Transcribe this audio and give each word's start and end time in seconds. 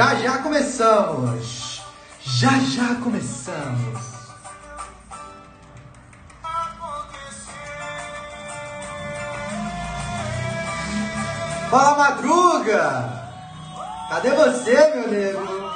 Já 0.00 0.14
já 0.14 0.38
começamos! 0.38 1.82
Já 2.22 2.58
já 2.60 2.94
começamos! 3.04 4.00
Fala 11.70 11.98
Madruga! 11.98 13.28
Cadê 14.08 14.30
você, 14.30 14.94
meu 14.94 15.08
nego? 15.08 15.70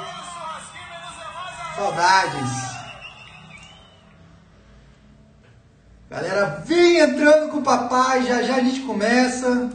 Saudades! 1.75 2.49
Galera, 6.09 6.63
vem 6.65 6.97
entrando 6.97 7.51
com 7.51 7.59
o 7.59 7.63
papai, 7.63 8.23
já 8.23 8.41
já 8.41 8.55
a 8.55 8.61
gente 8.61 8.79
começa. 8.87 9.69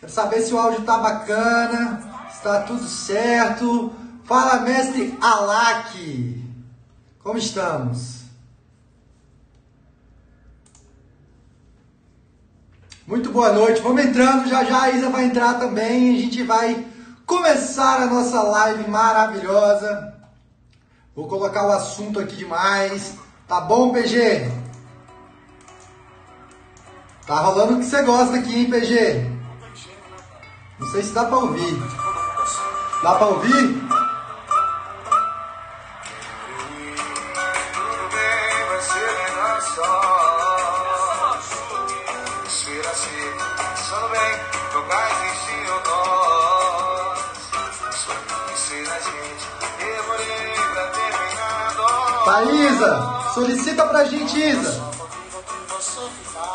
Quero 0.00 0.12
saber 0.12 0.42
se 0.42 0.52
o 0.52 0.58
áudio 0.58 0.82
tá 0.82 0.98
bacana, 0.98 2.03
tá 2.44 2.60
tudo 2.60 2.86
certo. 2.86 3.90
Fala, 4.24 4.60
mestre 4.60 5.16
Alak. 5.20 6.44
Como 7.22 7.38
estamos? 7.38 8.24
Muito 13.06 13.32
boa 13.32 13.50
noite. 13.50 13.80
Vamos 13.80 14.04
entrando, 14.04 14.48
já 14.48 14.62
já 14.62 14.82
a 14.82 14.90
Isa 14.90 15.08
vai 15.08 15.24
entrar 15.24 15.54
também. 15.54 16.16
A 16.16 16.20
gente 16.20 16.42
vai 16.42 16.86
começar 17.24 18.02
a 18.02 18.06
nossa 18.06 18.42
live 18.42 18.90
maravilhosa. 18.90 20.14
Vou 21.16 21.26
colocar 21.26 21.66
o 21.66 21.72
assunto 21.72 22.20
aqui 22.20 22.36
demais. 22.36 23.14
Tá 23.48 23.62
bom, 23.62 23.90
PG? 23.90 24.50
Tá 27.26 27.40
rolando 27.40 27.74
o 27.74 27.78
que 27.78 27.86
você 27.86 28.02
gosta 28.02 28.36
aqui, 28.36 28.54
hein, 28.54 28.70
PG? 28.70 29.30
Não 30.78 30.88
sei 30.88 31.02
se 31.02 31.12
dá 31.12 31.24
pra 31.24 31.38
ouvir. 31.38 32.03
Dá 33.04 33.14
pra 33.16 33.26
ouvir? 33.26 33.84
Thaisa, 52.24 53.20
solicita 53.34 53.86
pra 53.86 54.04
gente, 54.04 54.40
Isa. 54.40 54.82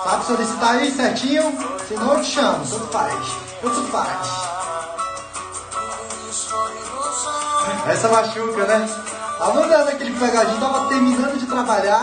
Sabe 0.03 0.25
solicitar 0.25 0.75
aí 0.77 0.91
certinho? 0.91 1.55
Senão 1.87 2.13
eu 2.15 2.21
te 2.23 2.31
chamo, 2.31 2.65
tanto 2.67 2.87
faz. 2.87 3.27
Tanto 3.61 3.83
faz. 3.91 4.48
Essa 7.89 8.07
machuca, 8.07 8.65
né? 8.67 8.87
Tava 9.37 9.63
andando 9.63 9.89
aquele 9.89 10.17
pegadinho, 10.19 10.59
tava 10.59 10.89
terminando 10.89 11.39
de 11.39 11.47
trabalhar. 11.47 12.01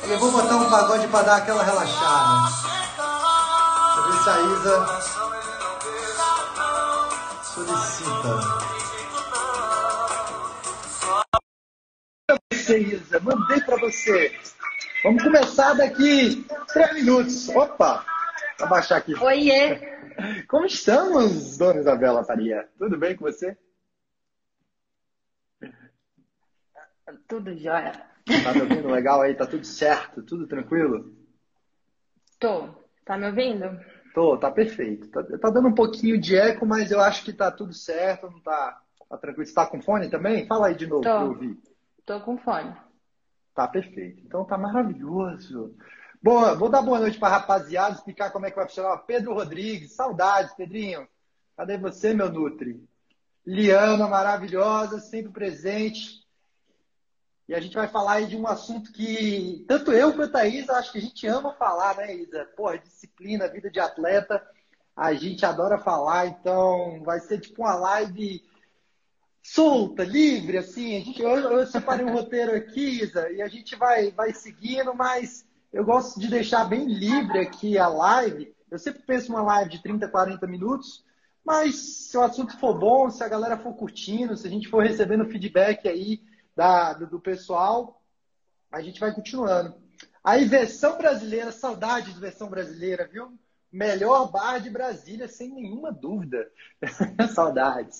Falei, 0.00 0.16
vou 0.16 0.30
botar 0.32 0.56
um 0.56 0.70
pagode 0.70 1.06
pra 1.08 1.22
dar 1.22 1.36
aquela 1.36 1.62
relaxada. 1.62 2.48
Deixa 3.94 3.98
eu 3.98 4.12
ver 4.12 4.18
se 4.22 4.30
a 4.30 4.40
Isa 4.40 4.86
solicita. 7.42 8.66
Você, 12.52 12.78
Isa, 12.78 13.20
mandei 13.20 13.60
pra 13.60 13.76
você. 13.76 14.34
Vamos 15.04 15.22
começar 15.22 15.74
daqui 15.74 16.46
três 16.72 16.94
minutos. 16.94 17.48
Opa! 17.50 18.02
Vou 18.58 18.68
baixar 18.68 18.96
aqui. 18.96 19.14
Oiê! 19.22 19.78
Como 20.48 20.64
estamos, 20.64 21.58
dona 21.58 21.80
Isabela 21.80 22.24
Faria? 22.24 22.66
Tudo 22.78 22.96
bem 22.96 23.14
com 23.14 23.26
você? 23.26 23.56
Tudo 27.28 27.56
jóia. 27.56 27.92
Tá 28.42 28.52
me 28.52 28.62
ouvindo 28.62 28.88
legal 28.88 29.22
aí? 29.22 29.34
Tá 29.34 29.46
tudo 29.46 29.64
certo? 29.64 30.22
Tudo 30.22 30.46
tranquilo? 30.46 31.14
Tô. 32.38 32.68
Tá 33.04 33.16
me 33.16 33.26
ouvindo? 33.26 33.78
Tô, 34.12 34.36
tá 34.36 34.50
perfeito. 34.50 35.08
Tá, 35.08 35.22
tá 35.22 35.50
dando 35.50 35.68
um 35.68 35.74
pouquinho 35.74 36.20
de 36.20 36.36
eco, 36.36 36.66
mas 36.66 36.90
eu 36.90 37.00
acho 37.00 37.24
que 37.24 37.32
tá 37.32 37.50
tudo 37.50 37.72
certo, 37.72 38.30
não 38.30 38.40
tá, 38.40 38.80
tá 39.08 39.16
tranquilo. 39.16 39.46
Você 39.46 39.54
tá 39.54 39.66
com 39.66 39.80
fone 39.80 40.08
também? 40.08 40.46
Fala 40.46 40.68
aí 40.68 40.74
de 40.74 40.86
novo 40.86 41.02
Tô. 41.02 41.10
pra 41.10 41.20
eu 41.20 41.28
ouvir. 41.28 41.58
Tô 42.04 42.20
com 42.20 42.36
fone. 42.38 42.74
Tá 43.54 43.68
perfeito. 43.68 44.22
Então 44.24 44.44
tá 44.44 44.58
maravilhoso. 44.58 45.76
Bom, 46.22 46.56
vou 46.56 46.68
dar 46.68 46.82
boa 46.82 46.98
noite 46.98 47.18
para 47.18 47.36
rapaziada, 47.36 47.94
explicar 47.94 48.30
como 48.30 48.46
é 48.46 48.50
que 48.50 48.56
vai 48.56 48.66
funcionar. 48.66 48.98
Pedro 48.98 49.34
Rodrigues, 49.34 49.92
saudades, 49.92 50.54
Pedrinho. 50.54 51.06
Cadê 51.56 51.78
você, 51.78 52.12
meu 52.12 52.30
Nutri? 52.30 52.82
Liana, 53.46 54.08
maravilhosa, 54.08 54.98
sempre 54.98 55.30
presente. 55.30 56.25
E 57.48 57.54
a 57.54 57.60
gente 57.60 57.74
vai 57.74 57.86
falar 57.86 58.22
de 58.22 58.36
um 58.36 58.46
assunto 58.46 58.92
que 58.92 59.64
tanto 59.68 59.92
eu 59.92 60.12
quanto 60.14 60.34
a 60.36 60.46
Isa 60.46 60.72
acho 60.72 60.90
que 60.90 60.98
a 60.98 61.02
gente 61.02 61.26
ama 61.28 61.54
falar, 61.54 61.96
né, 61.96 62.12
Isa? 62.14 62.44
Porra, 62.56 62.78
disciplina, 62.78 63.48
vida 63.48 63.70
de 63.70 63.78
atleta, 63.78 64.44
a 64.96 65.14
gente 65.14 65.46
adora 65.46 65.78
falar, 65.78 66.26
então 66.26 67.02
vai 67.04 67.20
ser 67.20 67.38
tipo 67.38 67.62
uma 67.62 67.76
live 67.76 68.42
solta, 69.42 70.02
livre, 70.02 70.58
assim. 70.58 70.96
A 70.96 71.00
gente, 71.04 71.22
eu, 71.22 71.30
eu 71.30 71.66
separei 71.66 72.04
um 72.04 72.12
roteiro 72.12 72.56
aqui, 72.56 73.02
Isa, 73.02 73.30
e 73.30 73.40
a 73.40 73.46
gente 73.46 73.76
vai, 73.76 74.10
vai 74.10 74.32
seguindo, 74.32 74.92
mas 74.92 75.46
eu 75.72 75.84
gosto 75.84 76.18
de 76.18 76.28
deixar 76.28 76.64
bem 76.64 76.86
livre 76.86 77.38
aqui 77.38 77.78
a 77.78 77.86
live. 77.86 78.52
Eu 78.68 78.78
sempre 78.78 79.02
penso 79.02 79.30
uma 79.30 79.42
live 79.42 79.70
de 79.70 79.82
30, 79.82 80.08
40 80.08 80.44
minutos, 80.48 81.04
mas 81.44 81.76
se 81.76 82.16
o 82.16 82.22
assunto 82.22 82.58
for 82.58 82.76
bom, 82.76 83.08
se 83.08 83.22
a 83.22 83.28
galera 83.28 83.56
for 83.56 83.72
curtindo, 83.74 84.36
se 84.36 84.48
a 84.48 84.50
gente 84.50 84.68
for 84.68 84.82
recebendo 84.82 85.26
feedback 85.26 85.86
aí 85.88 86.20
da, 86.56 86.94
do, 86.94 87.06
do 87.06 87.20
pessoal, 87.20 88.02
a 88.72 88.80
gente 88.80 88.98
vai 88.98 89.14
continuando. 89.14 89.74
Aí, 90.24 90.44
versão 90.44 90.96
brasileira, 90.96 91.52
saudade 91.52 92.12
de 92.12 92.18
versão 92.18 92.48
brasileira, 92.48 93.06
viu? 93.06 93.38
Melhor 93.70 94.30
bar 94.30 94.58
de 94.58 94.70
Brasília, 94.70 95.28
sem 95.28 95.52
nenhuma 95.52 95.92
dúvida. 95.92 96.50
Saudades. 97.34 97.98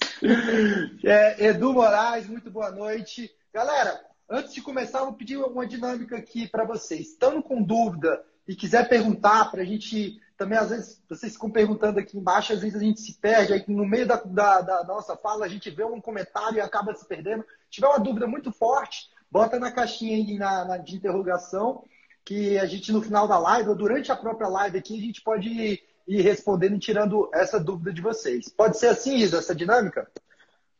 É, 1.05 1.49
Edu 1.49 1.75
Moraes, 1.75 2.27
muito 2.27 2.51
boa 2.51 2.71
noite. 2.71 3.31
Galera, 3.53 4.01
antes 4.29 4.55
de 4.55 4.63
começar, 4.63 5.05
vou 5.05 5.13
pedir 5.13 5.37
uma 5.37 5.67
dinâmica 5.67 6.17
aqui 6.17 6.49
para 6.49 6.65
vocês. 6.65 7.11
Estando 7.11 7.43
com 7.43 7.63
dúvida 7.63 8.25
e 8.49 8.57
quiser 8.57 8.89
perguntar 8.89 9.51
para 9.51 9.63
a 9.63 9.65
gente 9.65 10.21
também, 10.37 10.59
às 10.59 10.71
vezes, 10.71 11.03
vocês 11.09 11.33
ficam 11.33 11.51
perguntando 11.51 11.99
aqui 11.99 12.19
embaixo, 12.19 12.53
às 12.53 12.61
vezes 12.61 12.77
a 12.77 12.85
gente 12.85 13.01
se 13.01 13.15
perde, 13.15 13.53
aí 13.53 13.65
no 13.69 13.87
meio 13.87 14.07
da, 14.07 14.17
da, 14.17 14.61
da 14.61 14.85
nossa 14.85 15.17
fala 15.17 15.47
a 15.47 15.49
gente 15.49 15.71
vê 15.71 15.83
um 15.83 16.01
comentário 16.01 16.59
e 16.59 16.61
acaba 16.61 16.95
se 16.95 17.07
perdendo. 17.07 17.45
Se 17.67 17.73
tiver 17.73 17.89
uma 17.89 17.99
dúvida 17.99 18.27
muito 18.27 18.51
forte, 18.53 19.09
bota 19.31 19.59
na 19.59 19.71
caixinha 19.71 20.17
aí 20.17 20.39
na, 20.39 20.65
na, 20.65 20.77
de 20.79 20.97
interrogação 20.97 21.85
que 22.25 22.59
a 22.59 22.67
gente 22.67 22.93
no 22.93 23.01
final 23.01 23.29
da 23.29 23.39
live, 23.39 23.69
ou 23.69 23.77
durante 23.77 24.11
a 24.11 24.17
própria 24.17 24.49
live 24.49 24.79
aqui, 24.79 24.99
a 24.99 25.01
gente 25.01 25.23
pode 25.23 25.49
ir, 25.49 25.83
ir 26.09 26.23
respondendo 26.23 26.75
e 26.75 26.81
tirando 26.81 27.31
essa 27.33 27.61
dúvida 27.61 27.93
de 27.93 28.03
vocês. 28.03 28.49
Pode 28.49 28.79
ser 28.79 28.89
assim, 28.89 29.17
Isa, 29.17 29.39
essa 29.39 29.55
dinâmica? 29.55 30.11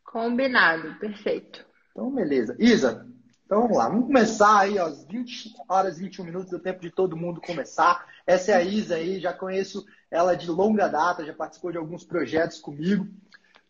Combinado, 0.03 0.93
perfeito. 0.99 1.65
Então, 1.91 2.13
beleza. 2.13 2.55
Isa, 2.59 3.07
então 3.45 3.61
vamos 3.61 3.77
lá. 3.77 3.87
Vamos 3.87 4.07
começar 4.07 4.59
aí, 4.59 4.77
às 4.77 5.05
20 5.05 5.53
horas 5.69 5.97
e 5.97 6.03
21 6.03 6.25
minutos, 6.25 6.51
é 6.51 6.57
o 6.57 6.59
tempo 6.59 6.81
de 6.81 6.91
todo 6.91 7.15
mundo 7.15 7.39
começar. 7.39 8.05
Essa 8.25 8.51
é 8.51 8.55
a 8.55 8.61
Isa 8.61 8.95
aí, 8.95 9.21
já 9.21 9.31
conheço 9.31 9.85
ela 10.11 10.35
de 10.35 10.49
longa 10.49 10.89
data, 10.89 11.25
já 11.25 11.33
participou 11.33 11.71
de 11.71 11.77
alguns 11.77 12.03
projetos 12.03 12.59
comigo. 12.59 13.07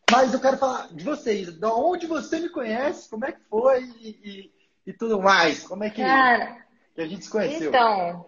Mas 0.09 0.33
eu 0.33 0.39
quero 0.39 0.57
falar 0.57 0.88
de 0.88 1.04
você, 1.04 1.33
Isa. 1.33 1.51
De 1.51 1.65
onde 1.65 2.07
você 2.07 2.39
me 2.39 2.50
conhece, 2.50 3.09
como 3.09 3.25
é 3.25 3.31
que 3.31 3.42
foi 3.50 3.83
e, 4.00 4.09
e, 4.24 4.51
e 4.88 4.94
tudo 4.94 5.21
mais? 5.21 5.68
Como 5.68 5.83
é 5.83 5.89
que... 5.89 6.01
Cara, 6.01 6.65
que 6.95 7.01
a 7.01 7.07
gente 7.07 7.25
se 7.25 7.30
conheceu. 7.30 7.69
Então, 7.69 8.25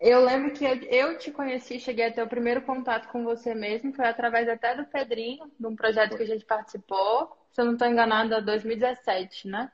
eu 0.00 0.24
lembro 0.24 0.52
que 0.52 0.64
eu, 0.64 1.16
te 1.16 1.30
conheci, 1.30 1.78
cheguei 1.78 2.06
a 2.06 2.12
ter 2.12 2.22
o 2.22 2.28
primeiro 2.28 2.62
contato 2.62 3.06
com 3.08 3.22
você 3.22 3.54
mesmo, 3.54 3.92
foi 3.92 4.06
através 4.06 4.48
até 4.48 4.74
do 4.74 4.84
Pedrinho, 4.84 5.48
de 5.60 5.66
um 5.66 5.76
projeto 5.76 6.16
que 6.16 6.22
a 6.24 6.26
gente 6.26 6.44
participou. 6.44 7.30
Se 7.52 7.60
eu 7.60 7.66
não 7.66 7.74
estou 7.74 7.86
enganada, 7.86 8.42
2017, 8.42 9.46
né? 9.46 9.70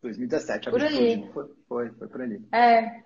2017, 0.00 0.70
por 0.70 0.82
ali. 0.82 1.28
Foi, 1.34 1.50
foi, 1.68 1.90
foi 1.90 2.08
por 2.08 2.22
ali. 2.22 2.40
É. 2.50 3.02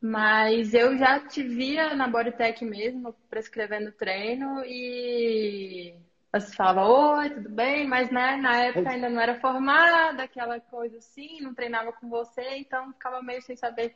Mas 0.00 0.72
eu 0.74 0.96
já 0.96 1.18
te 1.18 1.42
via 1.42 1.94
na 1.96 2.06
Bodytech 2.06 2.64
mesmo, 2.64 3.12
prescrevendo 3.28 3.90
treino 3.90 4.62
e 4.64 5.96
você 6.32 6.54
falava, 6.54 6.86
oi, 6.86 7.30
tudo 7.30 7.48
bem? 7.48 7.86
Mas 7.86 8.10
né, 8.10 8.36
na 8.36 8.56
época 8.56 8.90
ainda 8.90 9.08
não 9.08 9.20
era 9.20 9.40
formada, 9.40 10.22
aquela 10.22 10.60
coisa 10.60 10.98
assim, 10.98 11.40
não 11.40 11.54
treinava 11.54 11.92
com 11.92 12.08
você, 12.08 12.56
então 12.58 12.92
ficava 12.92 13.22
meio 13.22 13.40
sem 13.42 13.56
saber 13.56 13.94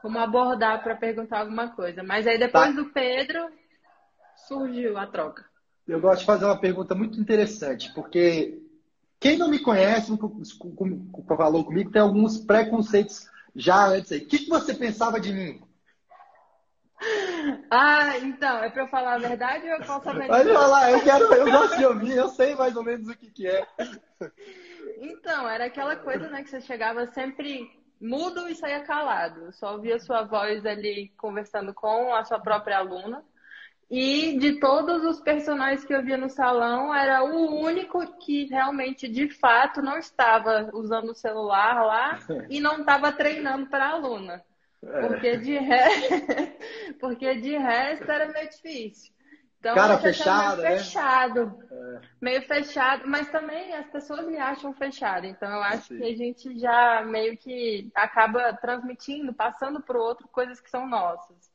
como 0.00 0.18
abordar 0.18 0.82
para 0.82 0.96
perguntar 0.96 1.40
alguma 1.40 1.68
coisa. 1.68 2.02
Mas 2.02 2.26
aí 2.26 2.38
depois 2.38 2.74
tá. 2.74 2.82
do 2.82 2.86
Pedro 2.90 3.50
surgiu 4.48 4.96
a 4.96 5.06
troca. 5.06 5.44
Eu 5.86 6.00
gosto 6.00 6.20
de 6.20 6.26
fazer 6.26 6.44
uma 6.46 6.58
pergunta 6.58 6.94
muito 6.94 7.20
interessante, 7.20 7.92
porque 7.94 8.58
quem 9.20 9.36
não 9.36 9.48
me 9.48 9.58
conhece, 9.58 10.16
falou 11.36 11.64
comigo, 11.64 11.90
tem 11.90 12.02
alguns 12.02 12.38
preconceitos 12.38 13.28
já 13.54 13.86
antes 13.86 14.12
aí. 14.12 14.18
O 14.18 14.26
que 14.26 14.48
você 14.48 14.74
pensava 14.74 15.20
de 15.20 15.32
mim? 15.32 15.60
Ah, 17.70 18.18
então, 18.18 18.62
é 18.62 18.70
para 18.70 18.82
eu 18.82 18.88
falar 18.88 19.14
a 19.14 19.18
verdade 19.18 19.66
ou 19.66 19.72
eu 19.72 19.84
posso 19.84 20.08
amenizar? 20.08 20.42
Pode 20.42 20.52
falar, 20.52 20.92
eu 20.92 21.02
quero, 21.02 21.34
eu 21.34 21.50
gosto 21.50 21.76
de 21.76 21.86
ouvir, 21.86 22.16
eu 22.16 22.28
sei 22.28 22.54
mais 22.54 22.74
ou 22.76 22.82
menos 22.82 23.08
o 23.08 23.16
que, 23.16 23.30
que 23.30 23.46
é. 23.46 23.66
Então, 24.98 25.48
era 25.48 25.66
aquela 25.66 25.96
coisa, 25.96 26.28
né, 26.28 26.42
que 26.42 26.48
você 26.48 26.60
chegava 26.60 27.06
sempre 27.12 27.70
mudo 28.00 28.48
e 28.48 28.54
saía 28.54 28.80
calado. 28.80 29.52
Só 29.52 29.74
ouvia 29.74 29.98
sua 29.98 30.22
voz 30.22 30.64
ali 30.64 31.12
conversando 31.16 31.74
com 31.74 32.14
a 32.14 32.24
sua 32.24 32.38
própria 32.38 32.78
aluna. 32.78 33.22
E 33.88 34.36
de 34.38 34.58
todos 34.58 35.04
os 35.04 35.20
personagens 35.20 35.84
que 35.84 35.94
eu 35.94 36.02
via 36.02 36.16
no 36.16 36.28
salão, 36.28 36.92
era 36.92 37.22
o 37.22 37.60
único 37.60 38.18
que 38.18 38.46
realmente, 38.46 39.06
de 39.06 39.28
fato, 39.28 39.80
não 39.80 39.96
estava 39.96 40.70
usando 40.72 41.10
o 41.10 41.14
celular 41.14 41.84
lá 41.84 42.18
e 42.50 42.58
não 42.58 42.80
estava 42.80 43.12
treinando 43.12 43.66
para 43.66 43.86
a 43.86 43.92
aluna. 43.92 44.44
É. 44.82 45.08
Porque 45.08 45.36
de, 45.38 45.58
re... 45.58 46.94
Porque 47.00 47.34
de 47.36 47.56
resto 47.56 48.10
era 48.10 48.32
meio 48.32 48.48
difícil. 48.48 49.16
Então, 49.58 49.74
Cara 49.74 49.98
fechado, 49.98 50.62
meio 50.62 50.70
né? 50.70 50.78
fechado. 50.78 51.58
É. 51.70 52.00
Meio 52.20 52.42
fechado, 52.42 53.08
mas 53.08 53.28
também 53.30 53.74
as 53.74 53.88
pessoas 53.88 54.24
me 54.26 54.36
acham 54.36 54.72
fechado. 54.72 55.26
Então 55.26 55.50
eu 55.50 55.62
acho 55.62 55.88
Sim. 55.88 55.98
que 55.98 56.04
a 56.04 56.16
gente 56.16 56.58
já 56.58 57.02
meio 57.04 57.36
que 57.36 57.90
acaba 57.94 58.52
transmitindo, 58.54 59.34
passando 59.34 59.82
para 59.82 59.98
o 59.98 60.02
outro 60.02 60.28
coisas 60.28 60.60
que 60.60 60.70
são 60.70 60.86
nossas. 60.86 61.50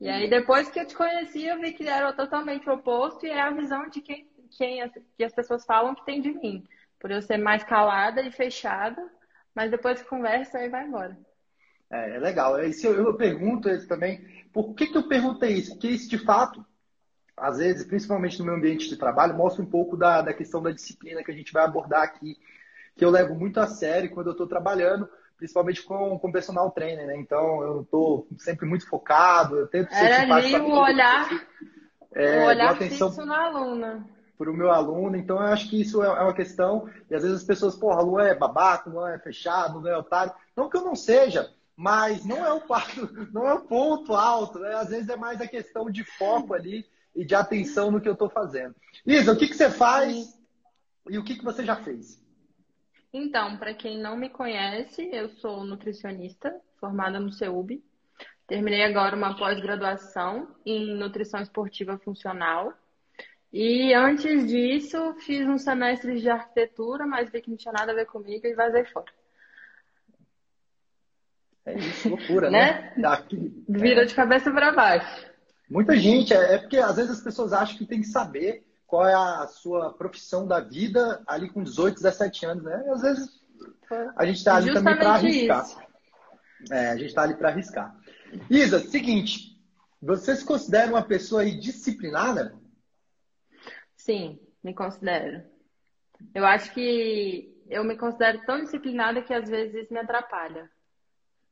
E 0.00 0.08
aí 0.08 0.28
depois 0.28 0.68
que 0.68 0.80
eu 0.80 0.86
te 0.86 0.96
conheci, 0.96 1.46
eu 1.46 1.60
vi 1.60 1.72
que 1.72 1.86
era 1.88 2.12
totalmente 2.12 2.68
o 2.68 2.74
oposto 2.74 3.24
e 3.24 3.30
é 3.30 3.40
a 3.40 3.50
visão 3.50 3.88
de 3.88 4.00
quem, 4.00 4.28
quem 4.58 4.90
que 5.16 5.22
as 5.22 5.32
pessoas 5.32 5.64
falam 5.64 5.94
que 5.94 6.04
tem 6.04 6.20
de 6.20 6.32
mim. 6.32 6.64
Por 6.98 7.10
eu 7.10 7.22
ser 7.22 7.36
mais 7.36 7.62
calada 7.62 8.20
e 8.20 8.32
fechada, 8.32 9.00
mas 9.54 9.70
depois 9.70 10.02
que 10.02 10.08
conversa, 10.08 10.58
aí 10.58 10.68
vai 10.68 10.86
embora. 10.86 11.16
É, 11.94 12.16
é 12.16 12.18
legal. 12.18 12.60
Isso 12.64 12.88
eu, 12.88 12.94
eu 12.94 13.14
pergunto 13.14 13.68
eles 13.68 13.86
também, 13.86 14.26
por 14.52 14.74
que, 14.74 14.88
que 14.88 14.98
eu 14.98 15.06
perguntei 15.06 15.52
isso? 15.52 15.70
Porque 15.72 15.88
isso, 15.88 16.10
de 16.10 16.18
fato, 16.18 16.64
às 17.36 17.58
vezes, 17.58 17.86
principalmente 17.86 18.38
no 18.40 18.46
meu 18.46 18.54
ambiente 18.54 18.88
de 18.88 18.96
trabalho, 18.96 19.36
mostra 19.36 19.62
um 19.62 19.70
pouco 19.70 19.96
da, 19.96 20.20
da 20.20 20.34
questão 20.34 20.60
da 20.60 20.72
disciplina 20.72 21.22
que 21.22 21.30
a 21.30 21.34
gente 21.34 21.52
vai 21.52 21.64
abordar 21.64 22.02
aqui, 22.02 22.36
que 22.96 23.04
eu 23.04 23.10
levo 23.10 23.34
muito 23.36 23.60
a 23.60 23.68
sério 23.68 24.10
quando 24.10 24.26
eu 24.26 24.32
estou 24.32 24.46
trabalhando, 24.46 25.08
principalmente 25.36 25.82
com, 25.82 26.18
com 26.18 26.32
personal 26.32 26.70
trainer, 26.72 27.06
né? 27.06 27.16
Então, 27.16 27.62
eu 27.62 27.82
estou 27.82 28.26
sempre 28.38 28.66
muito 28.66 28.88
focado, 28.88 29.56
eu 29.56 29.68
tento 29.68 29.92
ser 29.94 30.04
Era 30.04 30.34
ali 30.34 30.56
o 30.56 30.70
olhar, 30.72 31.28
é, 32.12 32.44
o 32.44 32.46
olhar 32.46 32.72
atenção 32.72 33.08
fixo 33.08 33.24
na 33.24 33.46
aluna. 33.46 34.04
Para 34.36 34.50
o 34.50 34.56
meu 34.56 34.72
aluno, 34.72 35.16
então 35.16 35.36
eu 35.36 35.46
acho 35.46 35.70
que 35.70 35.80
isso 35.80 36.02
é, 36.02 36.06
é 36.06 36.22
uma 36.22 36.34
questão, 36.34 36.88
e 37.08 37.14
às 37.14 37.22
vezes 37.22 37.38
as 37.38 37.44
pessoas, 37.44 37.76
porra, 37.76 38.02
Lu 38.02 38.18
é 38.18 38.34
babaca, 38.34 38.90
não 38.90 39.06
é 39.06 39.16
fechado, 39.16 39.80
não 39.80 39.88
é 39.88 39.96
otário. 39.96 40.32
Não 40.56 40.68
que 40.68 40.76
eu 40.76 40.82
não 40.82 40.96
seja, 40.96 41.48
mas 41.76 42.24
não 42.24 42.44
é 42.44 42.52
o 42.52 42.62
não 43.32 43.46
é 43.46 43.54
o 43.54 43.60
ponto 43.62 44.14
alto, 44.14 44.58
né? 44.58 44.74
Às 44.74 44.90
vezes 44.90 45.08
é 45.08 45.16
mais 45.16 45.40
a 45.40 45.48
questão 45.48 45.90
de 45.90 46.04
foco 46.04 46.54
ali 46.54 46.86
e 47.14 47.24
de 47.24 47.34
atenção 47.34 47.90
no 47.90 48.00
que 48.00 48.08
eu 48.08 48.12
estou 48.12 48.28
fazendo. 48.28 48.74
Isa, 49.06 49.32
o 49.32 49.36
que, 49.36 49.48
que 49.48 49.54
você 49.54 49.70
faz 49.70 50.38
e 51.08 51.18
o 51.18 51.24
que, 51.24 51.36
que 51.36 51.44
você 51.44 51.64
já 51.64 51.76
fez? 51.76 52.22
Então, 53.12 53.56
para 53.58 53.74
quem 53.74 54.00
não 54.00 54.16
me 54.16 54.28
conhece, 54.28 55.08
eu 55.12 55.28
sou 55.28 55.64
nutricionista, 55.64 56.60
formada 56.80 57.20
no 57.20 57.32
CEUB. 57.32 57.82
Terminei 58.46 58.82
agora 58.82 59.16
uma 59.16 59.36
pós-graduação 59.36 60.48
em 60.66 60.96
nutrição 60.96 61.40
esportiva 61.40 61.96
funcional. 61.98 62.74
E 63.52 63.94
antes 63.94 64.48
disso, 64.48 65.14
fiz 65.20 65.46
um 65.46 65.56
semestre 65.56 66.20
de 66.20 66.28
arquitetura, 66.28 67.06
mas 67.06 67.30
vi 67.30 67.40
que 67.40 67.50
não 67.50 67.56
tinha 67.56 67.72
nada 67.72 67.92
a 67.92 67.94
ver 67.94 68.06
comigo 68.06 68.46
e 68.46 68.54
vazei 68.54 68.84
fora. 68.86 69.12
É 71.66 71.74
isso, 71.78 72.08
loucura, 72.08 72.50
né? 72.50 72.92
né? 72.96 73.24
Vira 73.68 74.02
é. 74.02 74.04
de 74.04 74.14
cabeça 74.14 74.50
para 74.50 74.72
baixo. 74.72 75.26
Muita 75.68 75.96
gente, 75.96 76.34
é, 76.34 76.54
é, 76.54 76.58
porque 76.58 76.76
às 76.76 76.96
vezes 76.96 77.12
as 77.12 77.22
pessoas 77.22 77.52
acham 77.52 77.76
que 77.78 77.86
tem 77.86 78.00
que 78.00 78.06
saber 78.06 78.66
qual 78.86 79.08
é 79.08 79.14
a 79.14 79.46
sua 79.46 79.92
profissão 79.94 80.46
da 80.46 80.60
vida 80.60 81.22
ali 81.26 81.48
com 81.48 81.62
18, 81.62 81.96
17 81.96 82.46
anos, 82.46 82.64
né? 82.64 82.84
E 82.86 82.90
às 82.90 83.02
vezes 83.02 83.28
a 84.16 84.26
gente 84.26 84.36
está 84.36 84.56
ali 84.56 84.72
também 84.72 84.96
para 84.96 85.14
arriscar. 85.14 85.64
É, 86.70 86.88
a 86.88 86.96
gente 86.96 87.08
está 87.08 87.22
ali 87.22 87.34
para 87.34 87.48
arriscar. 87.48 87.96
Isa, 88.50 88.78
seguinte, 88.78 89.58
você 90.02 90.36
se 90.36 90.44
considera 90.44 90.90
uma 90.90 91.02
pessoa 91.02 91.42
aí 91.42 91.58
disciplinada? 91.58 92.54
Sim, 93.96 94.38
me 94.62 94.74
considero. 94.74 95.42
Eu 96.34 96.44
acho 96.44 96.72
que 96.72 97.54
eu 97.68 97.82
me 97.84 97.96
considero 97.96 98.44
tão 98.44 98.60
disciplinada 98.60 99.22
que 99.22 99.32
às 99.32 99.48
vezes 99.48 99.88
me 99.90 99.98
atrapalha. 99.98 100.70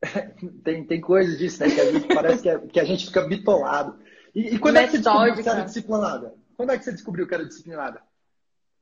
tem, 0.65 0.85
tem 0.85 1.01
coisas 1.01 1.39
disso, 1.39 1.63
né? 1.63 1.71
Que 1.71 1.81
a 1.81 1.93
gente 1.93 2.15
parece 2.15 2.43
que, 2.43 2.49
é, 2.49 2.59
que 2.59 2.81
a 2.81 2.85
gente 2.85 3.07
fica 3.07 3.23
bitolado. 3.23 3.99
E, 4.35 4.55
e 4.55 4.59
quando 4.59 4.77
é 4.77 4.85
que 4.85 4.93
você 4.93 4.99
descobriu 4.99 5.35
que 5.35 5.49
era 5.49 5.63
disciplinada? 5.63 6.35
Quando 6.57 6.71
é 6.71 6.79
que 6.79 6.85
você 6.85 6.93
descobriu 6.93 7.27
que 7.27 7.35
era 7.35 7.47
disciplinada? 7.47 8.03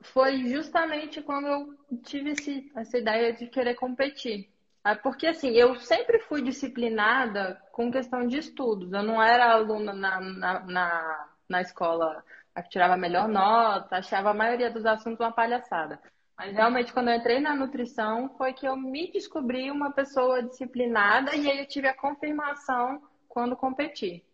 Foi 0.00 0.46
justamente 0.48 1.20
quando 1.20 1.46
eu 1.46 1.74
tive 2.02 2.30
esse, 2.30 2.70
essa 2.74 2.98
ideia 2.98 3.32
de 3.32 3.46
querer 3.48 3.74
competir. 3.74 4.50
Ah, 4.82 4.96
porque, 4.96 5.26
assim, 5.26 5.50
eu 5.50 5.76
sempre 5.76 6.20
fui 6.20 6.40
disciplinada 6.42 7.60
com 7.70 7.92
questão 7.92 8.26
de 8.26 8.38
estudos. 8.38 8.90
Eu 8.92 9.02
não 9.02 9.22
era 9.22 9.52
aluna 9.52 9.92
na, 9.92 10.20
na, 10.20 10.60
na, 10.60 11.28
na 11.46 11.60
escola 11.60 12.24
que 12.62 12.70
tirava 12.70 12.94
a 12.94 12.98
melhor 12.98 13.28
nota, 13.28 13.96
achava 13.96 14.30
a 14.30 14.34
maioria 14.34 14.70
dos 14.70 14.84
assuntos 14.84 15.20
uma 15.20 15.32
palhaçada. 15.32 16.00
Mas 16.40 16.54
realmente, 16.54 16.90
quando 16.90 17.10
eu 17.10 17.16
entrei 17.16 17.38
na 17.38 17.54
nutrição, 17.54 18.30
foi 18.38 18.54
que 18.54 18.66
eu 18.66 18.74
me 18.74 19.12
descobri 19.12 19.70
uma 19.70 19.92
pessoa 19.92 20.42
disciplinada 20.42 21.36
e 21.36 21.50
aí 21.50 21.58
eu 21.58 21.66
tive 21.66 21.86
a 21.86 21.94
confirmação 21.94 23.02
quando 23.28 23.54
competi. 23.54 24.24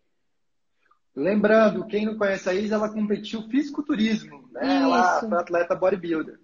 Lembrando, 1.16 1.84
quem 1.88 2.06
não 2.06 2.16
conhece 2.16 2.48
a 2.48 2.54
Isa, 2.54 2.76
ela 2.76 2.92
competiu 2.92 3.42
fisiculturismo, 3.48 4.48
né? 4.52 4.62
Isso. 4.62 4.84
Ela 4.84 5.20
foi 5.20 5.36
atleta 5.36 5.74
bodybuilder. 5.74 6.38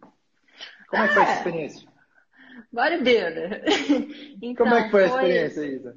Como 0.89 1.01
é 1.05 1.07
que 1.07 1.15
foi 1.15 1.23
essa 1.23 1.33
é. 1.33 1.37
experiência? 1.37 1.89
Bodybuilder. 2.73 3.65
Então, 4.43 4.67
Como 4.67 4.75
é 4.75 4.83
que 4.83 4.91
foi 4.91 5.05
a 5.05 5.07
experiência, 5.07 5.65
Isa? 5.65 5.97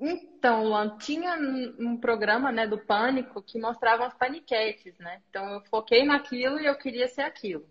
Então, 0.00 0.64
Luan, 0.64 0.98
tinha 0.98 1.36
um 1.78 1.96
programa 1.96 2.50
né, 2.50 2.66
do 2.66 2.76
Pânico 2.78 3.40
que 3.40 3.60
mostrava 3.60 4.04
as 4.04 4.14
paniquetes, 4.14 4.98
né? 4.98 5.22
Então 5.30 5.48
eu 5.54 5.60
foquei 5.66 6.04
naquilo 6.04 6.58
e 6.58 6.66
eu 6.66 6.74
queria 6.74 7.06
ser 7.06 7.22
aquilo. 7.22 7.64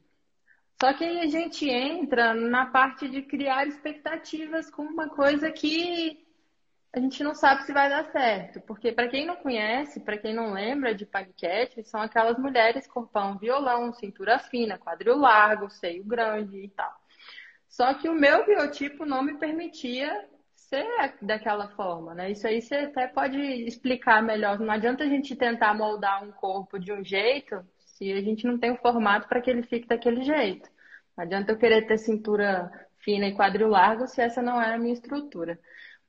Só 0.80 0.94
que 0.94 1.04
aí 1.04 1.22
a 1.22 1.28
gente 1.28 1.68
entra 1.68 2.36
na 2.36 2.68
parte 2.68 3.10
de 3.10 3.24
criar 3.24 3.68
expectativas 3.68 4.70
com 4.70 4.84
uma 4.84 5.10
coisa 5.10 5.52
que 5.52 6.24
a 6.94 7.00
gente 7.00 7.24
não 7.24 7.34
sabe 7.34 7.64
se 7.64 7.74
vai 7.74 7.90
dar 7.90 8.12
certo. 8.12 8.62
Porque, 8.62 8.92
para 8.92 9.08
quem 9.08 9.26
não 9.26 9.36
conhece, 9.38 10.00
para 10.00 10.18
quem 10.18 10.36
não 10.36 10.54
lembra 10.54 10.94
de 10.94 11.06
paniquete, 11.06 11.84
são 11.84 12.00
aquelas 12.00 12.38
mulheres 12.38 12.88
corpão 12.88 13.38
violão, 13.40 13.92
cintura 13.92 14.38
fina, 14.38 14.78
quadril 14.78 15.18
largo, 15.18 15.70
seio 15.70 16.04
grande 16.04 16.58
e 16.58 16.70
tal. 16.70 16.94
Só 17.68 17.94
que 17.96 18.08
o 18.08 18.14
meu 18.14 18.46
biotipo 18.46 19.04
não 19.06 19.24
me 19.24 19.38
permitia 19.38 20.28
ser 20.56 21.16
daquela 21.22 21.70
forma, 21.70 22.14
né? 22.14 22.32
Isso 22.32 22.48
aí 22.48 22.62
você 22.62 22.76
até 22.76 23.08
pode 23.08 23.40
explicar 23.40 24.22
melhor. 24.22 24.60
Não 24.60 24.72
adianta 24.72 25.04
a 25.04 25.08
gente 25.08 25.36
tentar 25.36 25.74
moldar 25.74 26.24
um 26.24 26.32
corpo 26.32 26.80
de 26.80 26.94
um 26.94 27.04
jeito 27.04 27.66
se 27.98 28.14
a 28.14 28.22
gente 28.22 28.46
não 28.46 28.58
tem 28.58 28.72
o 28.72 28.78
formato 28.78 29.28
para 29.28 29.42
que 29.42 29.50
ele 29.50 29.64
fique 29.64 29.88
daquele 29.88 30.24
jeito. 30.24 30.70
Não 31.18 31.24
adianta 31.24 31.52
eu 31.52 31.58
querer 31.58 31.88
ter 31.88 31.98
cintura 31.98 32.72
fina 33.00 33.28
e 33.28 33.34
quadril 33.36 33.70
largo 33.70 34.08
se 34.08 34.22
essa 34.22 34.42
não 34.42 34.62
é 34.62 34.76
a 34.76 34.78
minha 34.78 34.94
estrutura. 34.94 35.60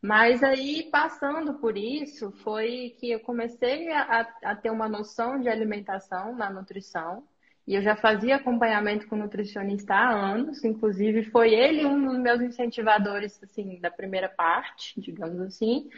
Mas 0.01 0.43
aí, 0.43 0.89
passando 0.93 1.55
por 1.55 1.77
isso, 1.77 2.31
foi 2.45 2.95
que 3.01 3.11
eu 3.11 3.21
comecei 3.21 3.91
a, 3.91 4.29
a, 4.45 4.55
ter 4.55 4.71
uma 4.71 4.89
noção 4.89 5.41
de 5.41 5.49
alimentação 5.49 6.37
na 6.37 6.51
nutrição. 6.51 7.25
E 7.67 7.75
eu 7.75 7.83
já 7.83 7.97
fazia 7.97 8.37
acompanhamento 8.37 9.07
com 9.09 9.17
nutricionista 9.17 9.95
há 9.95 10.09
anos, 10.09 10.65
inclusive 10.65 11.25
foi 11.31 11.53
ele 11.53 11.85
um 11.85 12.03
dos 12.07 12.19
meus 12.19 12.41
incentivadores, 12.41 13.43
assim, 13.43 13.79
da 13.81 13.91
primeira 13.91 14.29
parte, 14.29 14.99
digamos 15.01 15.41
assim. 15.41 15.89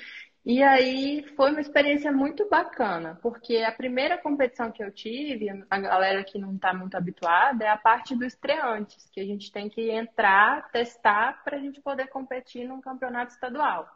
E 0.44 0.62
aí 0.62 1.22
foi 1.36 1.50
uma 1.50 1.60
experiência 1.60 2.10
muito 2.10 2.48
bacana, 2.48 3.18
porque 3.20 3.58
a 3.58 3.72
primeira 3.72 4.16
competição 4.16 4.72
que 4.72 4.82
eu 4.82 4.90
tive, 4.90 5.48
a 5.68 5.78
galera 5.78 6.24
que 6.24 6.38
não 6.38 6.54
está 6.54 6.72
muito 6.72 6.96
habituada, 6.96 7.64
é 7.64 7.68
a 7.68 7.76
parte 7.76 8.16
dos 8.16 8.28
estreantes, 8.28 9.10
que 9.12 9.20
a 9.20 9.24
gente 9.24 9.52
tem 9.52 9.68
que 9.68 9.90
entrar, 9.90 10.70
testar 10.70 11.44
para 11.44 11.58
a 11.58 11.60
gente 11.60 11.80
poder 11.82 12.08
competir 12.08 12.66
num 12.66 12.80
campeonato 12.80 13.34
estadual. 13.34 13.86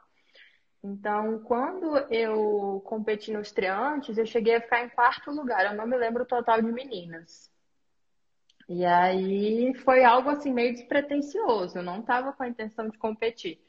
Então, 0.83 1.39
quando 1.45 1.97
eu 2.13 2.83
competi 2.85 3.33
nos 3.33 3.47
estreantes, 3.47 4.19
eu 4.19 4.27
cheguei 4.27 4.57
a 4.57 4.61
ficar 4.61 4.85
em 4.85 4.91
quarto 4.91 5.31
lugar. 5.31 5.65
Eu 5.65 5.75
não 5.75 5.87
me 5.87 5.97
lembro 5.97 6.25
o 6.25 6.27
total 6.27 6.61
de 6.61 6.71
meninas. 6.71 7.51
E 8.69 8.85
aí 8.85 9.73
foi 9.77 10.05
algo 10.05 10.29
assim 10.29 10.53
meio 10.53 10.75
despretensioso. 10.75 11.79
Eu 11.79 11.83
não 11.83 12.01
estava 12.01 12.35
com 12.35 12.43
a 12.43 12.49
intenção 12.49 12.91
de 12.91 12.99
competir. 12.99 13.64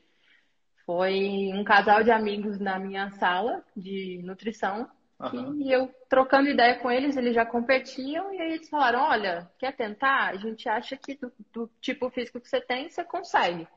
Foi 0.85 1.51
um 1.53 1.63
casal 1.63 2.03
de 2.03 2.11
amigos 2.11 2.59
na 2.59 2.77
minha 2.77 3.09
sala 3.11 3.63
de 3.75 4.21
nutrição. 4.23 4.87
Uhum. 5.19 5.55
E 5.61 5.71
eu 5.71 5.89
trocando 6.09 6.49
ideia 6.49 6.75
com 6.75 6.91
eles, 6.91 7.15
eles 7.15 7.33
já 7.33 7.45
competiam, 7.45 8.33
e 8.33 8.39
aí 8.39 8.53
eles 8.53 8.69
falaram: 8.69 8.99
Olha, 9.01 9.49
quer 9.57 9.75
tentar? 9.75 10.29
A 10.29 10.35
gente 10.35 10.67
acha 10.69 10.95
que 10.97 11.15
do, 11.15 11.31
do 11.53 11.69
tipo 11.81 12.09
físico 12.09 12.39
que 12.39 12.49
você 12.49 12.61
tem, 12.61 12.89
você 12.89 13.03
consegue. 13.03 13.67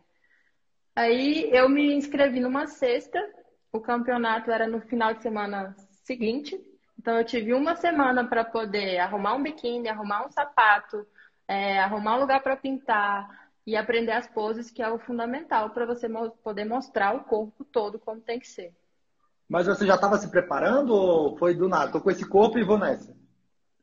Aí 0.94 1.48
eu 1.52 1.68
me 1.68 1.94
inscrevi 1.94 2.40
numa 2.40 2.66
sexta, 2.66 3.24
o 3.72 3.80
campeonato 3.80 4.50
era 4.50 4.66
no 4.66 4.80
final 4.80 5.14
de 5.14 5.22
semana 5.22 5.74
seguinte. 6.02 6.60
Então, 6.98 7.16
eu 7.16 7.24
tive 7.24 7.54
uma 7.54 7.76
semana 7.76 8.26
para 8.26 8.44
poder 8.44 8.98
arrumar 8.98 9.34
um 9.34 9.42
biquíni, 9.42 9.88
arrumar 9.88 10.26
um 10.26 10.30
sapato, 10.30 11.06
é, 11.46 11.78
arrumar 11.78 12.16
um 12.16 12.20
lugar 12.20 12.42
para 12.42 12.56
pintar 12.56 13.47
e 13.68 13.76
aprender 13.76 14.12
as 14.12 14.26
poses, 14.26 14.70
que 14.70 14.82
é 14.82 14.88
o 14.88 14.98
fundamental 14.98 15.68
para 15.68 15.84
você 15.84 16.08
poder 16.42 16.64
mostrar 16.64 17.14
o 17.14 17.24
corpo 17.24 17.66
todo 17.66 17.98
como 17.98 18.18
tem 18.18 18.40
que 18.40 18.48
ser. 18.48 18.72
Mas 19.46 19.66
você 19.66 19.86
já 19.86 19.94
estava 19.94 20.16
se 20.16 20.30
preparando 20.30 20.94
ou 20.94 21.36
foi 21.36 21.54
do 21.54 21.68
nada? 21.68 21.92
Tô 21.92 22.00
com 22.00 22.10
esse 22.10 22.26
corpo 22.26 22.58
e 22.58 22.64
vou 22.64 22.78
nessa. 22.78 23.14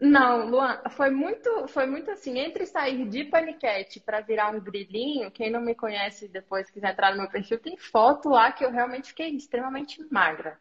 Não, 0.01 0.49
Luan, 0.49 0.81
foi 0.89 1.11
muito, 1.11 1.67
foi 1.67 1.85
muito 1.85 2.09
assim, 2.09 2.39
entre 2.39 2.65
sair 2.65 3.07
de 3.07 3.25
paniquete 3.25 3.99
para 3.99 4.21
virar 4.21 4.49
um 4.49 4.59
grilinho, 4.59 5.29
quem 5.29 5.51
não 5.51 5.61
me 5.61 5.75
conhece 5.75 6.27
depois 6.27 6.67
quiser 6.71 6.91
entrar 6.91 7.11
no 7.11 7.21
meu 7.21 7.29
perfil, 7.29 7.59
tem 7.59 7.77
foto 7.77 8.29
lá 8.29 8.51
que 8.51 8.65
eu 8.65 8.71
realmente 8.71 9.09
fiquei 9.09 9.29
extremamente 9.35 10.03
magra. 10.11 10.57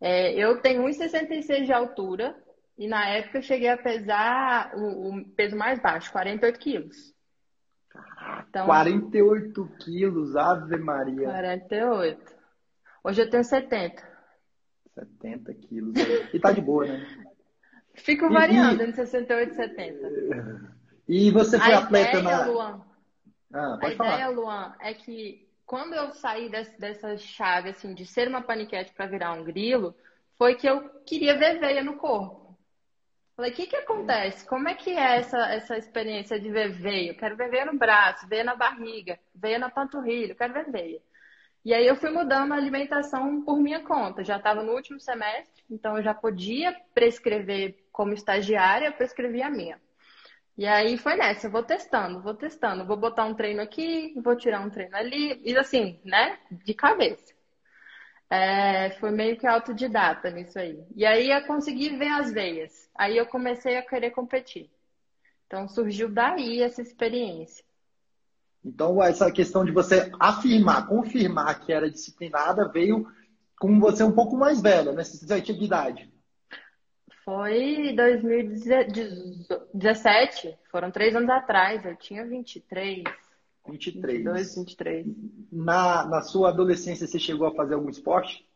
É, 0.00 0.32
eu 0.34 0.60
tenho 0.60 0.84
1,66 0.84 1.64
de 1.64 1.72
altura 1.72 2.40
e 2.78 2.86
na 2.86 3.08
época 3.08 3.38
eu 3.38 3.42
cheguei 3.42 3.70
a 3.70 3.76
pesar 3.76 4.72
o, 4.76 5.16
o 5.16 5.24
peso 5.30 5.56
mais 5.56 5.80
baixo, 5.80 6.12
48 6.12 6.58
quilos. 6.60 7.15
Então, 8.48 8.66
48 8.66 9.68
quilos, 9.78 10.36
Ave 10.36 10.76
Maria. 10.76 11.24
48. 11.28 12.34
Hoje 13.04 13.22
eu 13.22 13.30
tenho 13.30 13.44
70. 13.44 14.02
70 14.94 15.54
quilos. 15.54 15.94
E 16.32 16.38
tá 16.40 16.52
de 16.52 16.60
boa, 16.60 16.86
né? 16.86 17.06
Fico 17.94 18.28
variando 18.30 18.82
entre 18.82 18.94
68 18.96 19.52
e 19.52 19.54
70. 19.54 20.76
E 21.08 21.30
você 21.30 21.58
foi 21.58 21.72
a 21.72 21.78
atleta 21.78 22.18
ideia, 22.18 22.22
na. 22.22 22.46
Luan, 22.46 22.80
Ah, 23.52 23.74
a 23.74 23.90
falar. 23.92 24.14
ideia, 24.14 24.28
Luan, 24.28 24.74
é 24.80 24.92
que 24.92 25.48
quando 25.64 25.94
eu 25.94 26.12
saí 26.12 26.50
desse, 26.50 26.78
dessa 26.78 27.16
chave, 27.16 27.70
assim, 27.70 27.94
de 27.94 28.04
ser 28.04 28.28
uma 28.28 28.42
paniquete 28.42 28.92
para 28.92 29.06
virar 29.06 29.32
um 29.32 29.44
grilo, 29.44 29.94
foi 30.36 30.54
que 30.54 30.68
eu 30.68 30.88
queria 31.06 31.38
ver 31.38 31.58
veia 31.58 31.82
no 31.82 31.96
corpo. 31.96 32.45
Falei, 33.36 33.50
o 33.50 33.54
que 33.54 33.66
que 33.66 33.76
acontece? 33.76 34.46
Como 34.46 34.66
é 34.66 34.74
que 34.74 34.90
é 34.90 35.18
essa, 35.18 35.38
essa 35.52 35.76
experiência 35.76 36.40
de 36.40 36.50
ver 36.50 36.70
veia? 36.70 37.10
Eu 37.10 37.16
quero 37.16 37.36
ver 37.36 37.50
veia 37.50 37.66
no 37.66 37.78
braço, 37.78 38.26
veia 38.26 38.42
na 38.42 38.56
barriga, 38.56 39.18
veia 39.34 39.58
na 39.58 39.68
panturrilha, 39.68 40.32
eu 40.32 40.36
quero 40.36 40.54
ver 40.54 40.70
veia. 40.70 41.02
E 41.62 41.74
aí 41.74 41.86
eu 41.86 41.96
fui 41.96 42.10
mudando 42.10 42.52
a 42.52 42.56
alimentação 42.56 43.42
por 43.42 43.58
minha 43.58 43.80
conta. 43.82 44.24
Já 44.24 44.38
estava 44.38 44.62
no 44.62 44.72
último 44.72 44.98
semestre, 45.00 45.62
então 45.70 45.98
eu 45.98 46.02
já 46.02 46.14
podia 46.14 46.74
prescrever 46.94 47.76
como 47.92 48.14
estagiária, 48.14 48.86
eu 48.86 48.92
prescrevi 48.92 49.42
a 49.42 49.50
minha. 49.50 49.78
E 50.56 50.66
aí 50.66 50.96
foi 50.96 51.16
nessa, 51.16 51.48
eu 51.48 51.50
vou 51.50 51.62
testando, 51.62 52.22
vou 52.22 52.34
testando, 52.34 52.86
vou 52.86 52.96
botar 52.96 53.26
um 53.26 53.34
treino 53.34 53.60
aqui, 53.60 54.14
vou 54.24 54.34
tirar 54.34 54.60
um 54.60 54.70
treino 54.70 54.96
ali, 54.96 55.38
e 55.44 55.54
assim, 55.58 56.00
né, 56.02 56.38
de 56.50 56.72
cabeça. 56.72 57.35
É, 58.28 58.90
foi 58.98 59.10
meio 59.10 59.36
que 59.36 59.46
autodidata 59.46 60.30
nisso 60.30 60.58
aí. 60.58 60.82
E 60.94 61.06
aí 61.06 61.30
eu 61.30 61.46
consegui 61.46 61.96
ver 61.96 62.08
as 62.08 62.32
veias. 62.32 62.90
Aí 62.94 63.16
eu 63.16 63.26
comecei 63.26 63.76
a 63.76 63.86
querer 63.86 64.10
competir. 64.10 64.70
Então 65.46 65.68
surgiu 65.68 66.08
daí 66.08 66.62
essa 66.62 66.82
experiência. 66.82 67.64
Então, 68.64 69.00
essa 69.00 69.30
questão 69.30 69.64
de 69.64 69.70
você 69.70 70.10
afirmar, 70.18 70.88
confirmar 70.88 71.60
que 71.60 71.72
era 71.72 71.88
disciplinada, 71.88 72.68
veio 72.68 73.06
com 73.60 73.78
você 73.78 74.02
um 74.02 74.10
pouco 74.10 74.36
mais 74.36 74.60
velha, 74.60 74.90
né? 74.92 75.04
Você 75.04 75.24
já 75.24 75.40
tinha 75.40 75.64
idade. 75.64 76.12
Foi 77.24 77.94
2017, 77.94 80.58
foram 80.70 80.90
três 80.90 81.14
anos 81.14 81.30
atrás, 81.30 81.84
eu 81.84 81.94
tinha 81.96 82.26
23, 82.26 83.04
23. 83.68 84.18
22, 84.18 84.54
23. 84.56 85.06
Na, 85.52 86.06
na 86.06 86.22
sua 86.22 86.50
adolescência, 86.50 87.06
você 87.06 87.18
chegou 87.18 87.46
a 87.46 87.54
fazer 87.54 87.74
algum 87.74 87.90
esporte? 87.90 88.46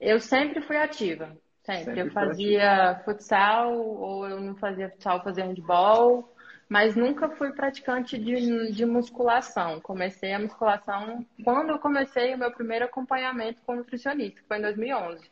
Eu 0.00 0.18
sempre 0.20 0.62
fui 0.62 0.76
ativa, 0.76 1.36
sempre. 1.62 1.84
Sempre 1.84 2.00
eu 2.00 2.10
fazia 2.10 3.02
futsal, 3.04 3.76
ou 3.76 4.26
eu 4.26 4.40
não 4.40 4.56
fazia 4.56 4.88
futsal, 4.90 5.18
eu 5.18 5.24
fazia 5.24 5.44
handball, 5.44 6.34
mas 6.68 6.94
nunca 6.94 7.28
fui 7.30 7.52
praticante 7.52 8.16
de, 8.16 8.72
de 8.72 8.86
musculação. 8.86 9.80
Comecei 9.80 10.32
a 10.32 10.38
musculação 10.38 11.26
quando 11.44 11.70
eu 11.70 11.78
comecei 11.78 12.34
o 12.34 12.38
meu 12.38 12.50
primeiro 12.52 12.84
acompanhamento 12.84 13.60
com 13.66 13.76
nutricionista, 13.76 14.40
que 14.40 14.46
foi 14.46 14.58
em 14.58 14.62
2011. 14.62 15.30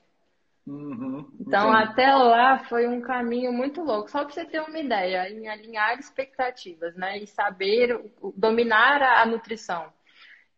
Uhum, 0.68 1.26
Então, 1.40 1.72
entendi. 1.72 1.72
até 1.72 2.12
lá 2.14 2.58
foi 2.64 2.86
um 2.88 3.00
caminho 3.00 3.52
muito 3.52 3.82
louco. 3.82 4.10
Só 4.10 4.24
para 4.24 4.32
você 4.34 4.44
ter 4.44 4.60
uma 4.60 4.78
ideia, 4.78 5.28
em 5.30 5.48
alinhar 5.48 5.98
expectativas, 5.98 6.94
né? 6.96 7.18
E 7.18 7.26
saber 7.26 7.98
dominar 8.36 9.02
a, 9.02 9.22
a 9.22 9.26
nutrição. 9.26 9.92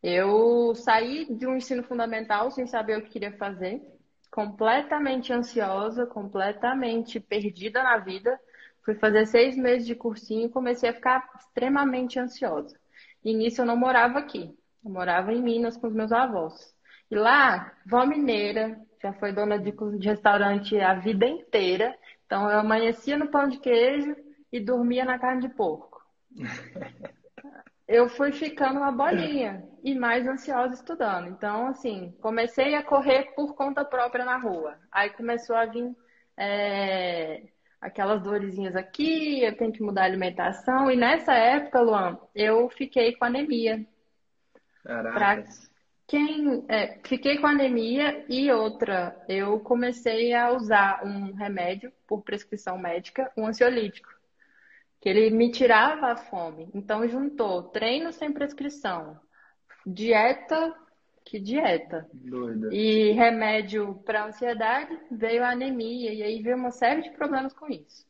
Eu 0.02 0.75
saí 0.76 1.26
de 1.35 1.47
um 1.47 1.57
ensino 1.57 1.83
fundamental 1.85 2.50
sem 2.50 2.67
saber 2.67 2.99
o 2.99 3.02
que 3.02 3.11
queria 3.11 3.33
fazer, 3.38 3.83
completamente 4.31 5.33
ansiosa, 5.33 6.07
completamente 6.07 7.21
perdida 7.21 7.83
na 7.83 7.99
vida. 7.99 8.38
Fui 8.85 8.95
fazer 8.97 9.26
seis 9.26 9.57
meses 9.57 9.87
de 9.87 9.95
cursinho 9.95 10.47
e 10.49 10.50
comecei 10.52 10.90
a 10.90 10.95
ficar 10.95 11.31
extremamente 11.38 12.19
ansiosa. 12.19 12.79
E 13.25 13.35
nisso 13.35 13.62
eu 13.62 13.67
não 13.67 13.76
morava 13.76 14.19
aqui, 14.21 14.55
eu 14.85 14.90
morava 14.90 15.33
em 15.33 15.43
Minas 15.43 15.76
com 15.76 15.87
os 15.88 15.95
meus 15.95 16.12
avós. 16.12 16.75
E 17.11 17.17
lá, 17.17 17.73
vó 17.87 18.07
mineira, 18.07 18.79
já 19.02 19.12
foi 19.14 19.33
dona 19.33 19.59
de, 19.59 19.73
de 19.99 20.09
restaurante 20.09 20.78
a 20.78 20.95
vida 20.95 21.26
inteira. 21.26 21.97
Então 22.26 22.50
eu 22.50 22.59
amanhecia 22.59 23.16
no 23.16 23.28
pão 23.28 23.49
de 23.49 23.59
queijo 23.59 24.14
e 24.52 24.61
dormia 24.61 25.04
na 25.04 25.19
carne 25.19 25.42
de 25.42 25.49
porco. 25.49 26.00
Eu 27.90 28.09
fui 28.09 28.30
ficando 28.30 28.78
uma 28.78 28.92
bolinha 28.92 29.69
e 29.83 29.97
mais 29.97 30.25
ansiosa 30.25 30.75
estudando. 30.75 31.26
Então, 31.26 31.66
assim, 31.66 32.16
comecei 32.21 32.76
a 32.76 32.85
correr 32.85 33.35
por 33.35 33.57
conta 33.57 33.85
própria 33.85 34.25
na 34.25 34.37
rua. 34.37 34.78
Aí 34.92 35.11
começou 35.11 35.57
a 35.57 35.66
vir 35.66 35.92
é, 36.37 37.42
aquelas 37.80 38.23
dorezinhas 38.23 38.76
aqui, 38.76 39.42
eu 39.42 39.57
tenho 39.57 39.73
que 39.73 39.83
mudar 39.83 40.02
a 40.02 40.04
alimentação. 40.04 40.88
E 40.88 40.95
nessa 40.95 41.33
época, 41.33 41.80
Luan, 41.80 42.16
eu 42.33 42.69
fiquei 42.69 43.16
com 43.16 43.25
anemia. 43.25 43.85
Caracas. 44.85 45.70
Quem 46.11 46.64
é, 46.67 46.99
fiquei 47.05 47.38
com 47.38 47.47
anemia 47.47 48.25
e 48.29 48.50
outra, 48.50 49.17
eu 49.29 49.61
comecei 49.61 50.35
a 50.35 50.50
usar 50.50 51.07
um 51.07 51.33
remédio 51.33 51.93
por 52.05 52.21
prescrição 52.23 52.76
médica, 52.76 53.31
um 53.37 53.47
ansiolítico, 53.47 54.09
que 55.00 55.09
ele 55.09 55.31
me 55.31 55.52
tirava 55.52 56.09
a 56.09 56.17
fome. 56.17 56.69
Então 56.75 57.07
juntou 57.07 57.62
treino 57.62 58.12
sem 58.12 58.33
prescrição, 58.33 59.21
dieta, 59.87 60.75
que 61.25 61.38
dieta, 61.38 62.09
Doida. 62.12 62.75
e 62.75 63.12
remédio 63.12 63.95
para 64.05 64.26
ansiedade, 64.26 64.99
veio 65.12 65.45
a 65.45 65.52
anemia 65.52 66.12
e 66.12 66.25
aí 66.25 66.43
veio 66.43 66.57
uma 66.57 66.73
série 66.73 67.02
de 67.02 67.11
problemas 67.12 67.52
com 67.52 67.69
isso. 67.69 68.05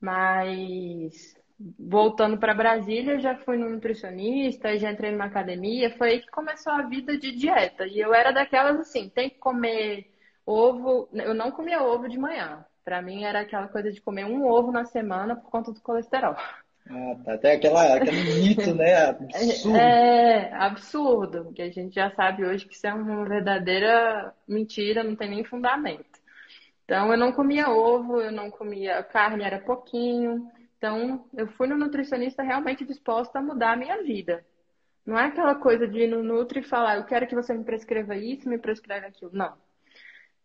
Mas 0.00 1.35
voltando 1.78 2.38
para 2.38 2.54
Brasília, 2.54 3.18
já 3.18 3.34
fui 3.36 3.56
no 3.56 3.68
nutricionista, 3.70 4.76
já 4.78 4.90
entrei 4.90 5.10
numa 5.10 5.24
academia, 5.24 5.96
foi 5.96 6.10
aí 6.10 6.20
que 6.20 6.30
começou 6.30 6.72
a 6.72 6.82
vida 6.82 7.16
de 7.16 7.32
dieta. 7.32 7.86
E 7.86 7.98
eu 7.98 8.14
era 8.14 8.30
daquelas 8.30 8.78
assim, 8.78 9.08
tem 9.08 9.30
que 9.30 9.38
comer 9.38 10.10
ovo, 10.44 11.08
eu 11.12 11.34
não 11.34 11.50
comia 11.50 11.82
ovo 11.82 12.08
de 12.08 12.18
manhã. 12.18 12.64
Para 12.84 13.02
mim 13.02 13.24
era 13.24 13.40
aquela 13.40 13.68
coisa 13.68 13.90
de 13.90 14.00
comer 14.00 14.24
um 14.24 14.46
ovo 14.46 14.70
na 14.70 14.84
semana 14.84 15.34
por 15.34 15.50
conta 15.50 15.72
do 15.72 15.80
colesterol. 15.80 16.36
Ah, 16.88 17.16
tá. 17.24 17.34
Até 17.34 17.54
aquela, 17.54 17.96
aquele 17.96 18.22
mito, 18.34 18.74
né? 18.74 18.94
Absurdo. 18.94 19.76
É 19.76 20.52
absurdo, 20.54 21.52
que 21.52 21.62
a 21.62 21.70
gente 21.70 21.94
já 21.94 22.10
sabe 22.12 22.44
hoje 22.44 22.64
que 22.64 22.74
isso 22.74 22.86
é 22.86 22.94
uma 22.94 23.24
verdadeira 23.24 24.32
mentira, 24.46 25.02
não 25.02 25.16
tem 25.16 25.30
nem 25.30 25.42
fundamento. 25.42 26.16
Então, 26.84 27.10
eu 27.10 27.18
não 27.18 27.32
comia 27.32 27.68
ovo, 27.68 28.20
eu 28.20 28.30
não 28.30 28.48
comia 28.48 29.02
carne, 29.02 29.42
era 29.42 29.58
pouquinho. 29.58 30.48
Então, 30.86 31.24
eu 31.34 31.48
fui 31.48 31.66
no 31.66 31.76
nutricionista 31.76 32.44
realmente 32.44 32.84
disposta 32.84 33.40
a 33.40 33.42
mudar 33.42 33.72
a 33.72 33.76
minha 33.76 34.04
vida. 34.04 34.46
Não 35.04 35.18
é 35.18 35.24
aquela 35.26 35.56
coisa 35.56 35.86
de 35.86 36.02
ir 36.02 36.06
no 36.06 36.22
Nutri 36.22 36.60
e 36.60 36.62
falar, 36.62 36.96
eu 36.96 37.04
quero 37.04 37.26
que 37.26 37.34
você 37.34 37.52
me 37.52 37.64
prescreva 37.64 38.14
isso, 38.14 38.48
me 38.48 38.56
prescreve 38.56 39.04
aquilo. 39.04 39.32
Não. 39.34 39.56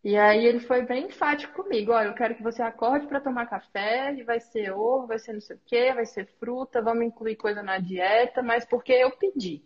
E 0.02 0.16
aí 0.16 0.44
ele 0.44 0.58
foi 0.58 0.82
bem 0.82 1.06
enfático 1.06 1.62
comigo, 1.62 1.92
olha, 1.92 2.08
eu 2.08 2.14
quero 2.14 2.34
que 2.34 2.42
você 2.42 2.60
acorde 2.60 3.06
para 3.06 3.20
tomar 3.20 3.46
café, 3.46 4.12
e 4.14 4.24
vai 4.24 4.40
ser 4.40 4.72
ovo, 4.72 5.06
vai 5.06 5.18
ser 5.20 5.32
não 5.32 5.40
sei 5.40 5.54
o 5.54 5.60
quê, 5.64 5.92
vai 5.94 6.06
ser 6.06 6.26
fruta, 6.40 6.82
vamos 6.82 7.04
incluir 7.04 7.36
coisa 7.36 7.62
na 7.62 7.78
dieta, 7.78 8.42
mas 8.42 8.64
porque 8.64 8.92
eu 8.92 9.12
pedi. 9.12 9.62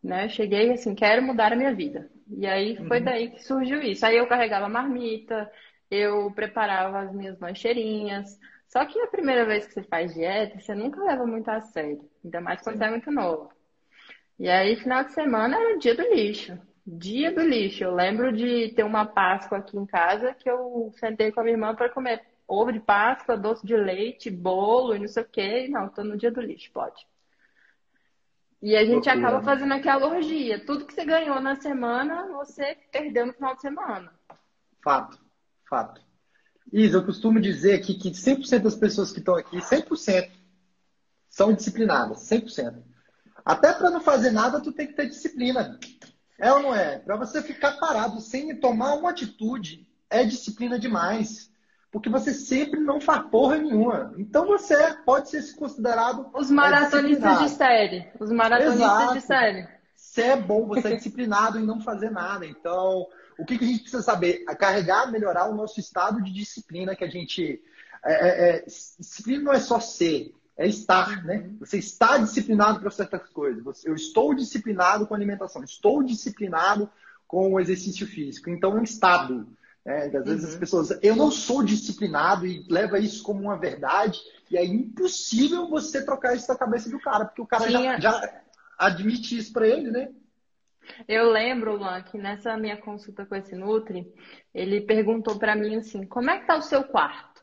Né? 0.00 0.28
Cheguei 0.28 0.70
assim, 0.70 0.94
quero 0.94 1.22
mudar 1.22 1.52
a 1.52 1.56
minha 1.56 1.74
vida. 1.74 2.08
E 2.28 2.46
aí 2.46 2.76
foi 2.86 3.00
daí 3.00 3.30
que 3.30 3.42
surgiu 3.42 3.82
isso. 3.82 4.06
Aí 4.06 4.16
eu 4.16 4.28
carregava 4.28 4.68
marmita, 4.68 5.50
eu 5.90 6.30
preparava 6.30 7.00
as 7.00 7.12
minhas 7.12 7.38
lancheirinhas. 7.40 8.38
Só 8.74 8.84
que 8.84 8.98
a 8.98 9.06
primeira 9.06 9.46
vez 9.46 9.68
que 9.68 9.74
você 9.74 9.84
faz 9.84 10.12
dieta, 10.12 10.58
você 10.58 10.74
nunca 10.74 11.00
leva 11.00 11.24
muito 11.24 11.48
a 11.48 11.60
sério, 11.60 12.10
ainda 12.24 12.40
mais 12.40 12.60
quando 12.60 12.76
você 12.76 12.84
é 12.84 12.90
muito 12.90 13.08
novo. 13.08 13.52
E 14.36 14.50
aí, 14.50 14.74
final 14.74 15.04
de 15.04 15.12
semana 15.12 15.56
era 15.56 15.76
o 15.76 15.78
dia 15.78 15.94
do 15.94 16.02
lixo. 16.02 16.58
Dia 16.84 17.30
do 17.30 17.40
lixo. 17.40 17.84
Eu 17.84 17.94
lembro 17.94 18.32
de 18.32 18.72
ter 18.74 18.82
uma 18.82 19.06
Páscoa 19.06 19.58
aqui 19.58 19.78
em 19.78 19.86
casa 19.86 20.34
que 20.34 20.50
eu 20.50 20.92
sentei 20.98 21.30
com 21.30 21.38
a 21.38 21.44
minha 21.44 21.54
irmã 21.54 21.72
para 21.72 21.88
comer 21.88 22.24
ovo 22.48 22.72
de 22.72 22.80
Páscoa, 22.80 23.36
doce 23.36 23.64
de 23.64 23.76
leite, 23.76 24.28
bolo 24.28 24.96
e 24.96 24.98
não 24.98 25.06
sei 25.06 25.22
o 25.22 25.28
quê. 25.28 25.68
Não, 25.68 25.88
tô 25.88 26.02
no 26.02 26.16
dia 26.16 26.32
do 26.32 26.40
lixo, 26.40 26.72
pode. 26.72 27.06
E 28.60 28.74
a 28.74 28.84
gente 28.84 29.08
acaba 29.08 29.38
né? 29.38 29.44
fazendo 29.44 29.72
aquela 29.72 30.08
orgia. 30.08 30.58
Tudo 30.66 30.84
que 30.84 30.94
você 30.94 31.04
ganhou 31.04 31.40
na 31.40 31.54
semana, 31.54 32.26
você 32.32 32.76
perdeu 32.90 33.24
no 33.26 33.34
final 33.34 33.54
de 33.54 33.60
semana. 33.60 34.12
Fato. 34.82 35.16
Fato. 35.68 36.13
Isa, 36.72 36.98
eu 36.98 37.04
costumo 37.04 37.40
dizer 37.40 37.74
aqui 37.74 37.94
que 37.94 38.10
100% 38.10 38.60
das 38.60 38.74
pessoas 38.74 39.12
que 39.12 39.18
estão 39.18 39.34
aqui, 39.36 39.58
100%, 39.58 40.28
são 41.28 41.52
disciplinadas, 41.52 42.20
100%. 42.28 42.82
Até 43.44 43.72
para 43.72 43.90
não 43.90 44.00
fazer 44.00 44.30
nada, 44.30 44.60
tu 44.60 44.72
tem 44.72 44.86
que 44.86 44.94
ter 44.94 45.08
disciplina. 45.08 45.78
É 46.38 46.52
ou 46.52 46.60
não 46.60 46.74
é? 46.74 46.98
Para 46.98 47.16
você 47.16 47.42
ficar 47.42 47.72
parado 47.72 48.20
sem 48.20 48.54
tomar 48.56 48.94
uma 48.94 49.10
atitude, 49.10 49.86
é 50.08 50.24
disciplina 50.24 50.78
demais. 50.78 51.50
Porque 51.90 52.08
você 52.08 52.34
sempre 52.34 52.80
não 52.80 53.00
faz 53.00 53.22
porra 53.30 53.56
nenhuma. 53.56 54.12
Então 54.18 54.46
você 54.46 54.74
pode 55.04 55.28
ser 55.28 55.54
considerado. 55.54 56.28
Os 56.34 56.50
maratonistas 56.50 57.38
de 57.38 57.48
série. 57.50 58.08
Os 58.18 58.32
maratonistas 58.32 58.80
Exato. 58.80 59.14
de 59.14 59.20
série. 59.20 59.68
Você 59.94 60.22
é 60.22 60.36
bom, 60.36 60.66
você 60.66 60.88
é 60.88 60.96
disciplinado 60.96 61.58
em 61.58 61.64
não 61.64 61.80
fazer 61.80 62.10
nada. 62.10 62.46
Então, 62.46 63.06
o 63.38 63.44
que, 63.44 63.58
que 63.58 63.64
a 63.64 63.68
gente 63.68 63.80
precisa 63.80 64.02
saber? 64.02 64.44
A 64.48 64.54
carregar, 64.54 65.10
melhorar 65.10 65.48
o 65.48 65.54
nosso 65.54 65.80
estado 65.80 66.22
de 66.22 66.32
disciplina 66.32 66.94
que 66.94 67.04
a 67.04 67.08
gente. 67.08 67.62
É, 68.04 68.12
é, 68.12 68.56
é 68.56 68.64
disciplina 68.64 69.44
não 69.44 69.52
é 69.52 69.60
só 69.60 69.80
ser, 69.80 70.34
é 70.56 70.68
estar, 70.68 71.24
né? 71.24 71.50
Você 71.58 71.78
está 71.78 72.18
disciplinado 72.18 72.80
para 72.80 72.90
certas 72.90 73.28
coisas. 73.30 73.84
Eu 73.84 73.94
estou 73.94 74.34
disciplinado 74.34 75.06
com 75.06 75.14
alimentação, 75.14 75.64
estou 75.64 76.02
disciplinado 76.02 76.88
com 77.26 77.52
o 77.52 77.60
exercício 77.60 78.06
físico. 78.06 78.50
Então, 78.50 78.76
é 78.76 78.80
um 78.80 78.84
estado. 78.84 79.48
Né? 79.84 80.06
Às 80.06 80.24
vezes 80.24 80.44
uhum. 80.44 80.50
as 80.50 80.56
pessoas, 80.56 80.98
eu 81.02 81.16
não 81.16 81.30
sou 81.30 81.62
disciplinado 81.62 82.46
e 82.46 82.64
leva 82.68 82.98
isso 82.98 83.22
como 83.22 83.40
uma 83.40 83.58
verdade, 83.58 84.20
e 84.50 84.56
é 84.56 84.64
impossível 84.64 85.68
você 85.68 86.04
trocar 86.04 86.34
isso 86.34 86.48
da 86.48 86.56
cabeça 86.56 86.88
do 86.88 87.00
cara, 87.00 87.24
porque 87.24 87.42
o 87.42 87.46
cara 87.46 87.70
já, 87.70 87.98
já 87.98 88.40
admite 88.78 89.36
isso 89.36 89.52
para 89.52 89.66
ele, 89.66 89.90
né? 89.90 90.10
Eu 91.08 91.30
lembro, 91.30 91.76
Luan, 91.76 92.02
que 92.02 92.18
nessa 92.18 92.56
minha 92.56 92.76
consulta 92.76 93.26
com 93.26 93.34
esse 93.34 93.54
Nutri, 93.54 94.06
ele 94.52 94.80
perguntou 94.80 95.38
para 95.38 95.56
mim 95.56 95.76
assim: 95.76 96.06
como 96.06 96.30
é 96.30 96.38
que 96.38 96.46
tá 96.46 96.56
o 96.56 96.62
seu 96.62 96.84
quarto? 96.84 97.42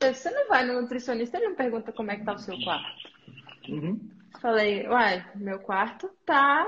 Você 0.00 0.30
não 0.30 0.48
vai 0.48 0.64
no 0.64 0.80
nutricionista, 0.80 1.36
ele 1.36 1.48
não 1.48 1.54
pergunta 1.54 1.92
como 1.92 2.10
é 2.10 2.16
que 2.16 2.24
tá 2.24 2.34
o 2.34 2.38
seu 2.38 2.56
quarto. 2.62 3.08
Uhum. 3.68 4.10
Falei, 4.40 4.86
uai, 4.88 5.24
meu 5.34 5.58
quarto 5.60 6.10
tá. 6.24 6.66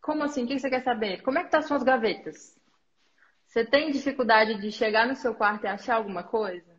Como 0.00 0.22
assim? 0.22 0.44
O 0.44 0.46
que 0.46 0.58
você 0.58 0.68
quer 0.68 0.82
saber? 0.82 1.22
Como 1.22 1.38
é 1.38 1.44
que 1.44 1.50
tá 1.50 1.58
as 1.58 1.66
suas 1.66 1.82
gavetas? 1.82 2.58
Você 3.46 3.64
tem 3.64 3.90
dificuldade 3.90 4.60
de 4.60 4.70
chegar 4.70 5.06
no 5.06 5.14
seu 5.14 5.34
quarto 5.34 5.64
e 5.64 5.68
achar 5.68 5.96
alguma 5.96 6.24
coisa? 6.24 6.73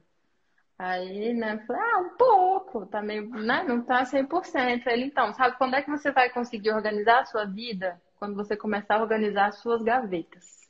Aí, 0.77 1.33
né, 1.33 1.57
falei, 1.65 1.81
ah, 1.81 1.99
um 1.99 2.17
pouco, 2.17 2.85
tá 2.85 3.01
meio, 3.01 3.29
né, 3.29 3.63
não 3.63 3.81
tá 3.81 4.05
100%. 4.05 4.87
Ele, 4.87 5.05
então, 5.05 5.33
sabe 5.33 5.57
quando 5.57 5.75
é 5.75 5.81
que 5.81 5.89
você 5.89 6.11
vai 6.11 6.29
conseguir 6.29 6.71
organizar 6.71 7.21
a 7.21 7.25
sua 7.25 7.45
vida? 7.45 8.01
Quando 8.19 8.35
você 8.35 8.57
começar 8.57 8.95
a 8.95 9.01
organizar 9.01 9.47
as 9.47 9.59
suas 9.59 9.81
gavetas. 9.81 10.69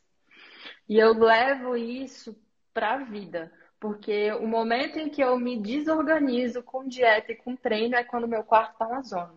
E 0.88 0.98
eu 1.00 1.14
levo 1.14 1.76
isso 1.76 2.36
para 2.72 2.94
a 2.94 2.98
vida, 2.98 3.52
porque 3.80 4.32
o 4.34 4.48
momento 4.48 5.00
em 5.00 5.10
que 5.10 5.24
eu 5.24 5.40
me 5.40 5.60
desorganizo 5.60 6.62
com 6.62 6.88
dieta 6.88 7.32
e 7.32 7.36
com 7.36 7.56
treino 7.56 7.96
é 7.96 8.03
quando 8.03 8.27
meu 8.27 8.44
quarto 8.44 8.77
tá 8.77 8.88
uma 8.88 9.01
zona. 9.01 9.34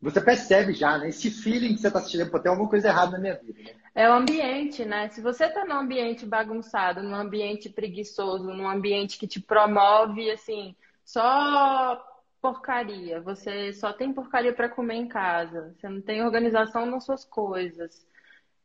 Você 0.00 0.20
percebe 0.20 0.72
já, 0.74 0.98
né? 0.98 1.08
Esse 1.08 1.30
feeling 1.30 1.74
que 1.74 1.80
você 1.80 1.90
tá 1.90 1.98
assistindo, 1.98 2.30
pô, 2.30 2.38
tem 2.38 2.50
alguma 2.50 2.68
coisa 2.68 2.88
errada 2.88 3.12
na 3.12 3.18
minha 3.18 3.36
vida, 3.36 3.62
né? 3.62 3.81
É 3.94 4.08
o 4.08 4.14
ambiente, 4.14 4.84
né? 4.84 5.08
Se 5.10 5.20
você 5.20 5.48
tá 5.48 5.64
num 5.64 5.76
ambiente 5.76 6.24
bagunçado, 6.24 7.02
num 7.02 7.14
ambiente 7.14 7.68
preguiçoso, 7.68 8.44
num 8.44 8.68
ambiente 8.68 9.18
que 9.18 9.26
te 9.26 9.38
promove, 9.38 10.30
assim, 10.30 10.74
só 11.04 12.02
porcaria, 12.40 13.20
você 13.20 13.72
só 13.72 13.92
tem 13.92 14.12
porcaria 14.12 14.52
para 14.52 14.68
comer 14.68 14.94
em 14.94 15.06
casa, 15.06 15.74
você 15.76 15.88
não 15.88 16.00
tem 16.00 16.24
organização 16.24 16.86
nas 16.86 17.04
suas 17.04 17.24
coisas. 17.24 18.04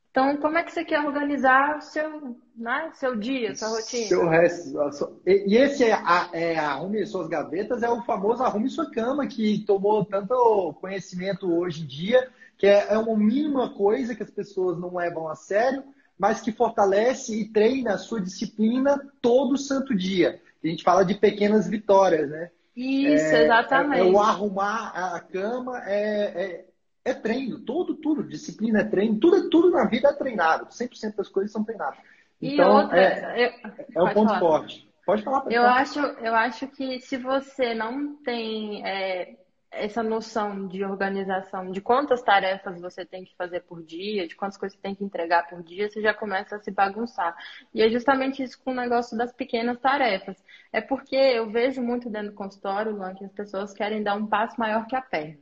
Então, 0.10 0.36
como 0.38 0.58
é 0.58 0.64
que 0.64 0.72
você 0.72 0.84
quer 0.84 1.06
organizar 1.06 1.78
o 1.78 1.82
seu, 1.82 2.36
né, 2.56 2.90
seu 2.96 3.16
dia, 3.16 3.56
sua 3.56 3.68
rotina? 3.68 4.08
Seu 4.08 4.28
resto. 4.28 5.22
E 5.28 5.56
esse 5.56 5.84
é, 5.84 5.96
é 6.34 6.58
Arrume 6.58 7.06
Suas 7.06 7.28
Gavetas, 7.28 7.84
é 7.84 7.90
o 7.90 8.02
famoso 8.02 8.42
Arrume 8.42 8.68
Sua 8.68 8.90
Cama, 8.90 9.28
que 9.28 9.64
tomou 9.68 10.04
tanto 10.04 10.74
conhecimento 10.82 11.54
hoje 11.54 11.84
em 11.84 11.86
dia, 11.86 12.32
que 12.58 12.66
é, 12.66 12.94
é 12.94 12.98
uma 12.98 13.18
mínima 13.18 13.70
coisa 13.70 14.16
que 14.16 14.24
as 14.24 14.32
pessoas 14.32 14.80
não 14.80 14.96
levam 14.96 15.28
a 15.28 15.36
sério, 15.36 15.84
mas 16.18 16.42
que 16.42 16.52
fortalece 16.52 17.40
e 17.40 17.50
treina 17.50 17.94
a 17.94 17.98
sua 17.98 18.20
disciplina 18.20 19.00
todo 19.22 19.58
santo 19.58 19.96
dia. 19.96 20.42
A 20.64 20.68
gente 20.68 20.84
fala 20.84 21.06
de 21.06 21.14
pequenas 21.16 21.68
vitórias, 21.68 22.30
né? 22.30 22.50
Isso, 22.76 23.26
é, 23.26 23.44
exatamente. 23.44 24.02
É, 24.02 24.08
é, 24.08 24.12
o 24.12 24.20
arrumar 24.20 24.92
a 25.16 25.20
cama 25.20 25.82
é, 25.86 26.44
é 26.44 26.66
é 27.08 27.14
treino, 27.14 27.60
tudo, 27.60 27.96
tudo. 27.96 28.22
Disciplina 28.22 28.82
é 28.82 28.84
treino, 28.84 29.18
tudo, 29.18 29.50
tudo 29.50 29.72
na 29.72 29.86
vida 29.86 30.10
é 30.10 30.14
treinado. 30.14 30.68
100% 30.68 31.16
das 31.16 31.30
coisas 31.30 31.52
são 31.52 31.64
treinadas. 31.64 31.98
Então, 32.42 32.76
outra, 32.76 33.00
é, 33.00 33.46
eu, 33.46 33.52
é 33.96 34.04
o 34.04 34.14
ponto 34.14 34.28
falar. 34.28 34.40
forte. 34.40 34.90
Pode 35.06 35.24
falar. 35.24 35.42
Pode 35.42 35.56
eu, 35.56 35.62
falar. 35.62 35.80
Acho, 35.80 36.00
eu 36.00 36.36
acho 36.36 36.68
que 36.68 37.00
se 37.00 37.16
você 37.16 37.74
não 37.74 38.18
tem 38.18 38.86
é, 38.86 39.38
essa 39.78 40.04
noção 40.04 40.68
de 40.68 40.84
organização, 40.84 41.72
de 41.72 41.82
quantas 41.82 42.22
tarefas 42.22 42.80
você 42.82 43.06
tem 43.06 43.24
que 43.24 43.36
fazer 43.36 43.62
por 43.62 43.84
dia, 43.84 44.28
de 44.28 44.36
quantas 44.36 44.58
coisas 44.58 44.76
você 44.76 44.82
tem 44.82 44.96
que 44.96 45.04
entregar 45.04 45.48
por 45.48 45.64
dia, 45.64 45.90
você 45.90 46.02
já 46.02 46.14
começa 46.14 46.56
a 46.56 46.60
se 46.60 46.72
bagunçar. 46.72 47.36
E 47.74 47.82
é 47.82 47.90
justamente 47.90 48.44
isso 48.44 48.62
com 48.64 48.72
o 48.72 48.76
negócio 48.76 49.18
das 49.18 49.32
pequenas 49.34 49.80
tarefas. 49.80 50.44
É 50.72 50.82
porque 50.82 51.16
eu 51.16 51.50
vejo 51.50 51.82
muito 51.82 52.10
dentro 52.10 52.32
do 52.32 52.36
consultório, 52.36 52.92
Luan, 52.92 53.14
que 53.16 53.26
as 53.26 53.32
pessoas 53.32 53.74
querem 53.74 54.04
dar 54.04 54.16
um 54.16 54.28
passo 54.28 54.60
maior 54.60 54.86
que 54.88 54.96
a 54.96 55.02
perna. 55.02 55.40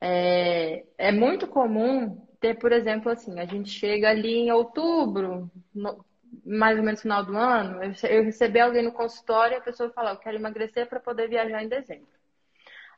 É, 0.00 0.84
é 0.98 1.12
muito 1.12 1.46
comum 1.46 2.26
ter, 2.40 2.58
por 2.58 2.72
exemplo, 2.72 3.10
assim, 3.10 3.38
a 3.40 3.46
gente 3.46 3.70
chega 3.70 4.10
ali 4.10 4.34
em 4.34 4.52
outubro, 4.52 5.50
no, 5.74 6.04
mais 6.44 6.78
ou 6.78 6.84
menos 6.84 7.00
final 7.00 7.24
do 7.24 7.36
ano, 7.36 7.82
eu, 7.82 7.92
eu 8.10 8.24
recebi 8.24 8.60
alguém 8.60 8.82
no 8.82 8.92
consultório 8.92 9.54
e 9.54 9.58
a 9.58 9.62
pessoa 9.62 9.90
fala, 9.90 10.10
eu 10.12 10.18
quero 10.18 10.36
emagrecer 10.36 10.88
para 10.88 11.00
poder 11.00 11.28
viajar 11.28 11.62
em 11.62 11.68
dezembro. 11.68 12.08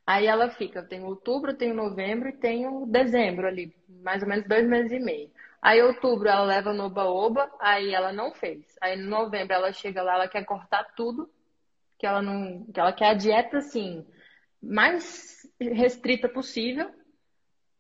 Aí 0.07 0.27
ela 0.27 0.49
fica, 0.51 0.85
tenho 0.85 1.07
outubro, 1.07 1.55
tenho 1.55 1.75
novembro 1.75 2.29
e 2.29 2.33
tenho 2.33 2.87
dezembro 2.87 3.47
ali, 3.47 3.75
mais 3.88 4.23
ou 4.23 4.29
menos 4.29 4.47
dois 4.47 4.66
meses 4.69 4.92
e 4.92 5.01
meio. 5.01 5.31
Aí 5.61 5.83
outubro 5.83 6.29
ela 6.29 6.45
leva 6.45 6.73
no 6.73 6.85
oba-oba, 6.85 7.51
aí 7.59 7.92
ela 7.92 8.12
não 8.12 8.33
fez. 8.33 8.64
Aí 8.81 8.97
no 8.97 9.11
novembro 9.11 9.55
ela 9.55 9.73
chega 9.73 10.03
lá, 10.03 10.14
ela 10.14 10.29
quer 10.29 10.45
cortar 10.45 10.85
tudo, 10.95 11.29
que 11.99 12.07
ela 12.07 12.23
não, 12.23 12.64
que 12.73 12.79
ela 12.79 12.92
quer 12.92 13.09
a 13.09 13.14
dieta 13.14 13.59
assim, 13.59 14.07
mais 14.62 15.42
restrita 15.61 16.29
possível, 16.29 16.88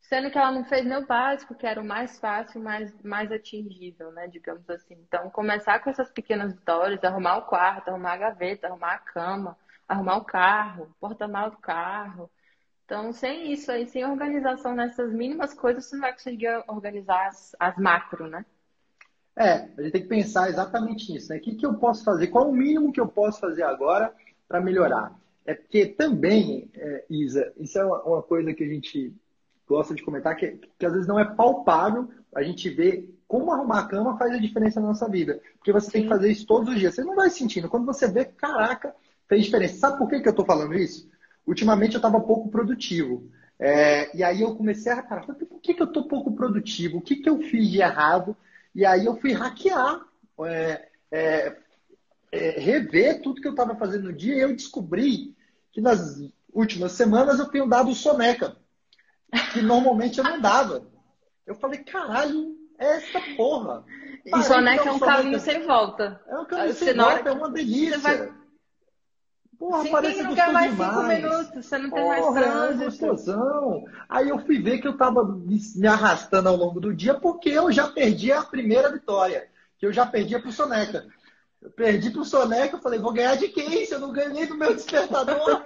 sendo 0.00 0.28
que 0.30 0.38
ela 0.38 0.50
não 0.50 0.64
fez 0.64 0.84
nem 0.84 0.98
o 0.98 1.06
básico, 1.06 1.54
que 1.54 1.66
era 1.66 1.80
o 1.80 1.84
mais 1.84 2.18
fácil, 2.18 2.60
mais, 2.60 2.92
mais 3.02 3.30
atingível, 3.30 4.10
né, 4.10 4.26
digamos 4.26 4.68
assim. 4.70 4.94
Então, 4.94 5.30
começar 5.30 5.78
com 5.80 5.90
essas 5.90 6.10
pequenas 6.10 6.52
vitórias, 6.52 7.02
arrumar 7.04 7.38
o 7.38 7.46
quarto, 7.46 7.88
arrumar 7.88 8.14
a 8.14 8.16
gaveta, 8.16 8.66
arrumar 8.66 8.94
a 8.94 8.98
cama, 8.98 9.56
arrumar 9.88 10.16
o 10.16 10.24
carro, 10.24 10.94
porta-malas 11.00 11.52
do 11.52 11.58
carro. 11.58 12.30
Então, 12.84 13.12
sem 13.12 13.52
isso 13.52 13.70
aí, 13.70 13.86
sem 13.86 14.04
organização 14.04 14.74
nessas 14.74 15.12
mínimas 15.12 15.52
coisas, 15.54 15.86
você 15.86 15.96
não 15.96 16.02
vai 16.02 16.12
conseguir 16.12 16.48
organizar 16.68 17.28
as, 17.28 17.54
as 17.58 17.76
macro, 17.76 18.28
né? 18.28 18.44
É, 19.36 19.68
a 19.76 19.82
gente 19.82 19.92
tem 19.92 20.02
que 20.02 20.08
pensar 20.08 20.48
exatamente 20.48 21.12
nisso, 21.12 21.28
né? 21.30 21.38
O 21.38 21.40
que, 21.40 21.56
que 21.56 21.66
eu 21.66 21.74
posso 21.74 22.04
fazer? 22.04 22.28
Qual 22.28 22.48
o 22.48 22.54
mínimo 22.54 22.92
que 22.92 23.00
eu 23.00 23.08
posso 23.08 23.40
fazer 23.40 23.64
agora 23.64 24.14
para 24.48 24.60
melhorar? 24.60 25.14
É 25.44 25.54
porque 25.54 25.86
também, 25.86 26.70
é, 26.74 27.04
Isa, 27.10 27.52
isso 27.56 27.78
é 27.78 27.84
uma, 27.84 28.02
uma, 28.02 28.22
coisa 28.22 28.54
que 28.54 28.64
a 28.64 28.68
gente 28.68 29.14
gosta 29.68 29.94
de 29.94 30.02
comentar, 30.02 30.34
que, 30.36 30.58
que 30.78 30.86
às 30.86 30.92
vezes 30.92 31.06
não 31.06 31.20
é 31.20 31.24
palpável 31.24 32.08
a 32.34 32.42
gente 32.42 32.70
ver 32.70 33.14
como 33.28 33.52
arrumar 33.52 33.80
a 33.80 33.88
cama 33.88 34.16
faz 34.16 34.32
a 34.32 34.38
diferença 34.38 34.80
na 34.80 34.88
nossa 34.88 35.08
vida. 35.08 35.40
Porque 35.58 35.72
você 35.72 35.86
Sim. 35.86 35.92
tem 35.92 36.02
que 36.02 36.08
fazer 36.08 36.30
isso 36.30 36.46
todos 36.46 36.72
os 36.72 36.78
dias. 36.78 36.94
Você 36.94 37.04
não 37.04 37.14
vai 37.14 37.28
sentindo. 37.28 37.68
Quando 37.68 37.84
você 37.84 38.08
vê, 38.08 38.24
caraca, 38.24 38.94
fez 39.28 39.44
diferença. 39.44 39.78
Sabe 39.78 39.98
por 39.98 40.08
que, 40.08 40.20
que 40.20 40.28
eu 40.28 40.30
estou 40.30 40.44
falando 40.44 40.74
isso? 40.74 41.08
Ultimamente 41.46 41.94
eu 41.94 41.98
estava 41.98 42.20
pouco 42.20 42.48
produtivo. 42.48 43.30
É, 43.58 44.14
e 44.16 44.22
aí 44.22 44.42
eu 44.42 44.54
comecei 44.54 44.92
a 44.92 44.96
reparar, 44.96 45.24
por 45.24 45.60
que, 45.60 45.74
que 45.74 45.82
eu 45.82 45.86
estou 45.86 46.06
pouco 46.06 46.34
produtivo? 46.34 46.98
O 46.98 47.00
que, 47.00 47.16
que 47.16 47.28
eu 47.28 47.40
fiz 47.40 47.70
de 47.70 47.80
errado? 47.80 48.36
E 48.74 48.84
aí 48.84 49.06
eu 49.06 49.16
fui 49.16 49.32
hackear, 49.32 50.04
é, 50.44 50.88
é, 51.10 51.56
é 52.30 52.50
rever 52.60 53.22
tudo 53.22 53.40
que 53.40 53.48
eu 53.48 53.52
estava 53.52 53.74
fazendo 53.76 54.04
no 54.04 54.12
dia 54.12 54.34
e 54.34 54.40
eu 54.40 54.54
descobri 54.54 55.34
que 55.72 55.80
nas 55.80 56.20
últimas 56.52 56.92
semanas 56.92 57.38
eu 57.38 57.46
tenho 57.46 57.68
dado 57.68 57.94
soneca, 57.94 58.56
que 59.52 59.62
normalmente 59.62 60.18
eu 60.18 60.24
não 60.24 60.40
dava. 60.40 60.86
Eu 61.46 61.54
falei, 61.54 61.78
caralho, 61.80 62.54
é 62.78 62.96
essa 62.96 63.20
porra. 63.36 63.84
E 64.24 64.42
soneca 64.42 64.88
é 64.88 64.92
um 64.92 64.98
caminho 64.98 65.40
sem 65.40 65.66
volta. 65.66 66.20
É 66.26 66.38
um 66.38 66.44
caminho 66.44 66.74
sem 66.74 66.94
volta, 66.94 67.28
é 67.28 67.32
uma 67.32 67.50
delícia. 67.50 68.34
Porra, 69.58 69.82
Sim, 69.82 69.90
parece 69.90 70.22
não 70.22 70.34
quer 70.34 70.52
mais 70.52 70.70
demais. 70.70 70.92
cinco 70.92 71.28
minutos, 71.28 71.64
você 71.64 71.78
não 71.78 71.90
tem 71.90 72.06
mais 72.06 72.26
é 72.26 72.42
trânsito. 72.42 73.30
É 73.30 73.90
Aí 74.08 74.28
eu 74.28 74.38
fui 74.40 74.60
ver 74.60 74.78
que 74.78 74.88
eu 74.88 74.96
tava 74.96 75.24
me 75.24 75.86
arrastando 75.86 76.48
ao 76.48 76.56
longo 76.56 76.78
do 76.78 76.94
dia 76.94 77.14
porque 77.14 77.50
eu 77.50 77.72
já 77.72 77.88
perdi 77.88 78.30
a 78.32 78.42
primeira 78.42 78.92
vitória, 78.92 79.48
que 79.78 79.86
eu 79.86 79.92
já 79.92 80.04
perdi 80.04 80.38
pro 80.38 80.52
Soneca. 80.52 81.06
Eu 81.62 81.70
perdi 81.70 82.10
pro 82.10 82.24
Soneca, 82.24 82.76
eu 82.76 82.80
falei, 82.80 82.98
vou 82.98 83.12
ganhar 83.12 83.34
de 83.36 83.48
quem? 83.48 83.86
Se 83.86 83.94
eu 83.94 83.98
não 83.98 84.12
ganhei 84.12 84.46
do 84.46 84.56
meu 84.56 84.74
despertador, 84.74 85.64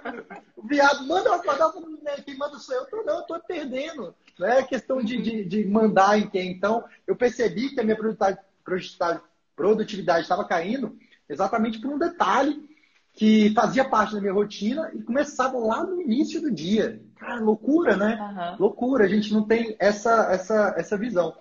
o 0.55 0.65
viado 0.65 1.05
manda 1.05 1.29
eu 1.29 1.33
acordar, 1.33 1.73
né, 2.01 2.15
quem 2.25 2.37
manda 2.37 2.57
sou 2.59 2.73
eu. 2.73 2.87
Eu, 2.91 3.05
não, 3.05 3.17
eu 3.17 3.23
tô 3.23 3.39
perdendo. 3.41 4.15
Não 4.39 4.47
é 4.47 4.63
questão 4.63 5.03
de, 5.03 5.21
de, 5.21 5.45
de, 5.45 5.65
mandar 5.65 6.17
em 6.17 6.29
quem. 6.29 6.49
Então, 6.49 6.83
eu 7.05 7.15
percebi 7.15 7.69
que 7.69 7.79
a 7.81 7.83
minha 7.83 7.97
produtividade, 7.97 9.21
produtividade 9.53 10.21
estava 10.21 10.45
caindo 10.45 10.97
exatamente 11.29 11.79
por 11.79 11.91
um 11.91 11.99
detalhe 11.99 12.70
que 13.13 13.53
fazia 13.53 13.87
parte 13.87 14.13
da 14.13 14.21
minha 14.21 14.33
rotina 14.33 14.91
e 14.93 15.01
começava 15.01 15.57
lá 15.57 15.83
no 15.83 16.01
início 16.01 16.41
do 16.41 16.51
dia. 16.51 17.01
Cara, 17.17 17.39
loucura, 17.39 17.95
né? 17.95 18.17
Uhum. 18.19 18.57
Loucura, 18.59 19.05
a 19.05 19.07
gente 19.07 19.33
não 19.33 19.43
tem 19.43 19.75
essa, 19.79 20.31
essa, 20.31 20.73
essa 20.77 20.97
visão. 20.97 21.35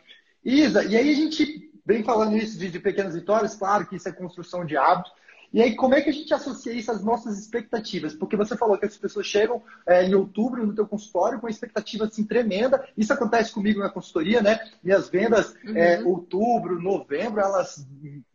Isa, 0.44 0.84
e 0.84 0.96
aí 0.96 1.10
a 1.10 1.14
gente 1.14 1.70
vem 1.86 2.02
falando 2.02 2.36
isso 2.36 2.58
de, 2.58 2.70
de 2.70 2.78
pequenas 2.78 3.14
vitórias, 3.14 3.54
claro 3.54 3.86
que 3.86 3.96
isso 3.96 4.08
é 4.08 4.12
construção 4.12 4.64
de 4.64 4.76
hábitos, 4.76 5.12
e 5.52 5.60
aí, 5.60 5.74
como 5.74 5.94
é 5.94 6.00
que 6.00 6.10
a 6.10 6.12
gente 6.12 6.32
associa 6.32 6.72
isso 6.72 6.92
às 6.92 7.02
nossas 7.02 7.36
expectativas? 7.38 8.14
Porque 8.14 8.36
você 8.36 8.56
falou 8.56 8.78
que 8.78 8.86
as 8.86 8.96
pessoas 8.96 9.26
chegam 9.26 9.60
é, 9.84 10.04
em 10.04 10.14
outubro 10.14 10.64
no 10.64 10.74
teu 10.74 10.86
consultório 10.86 11.40
com 11.40 11.46
uma 11.46 11.50
expectativa 11.50 12.04
assim 12.04 12.24
tremenda. 12.24 12.86
Isso 12.96 13.12
acontece 13.12 13.52
comigo 13.52 13.80
na 13.80 13.90
consultoria, 13.90 14.40
né? 14.40 14.60
Minhas 14.82 15.08
vendas, 15.08 15.56
uhum. 15.64 15.76
é, 15.76 16.00
outubro, 16.02 16.80
novembro, 16.80 17.40
elas 17.40 17.84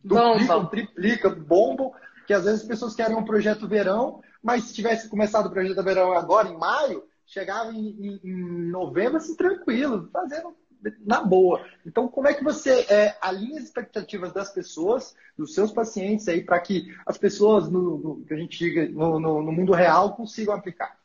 duplicam, 0.04 0.46
Bomba. 0.46 0.70
triplicam, 0.70 1.34
bombam. 1.40 1.92
Que 2.26 2.32
às 2.32 2.44
vezes 2.44 2.62
as 2.62 2.66
pessoas 2.66 2.94
querem 2.94 3.16
um 3.16 3.24
projeto 3.24 3.68
verão, 3.68 4.20
mas 4.42 4.64
se 4.64 4.74
tivesse 4.74 5.08
começado 5.08 5.46
o 5.46 5.50
projeto 5.50 5.82
verão 5.82 6.12
agora, 6.12 6.48
em 6.48 6.58
maio, 6.58 7.04
chegava 7.26 7.72
em, 7.72 7.88
em, 7.88 8.20
em 8.24 8.70
novembro 8.70 9.16
assim, 9.16 9.36
tranquilo, 9.36 10.08
fazendo 10.12 10.56
na 11.04 11.22
boa. 11.22 11.64
Então, 11.84 12.08
como 12.08 12.28
é 12.28 12.34
que 12.34 12.44
você 12.44 12.86
é, 12.88 13.16
alinha 13.20 13.58
as 13.58 13.64
expectativas 13.64 14.32
das 14.32 14.52
pessoas, 14.52 15.16
dos 15.36 15.54
seus 15.54 15.72
pacientes 15.72 16.28
aí, 16.28 16.42
para 16.42 16.60
que 16.60 16.94
as 17.04 17.18
pessoas, 17.18 17.68
no, 17.68 17.98
no, 17.98 18.24
que 18.24 18.34
a 18.34 18.36
gente 18.36 18.58
diga, 18.58 18.88
no, 18.88 19.18
no, 19.18 19.42
no, 19.42 19.52
mundo 19.52 19.72
real, 19.72 20.14
consigam 20.14 20.54
aplicar? 20.54 20.96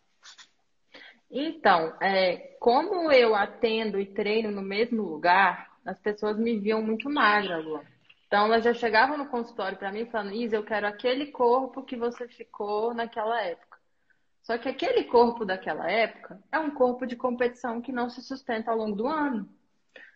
Então, 1.29 1.93
é, 2.01 2.55
como 2.59 3.11
eu 3.11 3.33
atendo 3.33 3.99
e 3.99 4.05
treino 4.05 4.51
no 4.51 4.61
mesmo 4.61 5.01
lugar, 5.01 5.71
as 5.85 5.97
pessoas 5.99 6.37
me 6.37 6.59
viam 6.59 6.81
muito 6.81 7.09
magra, 7.09 7.57
Lu. 7.57 7.81
Então, 8.31 8.45
elas 8.45 8.63
já 8.63 8.73
chegavam 8.73 9.17
no 9.17 9.27
consultório 9.27 9.77
para 9.77 9.91
mim 9.91 10.05
falando, 10.05 10.33
Isa, 10.33 10.55
eu 10.55 10.63
quero 10.63 10.87
aquele 10.87 11.33
corpo 11.33 11.83
que 11.83 11.97
você 11.97 12.29
ficou 12.29 12.93
naquela 12.93 13.41
época. 13.41 13.77
Só 14.41 14.57
que 14.57 14.69
aquele 14.69 15.03
corpo 15.03 15.43
daquela 15.43 15.91
época 15.91 16.41
é 16.49 16.57
um 16.57 16.71
corpo 16.71 17.05
de 17.05 17.17
competição 17.17 17.81
que 17.81 17.91
não 17.91 18.09
se 18.09 18.21
sustenta 18.21 18.71
ao 18.71 18.77
longo 18.77 18.95
do 18.95 19.05
ano. 19.05 19.49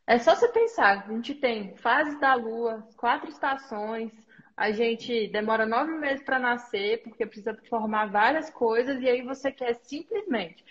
É 0.08 0.17
só 0.17 0.34
você 0.34 0.47
pensar, 0.47 1.04
a 1.04 1.12
gente 1.12 1.36
tem 1.36 1.75
fases 1.75 2.17
da 2.17 2.36
Lua, 2.36 2.88
quatro 2.95 3.28
estações, 3.28 4.13
a 4.56 4.71
gente 4.71 5.28
demora 5.28 5.65
nove 5.65 5.91
meses 5.91 6.23
para 6.23 6.39
nascer, 6.39 7.04
porque 7.04 7.25
precisa 7.25 7.54
formar 7.67 8.06
várias 8.06 8.49
coisas, 8.49 9.01
e 9.01 9.10
aí 9.10 9.23
você 9.23 9.51
quer 9.51 9.73
simplesmente 9.73 10.63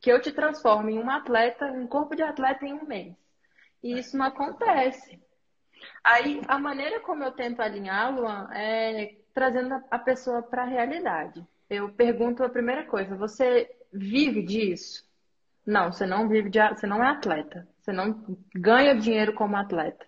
que 0.00 0.12
eu 0.12 0.20
te 0.20 0.30
transforme 0.30 0.92
em 0.92 1.00
um 1.00 1.10
atleta, 1.10 1.66
um 1.66 1.88
corpo 1.88 2.14
de 2.14 2.22
atleta 2.22 2.64
em 2.64 2.74
um 2.74 2.86
mês. 2.86 3.16
E 3.82 3.98
isso 3.98 4.16
não 4.16 4.26
acontece. 4.26 5.20
Aí 6.02 6.40
a 6.48 6.58
maneira 6.58 7.00
como 7.00 7.22
eu 7.24 7.32
tento 7.32 7.60
alinhar, 7.60 8.14
Luan, 8.14 8.48
é 8.52 9.16
trazendo 9.34 9.82
a 9.90 9.98
pessoa 9.98 10.42
para 10.42 10.62
a 10.62 10.66
realidade. 10.66 11.44
Eu 11.68 11.90
pergunto 11.90 12.42
a 12.44 12.48
primeira 12.48 12.84
coisa: 12.84 13.16
você 13.16 13.70
vive 13.92 14.42
disso? 14.42 15.04
Não, 15.66 15.92
você 15.92 16.06
não 16.06 16.28
vive 16.28 16.50
de, 16.50 16.58
você 16.68 16.86
não 16.86 17.02
é 17.02 17.08
atleta. 17.08 17.68
Você 17.80 17.92
não 17.92 18.24
ganha 18.54 18.94
dinheiro 18.94 19.34
como 19.34 19.56
atleta. 19.56 20.06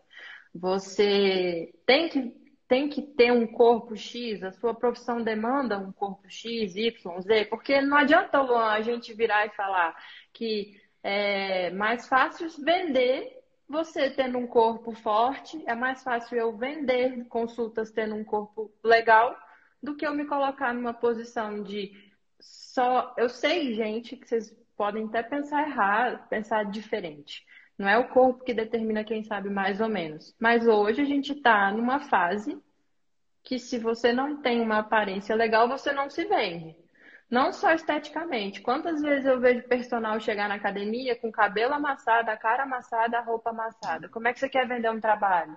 Você 0.55 1.75
tem 1.87 2.09
que, 2.09 2.33
tem 2.69 2.89
que 2.89 3.03
ter 3.03 3.33
um 3.33 3.47
corpo 3.47 3.97
X, 3.97 4.43
a 4.43 4.53
sua 4.53 4.75
profissão 4.75 5.23
demanda 5.23 5.79
um 5.79 5.93
corpo 5.93 6.29
X, 6.29 6.77
Y, 6.77 7.21
Z, 7.21 7.47
porque 7.47 7.81
não 7.81 7.97
adianta, 7.97 8.41
Luan, 8.41 8.69
a 8.69 8.81
gente 8.81 9.13
virar 9.13 9.47
e 9.47 9.51
falar 9.51 9.97
que 10.33 10.81
é 11.03 11.71
mais 11.71 12.07
fácil 12.09 12.49
vender 12.65 13.44
você 13.69 14.11
tendo 14.11 14.39
um 14.39 14.47
corpo 14.47 14.93
forte, 14.93 15.63
é 15.67 15.75
mais 15.75 16.03
fácil 16.03 16.37
eu 16.37 16.57
vender 16.57 17.27
consultas 17.29 17.91
tendo 17.91 18.15
um 18.15 18.25
corpo 18.25 18.73
legal 18.83 19.37
do 19.83 19.97
que 19.97 20.07
eu 20.07 20.15
me 20.15 20.27
colocar 20.27 20.73
numa 20.73 20.95
posição 20.95 21.63
de 21.63 21.93
só. 22.41 23.15
Eu 23.17 23.29
sei, 23.29 23.75
gente, 23.75 24.17
que 24.17 24.27
vocês 24.27 24.55
podem 24.77 25.07
até 25.07 25.23
pensar 25.23 25.67
errado, 25.67 26.29
pensar 26.29 26.65
diferente. 26.65 27.45
Não 27.77 27.89
é 27.89 27.99
o 27.99 28.09
corpo 28.09 28.45
que 28.45 28.55
determina 28.55 29.05
quem 29.05 29.25
sabe 29.25 29.51
mais 29.51 29.81
ou 29.81 29.89
menos. 29.89 30.35
Mas 30.39 30.67
hoje 30.67 31.03
a 31.03 31.05
gente 31.05 31.33
está 31.33 31.73
numa 31.73 32.01
fase 32.01 32.61
que 33.43 33.59
se 33.59 33.79
você 33.79 34.13
não 34.13 34.41
tem 34.41 34.61
uma 34.61 34.79
aparência 34.79 35.35
legal, 35.35 35.69
você 35.69 35.93
não 35.93 36.09
se 36.09 36.25
vende. 36.25 36.77
Não 37.35 37.53
só 37.53 37.73
esteticamente. 37.73 38.61
Quantas 38.61 39.03
vezes 39.03 39.27
eu 39.27 39.41
vejo 39.41 39.67
personal 39.67 40.21
chegar 40.21 40.49
na 40.49 40.55
academia 40.55 41.17
com 41.17 41.33
cabelo 41.33 41.75
amassado, 41.75 42.31
a 42.31 42.37
cara 42.37 42.63
amassada, 42.63 43.19
a 43.19 43.23
roupa 43.23 43.51
amassada? 43.51 44.09
Como 44.09 44.29
é 44.29 44.33
que 44.33 44.39
você 44.39 44.49
quer 44.49 44.69
vender 44.69 44.89
um 44.89 45.01
trabalho? 45.01 45.57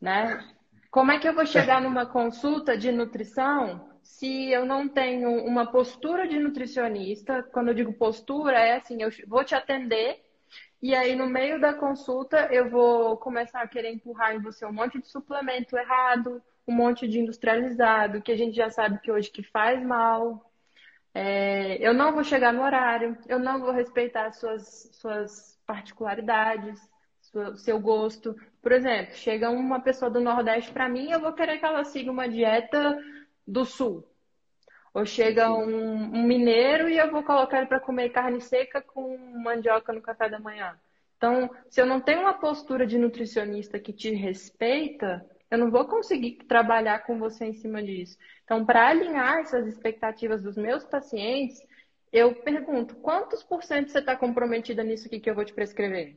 Né? 0.00 0.44
Como 0.88 1.10
é 1.10 1.18
que 1.18 1.28
eu 1.28 1.34
vou 1.34 1.44
chegar 1.44 1.80
numa 1.80 2.06
consulta 2.06 2.78
de 2.78 2.92
nutrição 2.92 3.88
se 4.04 4.52
eu 4.52 4.64
não 4.64 4.88
tenho 4.88 5.44
uma 5.44 5.66
postura 5.66 6.28
de 6.28 6.38
nutricionista, 6.38 7.42
quando 7.42 7.68
eu 7.68 7.74
digo 7.74 7.92
postura, 7.92 8.60
é 8.60 8.76
assim, 8.76 9.02
eu 9.02 9.10
vou 9.26 9.42
te 9.42 9.54
atender 9.56 10.24
e 10.80 10.94
aí 10.94 11.16
no 11.16 11.26
meio 11.26 11.60
da 11.60 11.74
consulta 11.74 12.48
eu 12.52 12.70
vou 12.70 13.16
começar 13.16 13.62
a 13.62 13.68
querer 13.68 13.92
empurrar 13.92 14.32
em 14.32 14.40
você 14.40 14.64
um 14.64 14.72
monte 14.72 15.00
de 15.00 15.08
suplemento 15.08 15.76
errado, 15.76 16.40
um 16.66 16.74
monte 16.74 17.08
de 17.08 17.18
industrializado, 17.18 18.22
que 18.22 18.32
a 18.32 18.36
gente 18.36 18.54
já 18.56 18.70
sabe 18.70 19.00
que 19.00 19.10
hoje 19.10 19.30
que 19.30 19.42
faz 19.42 19.82
mal. 19.82 20.50
É, 21.14 21.76
eu 21.86 21.92
não 21.92 22.12
vou 22.12 22.24
chegar 22.24 22.52
no 22.52 22.62
horário, 22.62 23.18
eu 23.28 23.38
não 23.38 23.60
vou 23.60 23.72
respeitar 23.72 24.32
suas, 24.32 24.88
suas 24.92 25.60
particularidades, 25.66 26.80
sua, 27.20 27.56
seu 27.56 27.78
gosto. 27.78 28.34
Por 28.62 28.72
exemplo, 28.72 29.14
chega 29.14 29.50
uma 29.50 29.80
pessoa 29.80 30.10
do 30.10 30.20
Nordeste 30.20 30.72
para 30.72 30.88
mim, 30.88 31.10
eu 31.10 31.20
vou 31.20 31.32
querer 31.32 31.58
que 31.58 31.64
ela 31.64 31.84
siga 31.84 32.10
uma 32.10 32.28
dieta 32.28 32.98
do 33.46 33.64
sul. 33.64 34.08
Ou 34.94 35.06
chega 35.06 35.52
um, 35.52 36.14
um 36.14 36.22
mineiro 36.22 36.88
e 36.88 36.98
eu 36.98 37.10
vou 37.10 37.22
colocar 37.22 37.58
ele 37.58 37.66
para 37.66 37.80
comer 37.80 38.10
carne 38.10 38.40
seca 38.40 38.80
com 38.82 39.16
mandioca 39.42 39.92
no 39.92 40.02
café 40.02 40.28
da 40.28 40.38
manhã. 40.38 40.78
Então, 41.16 41.48
se 41.70 41.80
eu 41.80 41.86
não 41.86 42.00
tenho 42.00 42.20
uma 42.20 42.34
postura 42.34 42.86
de 42.86 42.98
nutricionista 42.98 43.78
que 43.78 43.92
te 43.92 44.12
respeita, 44.12 45.24
eu 45.52 45.58
não 45.58 45.70
vou 45.70 45.84
conseguir 45.86 46.38
trabalhar 46.48 47.00
com 47.00 47.18
você 47.18 47.44
em 47.44 47.52
cima 47.52 47.82
disso. 47.82 48.16
Então, 48.42 48.64
para 48.64 48.88
alinhar 48.88 49.40
essas 49.40 49.66
expectativas 49.66 50.42
dos 50.42 50.56
meus 50.56 50.82
pacientes, 50.82 51.62
eu 52.10 52.34
pergunto: 52.36 52.96
quantos 52.96 53.42
por 53.42 53.62
cento 53.62 53.90
você 53.90 53.98
está 53.98 54.16
comprometida 54.16 54.82
nisso 54.82 55.08
aqui 55.08 55.20
que 55.20 55.28
eu 55.28 55.34
vou 55.34 55.44
te 55.44 55.52
prescrever? 55.52 56.16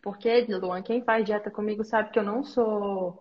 Porque, 0.00 0.46
Luan, 0.48 0.80
quem 0.80 1.02
faz 1.02 1.24
dieta 1.24 1.50
comigo 1.50 1.82
sabe 1.84 2.10
que 2.12 2.20
eu 2.20 2.22
não 2.22 2.44
sou 2.44 3.20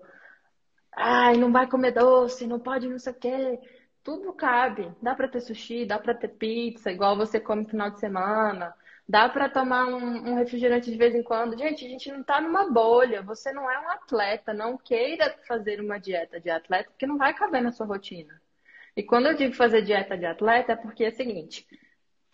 Ai, 0.95 1.37
não 1.37 1.51
vai 1.51 1.67
comer 1.67 1.91
doce, 1.91 2.45
não 2.45 2.59
pode 2.59 2.87
não 2.87 2.99
sei 2.99 3.13
o 3.13 3.15
quê. 3.15 3.59
Tudo 4.03 4.31
cabe. 4.33 4.91
Dá 5.01 5.15
para 5.15 5.27
ter 5.27 5.41
sushi, 5.41 5.85
dá 5.87 5.97
para 5.97 6.13
ter 6.13 6.27
pizza, 6.29 6.91
igual 6.91 7.17
você 7.17 7.39
come 7.39 7.63
no 7.63 7.69
final 7.69 7.89
de 7.89 7.99
semana. 7.99 8.75
Dá 9.09 9.27
para 9.27 9.49
tomar 9.49 9.87
um, 9.87 10.29
um, 10.29 10.35
refrigerante 10.35 10.91
de 10.91 10.97
vez 10.97 11.15
em 11.15 11.23
quando. 11.23 11.57
Gente, 11.57 11.83
a 11.83 11.89
gente 11.89 12.11
não 12.11 12.23
tá 12.23 12.39
numa 12.39 12.69
bolha. 12.71 13.23
Você 13.23 13.51
não 13.51 13.69
é 13.69 13.79
um 13.79 13.89
atleta. 13.89 14.53
Não 14.53 14.77
queira 14.77 15.35
fazer 15.47 15.81
uma 15.81 15.99
dieta 15.99 16.39
de 16.39 16.49
atleta, 16.49 16.91
porque 16.91 17.07
não 17.07 17.17
vai 17.17 17.33
caber 17.33 17.63
na 17.63 17.71
sua 17.71 17.87
rotina. 17.87 18.39
E 18.95 19.01
quando 19.01 19.25
eu 19.25 19.33
digo 19.33 19.55
fazer 19.55 19.81
dieta 19.81 20.15
de 20.15 20.27
atleta, 20.27 20.73
é 20.73 20.75
porque 20.75 21.05
é 21.05 21.09
o 21.09 21.15
seguinte: 21.15 21.65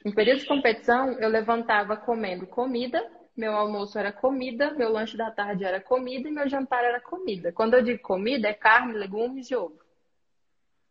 em 0.03 0.11
período 0.11 0.39
de 0.39 0.47
competição, 0.47 1.13
eu 1.13 1.29
levantava 1.29 1.95
comendo 1.95 2.45
comida 2.45 3.01
meu 3.35 3.53
almoço 3.53 3.99
era 3.99 4.13
comida, 4.13 4.73
meu 4.73 4.89
lanche 4.89 5.17
da 5.17 5.29
tarde 5.29 5.65
era 5.65 5.81
comida 5.81 6.29
e 6.29 6.31
meu 6.31 6.47
jantar 6.47 6.83
era 6.83 7.01
comida. 7.01 7.51
Quando 7.51 7.73
eu 7.73 7.83
digo 7.83 8.01
comida, 8.01 8.47
é 8.47 8.53
carne, 8.53 8.93
legumes 8.93 9.51
e 9.51 9.55
ovo. 9.55 9.77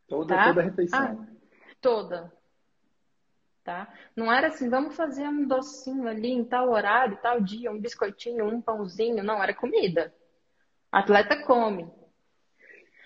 Toda, 0.07 0.37
tá? 0.37 0.49
toda 0.49 0.61
a 0.61 0.65
refeição. 0.65 1.01
Ah, 1.01 1.27
toda. 1.81 2.33
Tá? 3.65 3.91
Não 4.15 4.31
era 4.31 4.49
assim, 4.49 4.69
vamos 4.69 4.95
fazer 4.95 5.27
um 5.27 5.49
docinho 5.49 6.07
ali 6.07 6.31
em 6.31 6.45
tal 6.45 6.69
horário, 6.69 7.19
tal 7.23 7.41
dia, 7.41 7.73
um 7.73 7.81
biscoitinho, 7.81 8.47
um 8.47 8.61
pãozinho. 8.61 9.25
Não, 9.25 9.43
era 9.43 9.55
comida. 9.55 10.13
Atleta 10.93 11.43
come. 11.45 11.91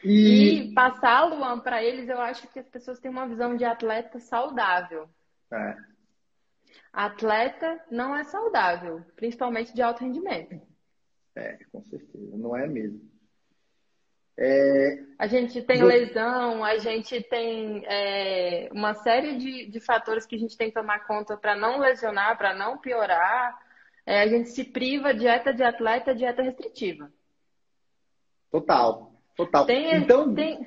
E, 0.03 0.71
e 0.71 0.75
passar, 0.75 1.27
Luan, 1.27 1.61
para 1.61 1.83
eles, 1.83 2.09
eu 2.09 2.21
acho 2.21 2.49
que 2.49 2.59
as 2.59 2.69
pessoas 2.69 2.99
têm 2.99 3.11
uma 3.11 3.29
visão 3.29 3.57
de 3.57 3.65
atleta 3.65 4.19
saudável. 4.19 5.09
É. 5.53 5.77
Atleta 6.93 7.85
não 7.89 8.17
é 8.17 8.25
saudável, 8.25 9.05
principalmente 9.15 9.73
de 9.73 9.81
alto 9.81 10.03
rendimento. 10.03 10.61
É, 11.37 11.57
com 11.71 11.83
certeza, 11.85 12.37
não 12.37 12.57
é 12.57 12.67
mesmo. 12.67 13.01
É... 14.41 15.03
A 15.19 15.27
gente 15.27 15.61
tem 15.63 15.83
lesão, 15.83 16.65
a 16.65 16.79
gente 16.79 17.21
tem 17.25 17.85
é, 17.87 18.69
uma 18.71 18.95
série 18.95 19.37
de, 19.37 19.67
de 19.67 19.81
fatores 19.81 20.25
que 20.25 20.37
a 20.37 20.39
gente 20.39 20.57
tem 20.57 20.69
que 20.69 20.75
tomar 20.75 21.01
conta 21.09 21.37
para 21.37 21.57
não 21.57 21.81
lesionar, 21.81 22.39
para 22.39 22.55
não 22.55 22.79
piorar. 22.79 23.59
É, 24.07 24.23
a 24.23 24.29
gente 24.29 24.49
se 24.51 24.63
priva 24.65 25.13
dieta 25.13 25.53
de 25.53 25.65
atleta, 25.65 26.15
dieta 26.15 26.41
restritiva. 26.41 27.13
Total, 28.49 29.13
total. 29.37 29.67
Tem, 29.67 29.97
então, 29.97 30.33
tem, 30.33 30.67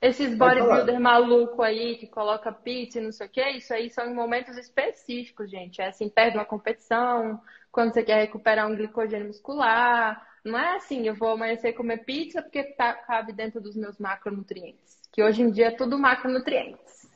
esses 0.00 0.34
bodybuilder 0.34 0.98
maluco 0.98 1.62
aí 1.62 1.96
que 1.96 2.06
coloca 2.06 2.50
pizza 2.50 2.98
e 2.98 3.02
não 3.02 3.12
sei 3.12 3.26
o 3.26 3.30
que, 3.30 3.48
isso 3.50 3.74
aí 3.74 3.90
são 3.90 4.06
em 4.06 4.14
momentos 4.14 4.56
específicos, 4.56 5.50
gente. 5.50 5.82
É 5.82 5.88
assim, 5.88 6.08
perto 6.08 6.32
de 6.32 6.38
uma 6.38 6.44
competição, 6.46 7.40
quando 7.70 7.92
você 7.92 8.02
quer 8.02 8.20
recuperar 8.20 8.66
um 8.66 8.74
glicogênio 8.74 9.26
muscular, 9.26 10.26
Não 10.46 10.58
é 10.58 10.76
assim, 10.76 11.08
eu 11.08 11.14
vou 11.14 11.32
amanhecer 11.32 11.72
comer 11.72 12.04
pizza 12.04 12.40
porque 12.40 12.62
tá, 12.62 12.92
cabe 12.94 13.32
dentro 13.32 13.60
dos 13.60 13.74
meus 13.74 13.98
macronutrientes. 13.98 15.00
Que 15.10 15.20
hoje 15.20 15.42
em 15.42 15.50
dia 15.50 15.66
é 15.66 15.70
tudo 15.72 15.98
macronutrientes. 15.98 17.10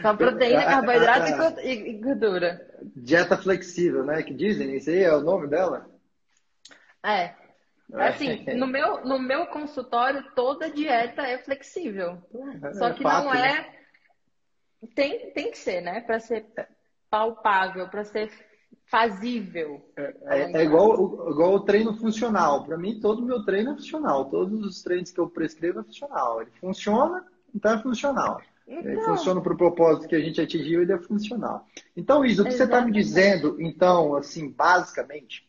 Só 0.00 0.16
proteína, 0.16 0.62
carboidrato 0.64 1.60
e 1.60 1.94
gordura. 1.94 2.64
Dieta 2.94 3.36
flexível, 3.36 4.04
né? 4.04 4.22
Que 4.22 4.32
dizem, 4.32 4.76
esse 4.76 4.90
aí 4.90 5.02
é 5.02 5.12
o 5.12 5.20
nome 5.20 5.48
dela? 5.48 5.90
É. 7.04 7.34
Assim, 7.94 8.44
no 8.54 8.68
meu, 8.68 9.04
no 9.04 9.18
meu 9.18 9.46
consultório, 9.46 10.22
toda 10.36 10.70
dieta 10.70 11.22
é 11.22 11.38
flexível. 11.38 12.22
É, 12.62 12.72
Só 12.74 12.92
que 12.92 13.04
é 13.04 13.04
não 13.04 13.34
é. 13.34 13.52
Né? 13.52 13.74
Tem, 14.94 15.32
tem 15.32 15.50
que 15.50 15.58
ser, 15.58 15.80
né? 15.80 16.02
Para 16.02 16.20
ser 16.20 16.46
palpável, 17.10 17.88
para 17.88 18.04
ser 18.04 18.30
fazível. 18.90 19.82
É, 19.96 20.14
é, 20.26 20.52
é 20.60 20.64
igual, 20.64 21.30
igual 21.30 21.54
o 21.54 21.60
treino 21.60 21.94
funcional. 21.94 22.64
Para 22.64 22.76
mim, 22.76 23.00
todo 23.00 23.20
o 23.20 23.24
meu 23.24 23.44
treino 23.44 23.72
é 23.72 23.74
funcional. 23.74 24.24
Todos 24.26 24.64
os 24.64 24.82
treinos 24.82 25.10
que 25.10 25.20
eu 25.20 25.28
prescrevo 25.28 25.80
é 25.80 25.84
funcional. 25.84 26.42
Ele 26.42 26.50
funciona, 26.60 27.24
então 27.54 27.72
é 27.72 27.82
funcional. 27.82 28.40
Então... 28.66 28.92
Ele 28.92 29.00
funciona 29.02 29.40
para 29.40 29.52
o 29.52 29.56
propósito 29.56 30.08
que 30.08 30.14
a 30.14 30.20
gente 30.20 30.40
atingiu, 30.40 30.82
ele 30.82 30.92
é 30.92 30.98
funcional. 30.98 31.66
Então, 31.96 32.24
Isa, 32.24 32.42
o 32.42 32.44
que 32.44 32.52
Exatamente. 32.52 32.56
você 32.56 32.64
está 32.64 32.80
me 32.84 32.92
dizendo, 32.92 33.56
então, 33.60 34.14
assim, 34.14 34.50
basicamente, 34.50 35.48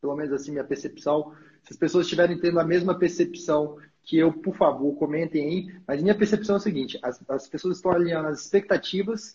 pelo 0.00 0.16
menos 0.16 0.32
assim, 0.32 0.52
minha 0.52 0.64
percepção, 0.64 1.32
se 1.62 1.72
as 1.72 1.76
pessoas 1.76 2.06
estiverem 2.06 2.38
tendo 2.38 2.58
a 2.58 2.64
mesma 2.64 2.98
percepção 2.98 3.76
que 4.02 4.16
eu, 4.16 4.32
por 4.32 4.56
favor, 4.56 4.96
comentem 4.96 5.44
aí, 5.44 5.80
mas 5.86 6.02
minha 6.02 6.14
percepção 6.14 6.56
é 6.56 6.58
a 6.58 6.60
seguinte, 6.60 6.98
as, 7.02 7.22
as 7.28 7.46
pessoas 7.46 7.76
estão 7.76 7.92
alinhando 7.92 8.28
as 8.28 8.40
expectativas 8.40 9.34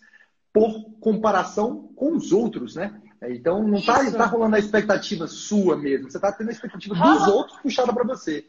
por 0.54 0.88
comparação 1.00 1.88
com 1.96 2.12
os 2.14 2.30
outros, 2.30 2.76
né? 2.76 3.02
Então 3.28 3.60
não 3.66 3.78
está 3.78 4.08
tá 4.12 4.26
rolando 4.26 4.54
a 4.54 4.58
expectativa 4.58 5.26
sua 5.26 5.76
mesmo, 5.76 6.08
você 6.08 6.18
está 6.18 6.30
tendo 6.30 6.48
a 6.48 6.52
expectativa 6.52 6.94
rola, 6.94 7.18
dos 7.18 7.28
outros 7.28 7.58
puxada 7.58 7.92
para 7.92 8.04
você. 8.04 8.46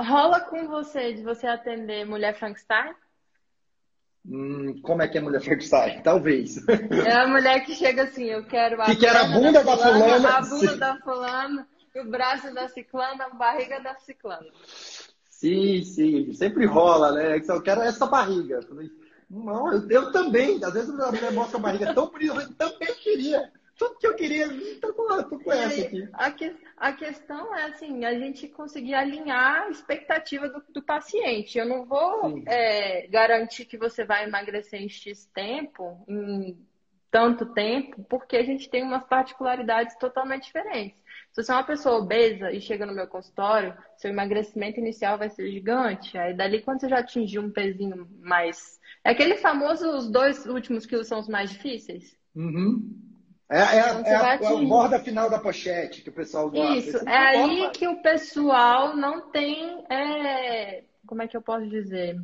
Rola 0.00 0.40
com 0.40 0.68
você 0.68 1.12
de 1.12 1.24
você 1.24 1.48
atender 1.48 2.06
mulher 2.06 2.38
Frankenstein? 2.38 2.94
Hum, 4.24 4.80
como 4.82 5.02
é 5.02 5.08
que 5.08 5.18
é 5.18 5.20
mulher 5.20 5.40
Frankenstein? 5.40 6.02
Talvez. 6.04 6.56
É 6.68 7.12
a 7.12 7.26
mulher 7.26 7.64
que 7.64 7.74
chega 7.74 8.04
assim, 8.04 8.24
eu 8.24 8.44
quero 8.44 8.80
a, 8.80 8.86
que 8.86 8.96
quer 8.96 9.16
a 9.16 9.24
bunda 9.24 9.64
da, 9.64 9.76
fulana, 9.76 10.04
fulana, 10.04 10.28
a 10.28 10.40
bunda 10.40 10.68
sim. 10.68 10.78
da 10.78 10.96
fulana, 10.98 11.68
o 11.96 12.04
braço 12.04 12.54
da 12.54 12.68
ciclana, 12.68 13.24
a 13.24 13.30
barriga 13.30 13.80
da 13.80 13.96
ciclana. 13.96 14.46
Sim, 15.30 15.82
sim, 15.82 16.32
sempre 16.32 16.64
rola, 16.64 17.12
né? 17.12 17.42
Eu 17.48 17.62
quero 17.62 17.80
essa 17.82 18.06
barriga. 18.06 18.60
Não, 19.34 19.72
eu, 19.72 19.90
eu, 19.90 20.12
também. 20.12 20.62
Às 20.62 20.72
vezes 20.72 20.98
a 21.00 21.10
mulher 21.10 21.32
mostra 21.32 21.58
a 21.58 21.60
barriga 21.60 21.92
tão 21.92 22.06
bonita, 22.06 22.34
eu 22.34 22.54
também 22.54 22.94
queria. 22.94 23.52
Tudo 23.76 23.98
que 23.98 24.06
eu 24.06 24.14
queria, 24.14 24.48
com, 24.48 25.22
tô 25.24 25.38
com 25.40 25.52
essa 25.52 25.80
aqui. 25.82 26.08
A, 26.12 26.30
que, 26.30 26.56
a 26.76 26.92
questão 26.92 27.52
é 27.56 27.64
assim, 27.64 28.04
a 28.04 28.16
gente 28.16 28.46
conseguir 28.46 28.94
alinhar 28.94 29.62
a 29.62 29.70
expectativa 29.70 30.48
do, 30.48 30.62
do 30.68 30.80
paciente. 30.80 31.58
Eu 31.58 31.66
não 31.66 31.84
vou 31.84 32.40
é, 32.46 33.08
garantir 33.08 33.64
que 33.64 33.76
você 33.76 34.04
vai 34.04 34.24
emagrecer 34.24 34.80
em 34.80 34.88
X 34.88 35.28
tempo, 35.34 36.04
em 36.06 36.56
tanto 37.10 37.46
tempo, 37.46 38.04
porque 38.08 38.36
a 38.36 38.44
gente 38.44 38.70
tem 38.70 38.84
umas 38.84 39.04
particularidades 39.04 39.96
totalmente 39.98 40.44
diferentes. 40.44 40.96
Se 41.34 41.42
você 41.42 41.50
é 41.50 41.54
uma 41.54 41.64
pessoa 41.64 41.98
obesa 41.98 42.52
e 42.52 42.60
chega 42.60 42.86
no 42.86 42.94
meu 42.94 43.08
consultório, 43.08 43.76
seu 43.96 44.10
emagrecimento 44.10 44.78
inicial 44.78 45.18
vai 45.18 45.28
ser 45.30 45.50
gigante. 45.50 46.16
Aí 46.16 46.32
dali 46.32 46.62
quando 46.62 46.80
você 46.80 46.88
já 46.88 47.00
atingir 47.00 47.40
um 47.40 47.50
pezinho 47.50 48.08
mais. 48.20 48.80
É 49.04 49.10
aquele 49.10 49.36
famoso, 49.36 49.86
os 49.90 50.10
dois 50.10 50.46
últimos 50.46 50.86
quilos 50.86 51.06
são 51.06 51.20
os 51.20 51.28
mais 51.28 51.50
difíceis? 51.50 52.16
Uhum. 52.34 53.04
É, 53.50 53.58
é, 53.58 53.90
então, 53.90 54.06
é, 54.06 54.14
a, 54.16 54.34
é 54.40 54.46
a 54.46 54.66
borda 54.66 54.98
final 54.98 55.28
da 55.28 55.38
pochete 55.38 56.00
que 56.00 56.08
o 56.08 56.14
pessoal 56.14 56.50
gosta. 56.50 56.76
Isso, 56.76 57.08
é 57.08 57.16
aí 57.16 57.70
que 57.70 57.86
o 57.86 58.00
pessoal 58.00 58.96
não 58.96 59.30
tem. 59.30 59.84
É... 59.90 60.84
Como 61.06 61.22
é 61.22 61.28
que 61.28 61.36
eu 61.36 61.42
posso 61.42 61.68
dizer? 61.68 62.18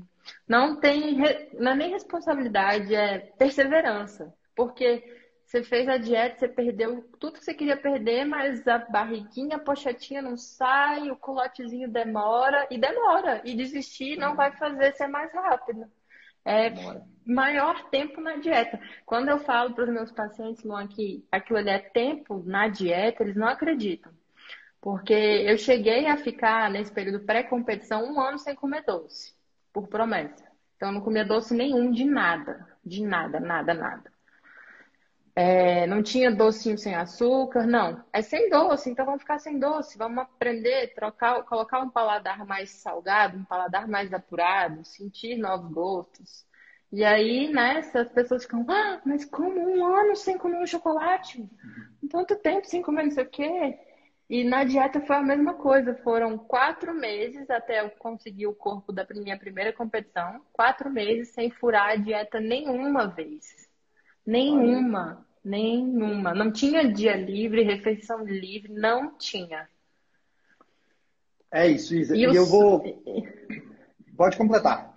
Não 0.48 0.80
tem. 0.80 1.18
Não 1.52 1.72
é 1.72 1.76
nem 1.76 1.90
responsabilidade, 1.90 2.94
é 2.94 3.18
perseverança. 3.18 4.32
Porque 4.56 5.04
você 5.44 5.62
fez 5.62 5.86
a 5.88 5.98
dieta, 5.98 6.38
você 6.38 6.48
perdeu 6.48 7.02
tudo 7.18 7.38
que 7.38 7.44
você 7.44 7.52
queria 7.52 7.76
perder, 7.76 8.24
mas 8.24 8.66
a 8.66 8.78
barriguinha, 8.78 9.56
a 9.56 9.60
pochetinha 9.60 10.22
não 10.22 10.36
sai, 10.36 11.10
o 11.10 11.16
culotezinho 11.16 11.90
demora 11.90 12.66
e 12.70 12.78
demora. 12.78 13.42
E 13.44 13.54
desistir 13.54 14.16
não 14.16 14.34
vai 14.34 14.52
fazer 14.52 14.94
ser 14.96 15.08
mais 15.08 15.30
rápido. 15.34 15.86
É 16.44 16.72
maior 17.26 17.88
tempo 17.90 18.20
na 18.20 18.36
dieta. 18.36 18.80
Quando 19.04 19.28
eu 19.28 19.38
falo 19.38 19.74
para 19.74 19.84
os 19.84 19.90
meus 19.90 20.10
pacientes, 20.10 20.64
Luan, 20.64 20.88
que 20.88 21.24
aquilo 21.30 21.58
ali 21.58 21.70
é 21.70 21.78
tempo 21.78 22.42
na 22.44 22.68
dieta, 22.68 23.22
eles 23.22 23.36
não 23.36 23.46
acreditam. 23.46 24.12
Porque 24.80 25.12
eu 25.12 25.58
cheguei 25.58 26.06
a 26.06 26.16
ficar 26.16 26.70
nesse 26.70 26.90
período 26.90 27.24
pré-competição 27.24 28.04
um 28.04 28.20
ano 28.20 28.38
sem 28.38 28.54
comer 28.54 28.82
doce, 28.84 29.34
por 29.72 29.88
promessa. 29.88 30.44
Então 30.76 30.88
eu 30.88 30.94
não 30.94 31.02
comia 31.02 31.24
doce 31.24 31.54
nenhum 31.54 31.90
de 31.90 32.04
nada, 32.04 32.66
de 32.84 33.04
nada, 33.04 33.38
nada, 33.38 33.74
nada. 33.74 34.10
É, 35.42 35.86
não 35.86 36.02
tinha 36.02 36.30
docinho 36.30 36.76
sem 36.76 36.94
açúcar, 36.94 37.66
não. 37.66 38.04
É 38.12 38.20
sem 38.20 38.50
doce, 38.50 38.90
então 38.90 39.06
vamos 39.06 39.22
ficar 39.22 39.38
sem 39.38 39.58
doce. 39.58 39.96
Vamos 39.96 40.18
aprender, 40.18 40.92
trocar, 40.92 41.42
colocar 41.44 41.80
um 41.80 41.88
paladar 41.88 42.44
mais 42.44 42.68
salgado, 42.68 43.38
um 43.38 43.44
paladar 43.44 43.88
mais 43.88 44.12
apurado, 44.12 44.84
sentir 44.84 45.38
novos 45.38 45.72
gostos. 45.72 46.44
E 46.92 47.02
aí, 47.02 47.50
nessa, 47.50 48.00
né, 48.00 48.04
as 48.04 48.12
pessoas 48.12 48.42
ficam, 48.42 48.66
ah, 48.68 49.00
mas 49.02 49.24
como 49.24 49.58
um 49.58 49.82
ano 49.82 50.14
sem 50.14 50.36
comer 50.36 50.58
um 50.58 50.66
chocolate? 50.66 51.48
Tanto 52.10 52.36
tempo 52.36 52.66
sem 52.66 52.82
comer 52.82 53.04
não 53.04 53.10
sei 53.10 53.24
o 53.24 53.30
quê. 53.30 53.78
E 54.28 54.44
na 54.44 54.62
dieta 54.64 55.00
foi 55.00 55.16
a 55.16 55.22
mesma 55.22 55.54
coisa. 55.54 55.94
Foram 56.04 56.36
quatro 56.36 56.92
meses 56.92 57.48
até 57.48 57.80
eu 57.80 57.88
conseguir 57.92 58.46
o 58.46 58.54
corpo 58.54 58.92
da 58.92 59.06
minha 59.14 59.38
primeira 59.38 59.72
competição. 59.72 60.42
Quatro 60.52 60.90
meses 60.90 61.30
sem 61.30 61.50
furar 61.50 61.92
a 61.92 61.96
dieta 61.96 62.38
nenhuma 62.38 63.06
vez. 63.06 63.70
Nenhuma. 64.26 65.29
Nenhuma. 65.44 66.34
Não 66.34 66.52
tinha 66.52 66.92
dia 66.92 67.16
livre, 67.16 67.62
refeição 67.62 68.24
livre, 68.24 68.72
não 68.72 69.16
tinha. 69.16 69.68
É 71.50 71.66
isso, 71.66 71.94
Isa. 71.94 72.16
E, 72.16 72.20
e 72.20 72.24
eu 72.24 72.46
vou. 72.46 72.82
Pode 74.16 74.36
completar. 74.36 74.90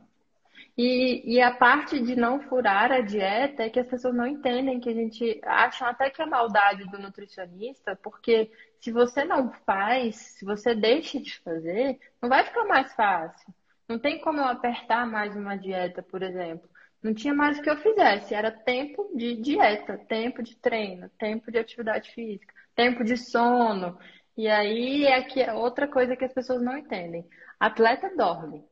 E, 0.77 1.35
e 1.35 1.41
a 1.41 1.51
parte 1.51 1.99
de 2.01 2.15
não 2.15 2.41
furar 2.41 2.91
a 2.91 2.99
dieta 2.99 3.63
é 3.63 3.69
que 3.69 3.79
as 3.79 3.87
pessoas 3.87 4.15
não 4.15 4.25
entendem 4.25 4.79
que 4.79 4.89
a 4.89 4.93
gente 4.93 5.39
acham 5.43 5.87
até 5.87 6.09
que 6.09 6.21
é 6.21 6.25
maldade 6.25 6.83
do 6.89 6.97
nutricionista, 6.97 7.95
porque 7.95 8.51
se 8.79 8.91
você 8.91 9.23
não 9.23 9.51
faz, 9.65 10.15
se 10.15 10.43
você 10.43 10.73
deixa 10.73 11.19
de 11.19 11.39
fazer, 11.39 11.99
não 12.19 12.27
vai 12.27 12.43
ficar 12.43 12.65
mais 12.65 12.91
fácil. 12.93 13.53
Não 13.87 13.99
tem 13.99 14.19
como 14.19 14.39
eu 14.39 14.45
apertar 14.45 15.05
mais 15.05 15.35
uma 15.35 15.55
dieta, 15.55 16.01
por 16.01 16.23
exemplo. 16.23 16.67
Não 17.03 17.13
tinha 17.13 17.33
mais 17.33 17.59
o 17.59 17.61
que 17.61 17.69
eu 17.69 17.75
fizesse, 17.77 18.33
era 18.33 18.49
tempo 18.49 19.11
de 19.13 19.35
dieta, 19.35 19.97
tempo 19.97 20.41
de 20.41 20.55
treino, 20.55 21.09
tempo 21.19 21.51
de 21.51 21.59
atividade 21.59 22.09
física, 22.11 22.53
tempo 22.73 23.03
de 23.03 23.17
sono. 23.17 23.99
E 24.37 24.47
aí 24.47 25.05
é 25.05 25.21
que 25.21 25.41
é 25.41 25.53
outra 25.53 25.85
coisa 25.87 26.15
que 26.15 26.23
as 26.23 26.33
pessoas 26.33 26.61
não 26.61 26.77
entendem. 26.77 27.27
Atleta 27.59 28.15
dorme. 28.15 28.63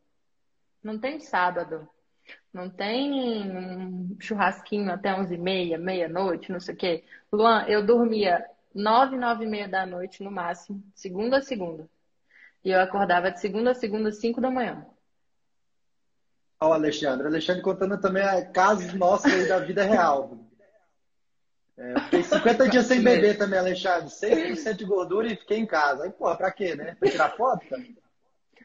Não 0.81 0.97
tem 0.97 1.19
sábado. 1.19 1.87
Não 2.53 2.69
tem 2.69 3.11
um 3.11 4.17
churrasquinho 4.19 4.91
até 4.91 5.13
11h30, 5.13 5.77
meia-noite, 5.77 6.51
não 6.51 6.59
sei 6.59 6.73
o 6.73 6.77
quê. 6.77 7.03
Luan, 7.31 7.65
eu 7.67 7.85
dormia 7.85 8.45
9, 8.73 9.17
9 9.17 9.43
e 9.43 9.47
meia 9.47 9.67
da 9.67 9.85
noite 9.85 10.23
no 10.23 10.31
máximo, 10.31 10.81
segunda 10.95 11.37
a 11.37 11.41
segunda. 11.41 11.89
E 12.63 12.71
eu 12.71 12.79
acordava 12.79 13.31
de 13.31 13.39
segunda 13.41 13.71
a 13.71 13.75
segunda, 13.75 14.11
5 14.11 14.39
da 14.39 14.51
manhã. 14.51 14.85
O 16.63 16.73
Alexandre. 16.73 17.25
Alexandre 17.25 17.63
contando 17.63 17.99
também 17.99 18.23
casos 18.51 18.93
nossos 18.93 19.33
aí 19.33 19.47
da 19.47 19.57
vida 19.59 19.83
real. 19.83 20.37
É, 21.75 21.99
fiquei 22.01 22.23
50 22.23 22.69
dias 22.69 22.85
sem 22.85 23.01
beber 23.01 23.35
também, 23.35 23.57
Alexandre. 23.57 24.09
6% 24.09 24.75
de 24.75 24.85
gordura 24.85 25.27
e 25.27 25.35
fiquei 25.35 25.57
em 25.57 25.65
casa. 25.65 26.03
Aí, 26.03 26.11
porra, 26.11 26.35
pra 26.37 26.51
quê, 26.51 26.75
né? 26.75 26.95
Pra 26.99 27.09
tirar 27.09 27.35
foto? 27.35 27.67
Cara? 27.67 27.83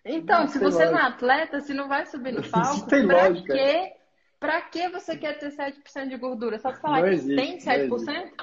Então, 0.05 0.41
não, 0.41 0.49
se 0.49 0.59
você 0.59 0.85
lógica. 0.85 0.91
não 0.91 0.99
é 0.99 1.03
atleta, 1.03 1.61
se 1.61 1.73
não 1.73 1.89
vai 1.89 2.05
subir 2.05 2.33
no 2.33 2.43
palco, 2.51 2.87
tem 2.87 3.07
pra 3.07 3.29
lógica. 3.29 3.55
quê? 3.55 3.93
Pra 4.39 4.61
que 4.61 4.89
você 4.91 5.17
quer 5.17 5.39
ter 5.39 5.51
7% 5.51 6.09
de 6.09 6.17
gordura? 6.19 6.59
Só 6.59 6.71
pra 6.71 6.81
falar 6.81 7.01
não 7.01 7.09
que 7.09 7.15
existe, 7.15 7.37
tem 7.37 7.59
7%? 7.59 7.89
Não 7.89 7.97
existe. 7.97 8.35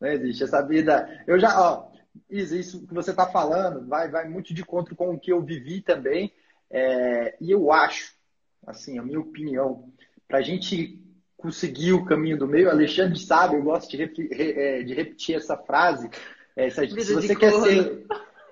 não 0.00 0.08
existe. 0.08 0.44
Essa 0.44 0.62
vida. 0.62 1.22
Eu 1.26 1.38
já, 1.38 1.60
ó, 1.60 1.90
isso, 2.30 2.56
isso 2.56 2.86
que 2.86 2.94
você 2.94 3.12
tá 3.14 3.26
falando 3.26 3.86
vai, 3.86 4.10
vai 4.10 4.26
muito 4.26 4.54
de 4.54 4.62
encontro 4.62 4.96
com 4.96 5.10
o 5.10 5.20
que 5.20 5.30
eu 5.30 5.42
vivi 5.42 5.82
também. 5.82 6.32
É, 6.70 7.36
e 7.40 7.50
eu 7.50 7.70
acho 7.70 8.18
assim, 8.66 8.98
a 8.98 9.02
minha 9.02 9.20
opinião, 9.20 9.88
para 10.28 10.38
a 10.38 10.42
gente 10.42 10.98
conseguir 11.36 11.92
o 11.92 12.04
caminho 12.04 12.38
do 12.38 12.46
meio, 12.46 12.70
Alexandre 12.70 13.18
sabe, 13.18 13.56
eu 13.56 13.62
gosto 13.62 13.96
de, 13.96 14.02
é, 14.32 14.82
de 14.82 14.94
repetir 14.94 15.36
essa 15.36 15.56
frase. 15.56 16.10
É, 16.54 16.68
se, 16.68 16.86
se 16.88 17.14
você 17.14 17.34
quer 17.34 17.52
ser. 17.52 18.06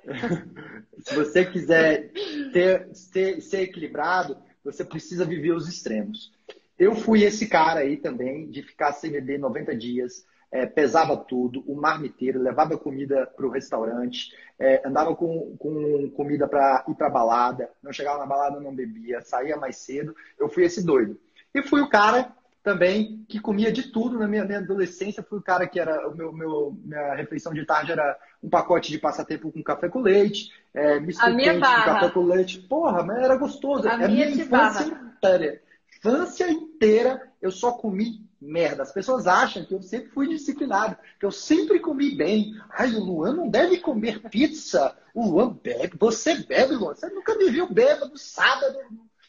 se 1.04 1.14
você 1.14 1.44
quiser 1.44 2.10
ter, 2.52 2.88
ser, 2.94 3.40
ser 3.42 3.62
equilibrado, 3.62 4.38
você 4.64 4.84
precisa 4.84 5.24
viver 5.24 5.52
os 5.52 5.68
extremos. 5.68 6.32
Eu 6.78 6.94
fui 6.94 7.24
esse 7.24 7.46
cara 7.46 7.80
aí 7.80 7.96
também, 7.96 8.48
de 8.50 8.62
ficar 8.62 8.92
sem 8.92 9.10
beber 9.10 9.38
90 9.38 9.76
dias, 9.76 10.24
é, 10.50 10.66
pesava 10.66 11.16
tudo, 11.16 11.62
o 11.66 11.74
marmiteiro, 11.74 12.40
levava 12.40 12.78
comida 12.78 13.26
para 13.26 13.46
o 13.46 13.50
restaurante, 13.50 14.32
é, 14.58 14.82
andava 14.86 15.14
com, 15.14 15.56
com 15.58 16.10
comida 16.10 16.48
para 16.48 16.84
ir 16.88 16.94
para 16.94 17.10
balada, 17.10 17.70
não 17.82 17.92
chegava 17.92 18.18
na 18.18 18.26
balada, 18.26 18.60
não 18.60 18.74
bebia, 18.74 19.20
saía 19.20 19.56
mais 19.56 19.76
cedo. 19.76 20.14
Eu 20.38 20.48
fui 20.48 20.64
esse 20.64 20.84
doido. 20.84 21.18
E 21.54 21.62
fui 21.62 21.80
o 21.80 21.88
cara 21.88 22.32
também 22.62 23.24
que 23.28 23.40
comia 23.40 23.70
de 23.70 23.84
tudo 23.84 24.18
na 24.18 24.26
minha, 24.26 24.44
minha 24.44 24.58
adolescência. 24.58 25.22
Fui 25.22 25.38
o 25.38 25.42
cara 25.42 25.66
que 25.66 25.78
era 25.78 26.08
o 26.08 26.14
meu, 26.14 26.32
meu, 26.32 26.78
minha 26.84 27.14
refeição 27.14 27.52
de 27.52 27.64
tarde 27.64 27.92
era 27.92 28.18
um 28.42 28.48
pacote 28.48 28.90
de 28.90 28.98
passatempo 28.98 29.52
com 29.52 29.62
café 29.62 29.88
com 29.88 30.00
leite, 30.00 30.50
é, 30.74 30.98
misto 31.00 31.24
quente 31.24 31.54
com 31.54 31.60
café 31.60 32.10
com 32.10 32.24
leite. 32.24 32.58
Porra, 32.60 33.02
mas 33.02 33.22
era 33.22 33.36
gostoso. 33.36 33.88
A 33.88 33.94
é 33.94 34.08
minha, 34.08 34.26
minha 34.26 34.44
infância 34.44 34.84
inteira. 34.84 35.62
Infância 35.96 36.50
inteira 36.50 37.28
eu 37.40 37.50
só 37.50 37.72
comi 37.72 38.27
merda. 38.40 38.82
As 38.82 38.92
pessoas 38.92 39.26
acham 39.26 39.64
que 39.64 39.74
eu 39.74 39.82
sempre 39.82 40.08
fui 40.10 40.28
disciplinado, 40.28 40.96
que 41.18 41.26
eu 41.26 41.30
sempre 41.32 41.80
comi 41.80 42.14
bem. 42.14 42.54
Ai, 42.70 42.94
o 42.94 43.00
Luan 43.00 43.34
não 43.34 43.48
deve 43.48 43.78
comer 43.78 44.20
pizza. 44.30 44.96
O 45.14 45.28
Luan 45.28 45.58
bebe. 45.62 45.96
Você 45.98 46.34
bebe, 46.36 46.74
Luan? 46.74 46.94
Você 46.94 47.08
nunca 47.08 47.34
me 47.36 47.50
viu 47.50 47.68
bêbado 47.68 48.16
sábado, 48.16 48.78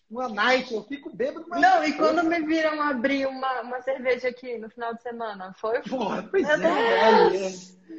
uma 0.09 0.29
night. 0.29 0.73
Eu 0.73 0.83
fico 0.83 1.15
bêbado. 1.15 1.45
Mas 1.49 1.61
não, 1.61 1.83
e 1.83 1.93
quando 1.93 2.23
me 2.23 2.39
viram 2.41 2.81
abrir 2.81 3.27
uma, 3.27 3.61
uma 3.61 3.81
cerveja 3.81 4.29
aqui 4.29 4.57
no 4.57 4.69
final 4.69 4.93
de 4.93 5.01
semana? 5.01 5.53
Foi? 5.59 5.81
Porra, 5.81 6.23
pois 6.29 6.47
é, 6.47 7.47
é, 7.47 7.49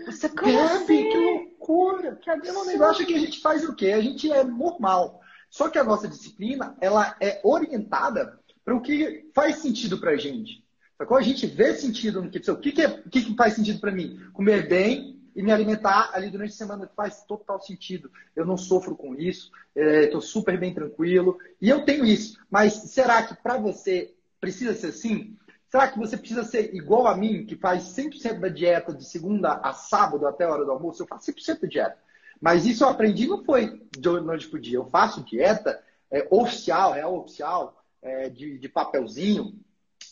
Você 0.06 0.28
Como 0.28 0.52
bebe, 0.52 0.60
assim? 0.60 1.10
que 1.10 1.16
loucura. 1.16 2.16
Que 2.16 2.30
absurdo. 2.30 2.58
É 2.58 2.62
um 2.62 2.66
negócio 2.66 3.06
que 3.06 3.14
a 3.14 3.18
gente 3.18 3.40
faz 3.40 3.64
o 3.64 3.74
quê? 3.74 3.92
A 3.92 4.00
gente 4.00 4.30
é 4.30 4.44
normal. 4.44 5.20
Só 5.48 5.68
que 5.68 5.78
a 5.78 5.84
nossa 5.84 6.06
disciplina, 6.06 6.76
ela 6.80 7.16
é 7.20 7.40
orientada 7.42 8.38
para 8.64 8.74
o 8.74 8.80
que 8.80 9.28
faz 9.34 9.56
sentido 9.56 9.98
para 9.98 10.12
a 10.12 10.16
gente. 10.16 10.64
Sacou? 11.00 11.16
A 11.16 11.22
gente 11.22 11.46
vê 11.46 11.72
sentido 11.72 12.20
no 12.20 12.28
que. 12.28 12.50
O 12.50 12.56
que, 12.58 12.72
que, 12.72 12.82
é, 12.82 12.86
o 12.86 13.08
que, 13.08 13.22
que 13.22 13.34
faz 13.34 13.54
sentido 13.54 13.80
para 13.80 13.90
mim? 13.90 14.20
Comer 14.34 14.68
bem 14.68 15.18
e 15.34 15.42
me 15.42 15.50
alimentar 15.50 16.10
ali 16.12 16.28
durante 16.28 16.50
a 16.50 16.56
semana 16.56 16.90
faz 16.94 17.24
total 17.24 17.58
sentido. 17.58 18.12
Eu 18.36 18.44
não 18.44 18.58
sofro 18.58 18.94
com 18.94 19.14
isso, 19.14 19.50
estou 19.74 20.20
é, 20.20 20.22
super 20.22 20.60
bem 20.60 20.74
tranquilo. 20.74 21.38
E 21.58 21.70
eu 21.70 21.86
tenho 21.86 22.04
isso. 22.04 22.38
Mas 22.50 22.74
será 22.74 23.22
que 23.22 23.34
para 23.34 23.56
você 23.56 24.12
precisa 24.38 24.74
ser 24.74 24.88
assim? 24.88 25.38
Será 25.70 25.88
que 25.88 25.98
você 25.98 26.18
precisa 26.18 26.44
ser 26.44 26.74
igual 26.74 27.06
a 27.06 27.16
mim, 27.16 27.46
que 27.46 27.56
faz 27.56 27.84
100% 27.96 28.38
da 28.38 28.48
dieta 28.48 28.92
de 28.92 29.06
segunda 29.06 29.54
a 29.54 29.72
sábado 29.72 30.26
até 30.26 30.44
a 30.44 30.50
hora 30.50 30.66
do 30.66 30.70
almoço? 30.70 31.02
Eu 31.02 31.06
faço 31.06 31.32
100% 31.32 31.62
da 31.62 31.68
dieta. 31.68 31.98
Mas 32.38 32.66
isso 32.66 32.84
eu 32.84 32.90
aprendi 32.90 33.26
não 33.26 33.42
foi 33.42 33.80
de 33.90 34.08
noite 34.20 34.50
para 34.50 34.60
dia. 34.60 34.76
Eu 34.76 34.84
faço 34.84 35.24
dieta 35.24 35.82
é, 36.10 36.28
oficial, 36.30 36.92
real 36.92 37.16
oficial, 37.16 37.82
é, 38.02 38.28
de, 38.28 38.58
de 38.58 38.68
papelzinho, 38.68 39.58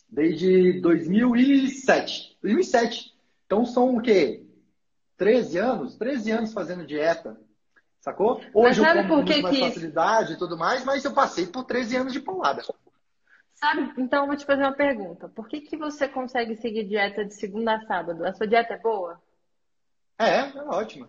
desde 0.08 0.80
2007. 0.80 2.38
2007. 2.40 3.14
Então 3.46 3.64
são 3.64 3.96
o 3.96 4.00
quê? 4.00 4.44
13 5.16 5.58
anos? 5.58 5.96
13 5.96 6.30
anos 6.30 6.52
fazendo 6.52 6.86
dieta. 6.86 7.38
Sacou? 8.00 8.40
Hoje 8.54 8.80
eu 8.80 8.84
como 8.86 9.08
com 9.08 9.14
muito 9.16 9.42
mais 9.42 9.56
que... 9.56 9.62
facilidade 9.62 10.32
e 10.32 10.38
tudo 10.38 10.56
mais, 10.56 10.84
mas 10.84 11.04
eu 11.04 11.12
passei 11.12 11.46
por 11.46 11.64
13 11.64 11.96
anos 11.96 12.12
de 12.12 12.20
paulada. 12.20 12.62
Sabe? 13.54 13.92
Então 13.98 14.22
eu 14.22 14.26
vou 14.28 14.36
te 14.36 14.46
fazer 14.46 14.62
uma 14.62 14.72
pergunta. 14.72 15.28
Por 15.28 15.48
que, 15.48 15.60
que 15.60 15.76
você 15.76 16.06
consegue 16.06 16.56
seguir 16.56 16.84
dieta 16.84 17.24
de 17.24 17.34
segunda 17.34 17.74
a 17.74 17.80
sábado? 17.86 18.24
A 18.24 18.32
sua 18.32 18.46
dieta 18.46 18.74
é 18.74 18.78
boa? 18.78 19.20
É, 20.16 20.38
é 20.40 20.62
ótima. 20.68 21.08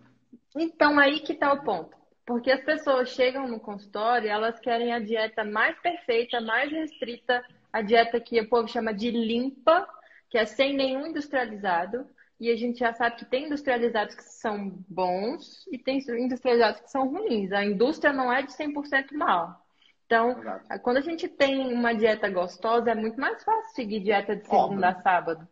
Então 0.55 0.97
aí 0.97 1.19
que 1.19 1.35
tá 1.35 1.53
o 1.53 1.63
ponto. 1.63 1.95
Porque 2.25 2.51
as 2.51 2.63
pessoas 2.63 3.09
chegam 3.09 3.47
no 3.47 3.59
consultório 3.59 4.27
e 4.27 4.29
elas 4.29 4.59
querem 4.59 4.93
a 4.93 4.99
dieta 4.99 5.43
mais 5.43 5.79
perfeita, 5.79 6.41
mais 6.41 6.71
restrita, 6.71 7.43
a 7.71 7.81
dieta 7.81 8.19
que 8.19 8.39
o 8.39 8.49
povo 8.49 8.67
chama 8.67 8.93
de 8.93 9.11
limpa, 9.11 9.87
que 10.29 10.37
é 10.37 10.45
sem 10.45 10.75
nenhum 10.75 11.07
industrializado. 11.07 12.07
E 12.39 12.49
a 12.49 12.55
gente 12.55 12.79
já 12.79 12.93
sabe 12.93 13.17
que 13.17 13.25
tem 13.25 13.45
industrializados 13.45 14.15
que 14.15 14.23
são 14.23 14.69
bons 14.87 15.67
e 15.71 15.77
tem 15.77 15.99
industrializados 15.99 16.79
que 16.81 16.89
são 16.89 17.07
ruins. 17.09 17.51
A 17.51 17.65
indústria 17.65 18.13
não 18.13 18.31
é 18.31 18.41
de 18.41 18.53
100% 18.53 19.13
mal. 19.13 19.65
Então, 20.05 20.41
quando 20.81 20.97
a 20.97 21.01
gente 21.01 21.27
tem 21.27 21.71
uma 21.71 21.93
dieta 21.93 22.29
gostosa, 22.29 22.91
é 22.91 22.95
muito 22.95 23.19
mais 23.19 23.43
fácil 23.43 23.75
seguir 23.75 23.99
dieta 23.99 24.35
de 24.35 24.47
segunda 24.47 24.87
Óbvio. 24.87 24.99
a 24.99 25.01
sábado. 25.01 25.47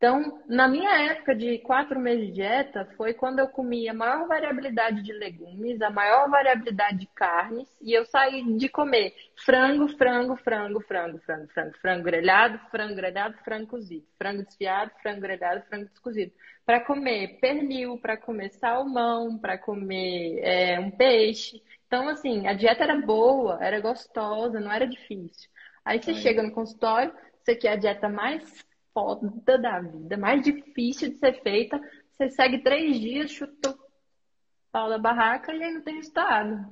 Então, 0.00 0.42
na 0.46 0.66
minha 0.66 0.90
época 1.10 1.34
de 1.34 1.58
quatro 1.58 2.00
meses 2.00 2.28
de 2.28 2.32
dieta, 2.32 2.88
foi 2.96 3.12
quando 3.12 3.38
eu 3.38 3.46
comia 3.46 3.90
a 3.90 3.94
maior 3.94 4.26
variabilidade 4.26 5.02
de 5.02 5.12
legumes, 5.12 5.82
a 5.82 5.90
maior 5.90 6.26
variabilidade 6.30 7.00
de 7.00 7.06
carnes, 7.08 7.68
e 7.82 7.92
eu 7.92 8.06
saí 8.06 8.42
de 8.56 8.66
comer 8.70 9.14
frango, 9.44 9.88
frango, 9.98 10.36
frango, 10.36 10.80
frango, 10.80 11.18
frango, 11.18 11.48
frango, 11.48 11.78
frango 11.82 12.02
grelhado, 12.02 12.58
frango 12.70 12.94
grelhado, 12.94 13.36
frango 13.44 13.66
cozido, 13.66 14.06
frango 14.16 14.42
desfiado, 14.42 14.90
frango 15.02 15.20
grelhado, 15.20 15.66
frango 15.68 15.84
descozido, 15.84 16.32
para 16.64 16.80
comer 16.80 17.38
pernil, 17.38 17.98
para 17.98 18.16
comer 18.16 18.52
salmão, 18.52 19.36
para 19.36 19.58
comer 19.58 20.40
é, 20.42 20.80
um 20.80 20.90
peixe. 20.90 21.62
Então, 21.86 22.08
assim, 22.08 22.46
a 22.46 22.54
dieta 22.54 22.84
era 22.84 22.98
boa, 22.98 23.58
era 23.60 23.78
gostosa, 23.80 24.60
não 24.60 24.72
era 24.72 24.86
difícil. 24.86 25.50
Aí 25.84 26.02
você 26.02 26.14
chega 26.14 26.42
no 26.42 26.52
consultório, 26.52 27.12
você 27.42 27.54
quer 27.54 27.72
a 27.72 27.76
dieta 27.76 28.08
mais 28.08 28.64
foda 29.00 29.58
da 29.58 29.80
vida, 29.80 30.16
mais 30.16 30.42
difícil 30.42 31.10
de 31.10 31.18
ser 31.18 31.40
feita. 31.42 31.80
Você 32.12 32.28
segue 32.30 32.58
três 32.58 33.00
dias, 33.00 33.30
chuta 33.30 33.70
o 33.70 33.78
pau 34.70 34.88
da 34.88 34.98
barraca 34.98 35.52
e 35.54 35.62
aí 35.62 35.72
não 35.72 35.80
tem 35.80 35.96
resultado. 35.96 36.66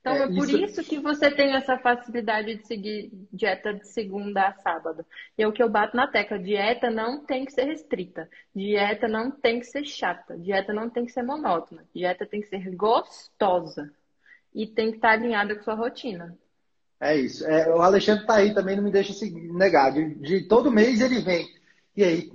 Então 0.00 0.14
é, 0.14 0.22
é 0.22 0.26
por 0.28 0.48
isso... 0.48 0.80
isso... 0.80 0.84
que 0.84 1.00
você 1.00 1.28
tem 1.28 1.54
essa 1.54 1.76
facilidade 1.76 2.54
de 2.54 2.66
seguir 2.66 3.10
dieta 3.32 3.74
de 3.74 3.88
segunda 3.88 4.46
a 4.46 4.52
sábado. 4.52 5.04
E 5.36 5.42
é 5.42 5.48
o 5.48 5.52
que 5.52 5.62
eu 5.62 5.68
bato 5.68 5.96
na 5.96 6.06
tecla: 6.06 6.38
dieta 6.38 6.88
não 6.88 7.24
tem 7.24 7.44
que 7.44 7.52
ser 7.52 7.64
restrita, 7.64 8.28
dieta 8.54 9.08
não 9.08 9.30
tem 9.30 9.58
que 9.58 9.66
ser 9.66 9.84
chata, 9.84 10.38
dieta 10.38 10.72
não 10.72 10.88
tem 10.88 11.04
que 11.04 11.12
ser 11.12 11.22
monótona, 11.22 11.84
dieta 11.92 12.24
tem 12.24 12.40
que 12.40 12.46
ser 12.46 12.74
gostosa 12.76 13.92
e 14.54 14.68
tem 14.68 14.90
que 14.90 14.96
estar 14.98 15.12
alinhada 15.12 15.56
com 15.56 15.62
sua 15.62 15.74
rotina. 15.74 16.38
É 17.00 17.16
isso. 17.16 17.44
É, 17.44 17.68
o 17.74 17.82
Alexandre 17.82 18.24
tá 18.24 18.36
aí 18.36 18.54
também, 18.54 18.76
não 18.76 18.84
me 18.84 18.92
deixa 18.92 19.12
se 19.12 19.28
negar. 19.52 19.92
De, 19.92 20.14
de 20.14 20.46
todo 20.46 20.70
mês 20.70 21.00
ele 21.00 21.20
vem. 21.20 21.48
E 21.96 22.04
aí? 22.04 22.32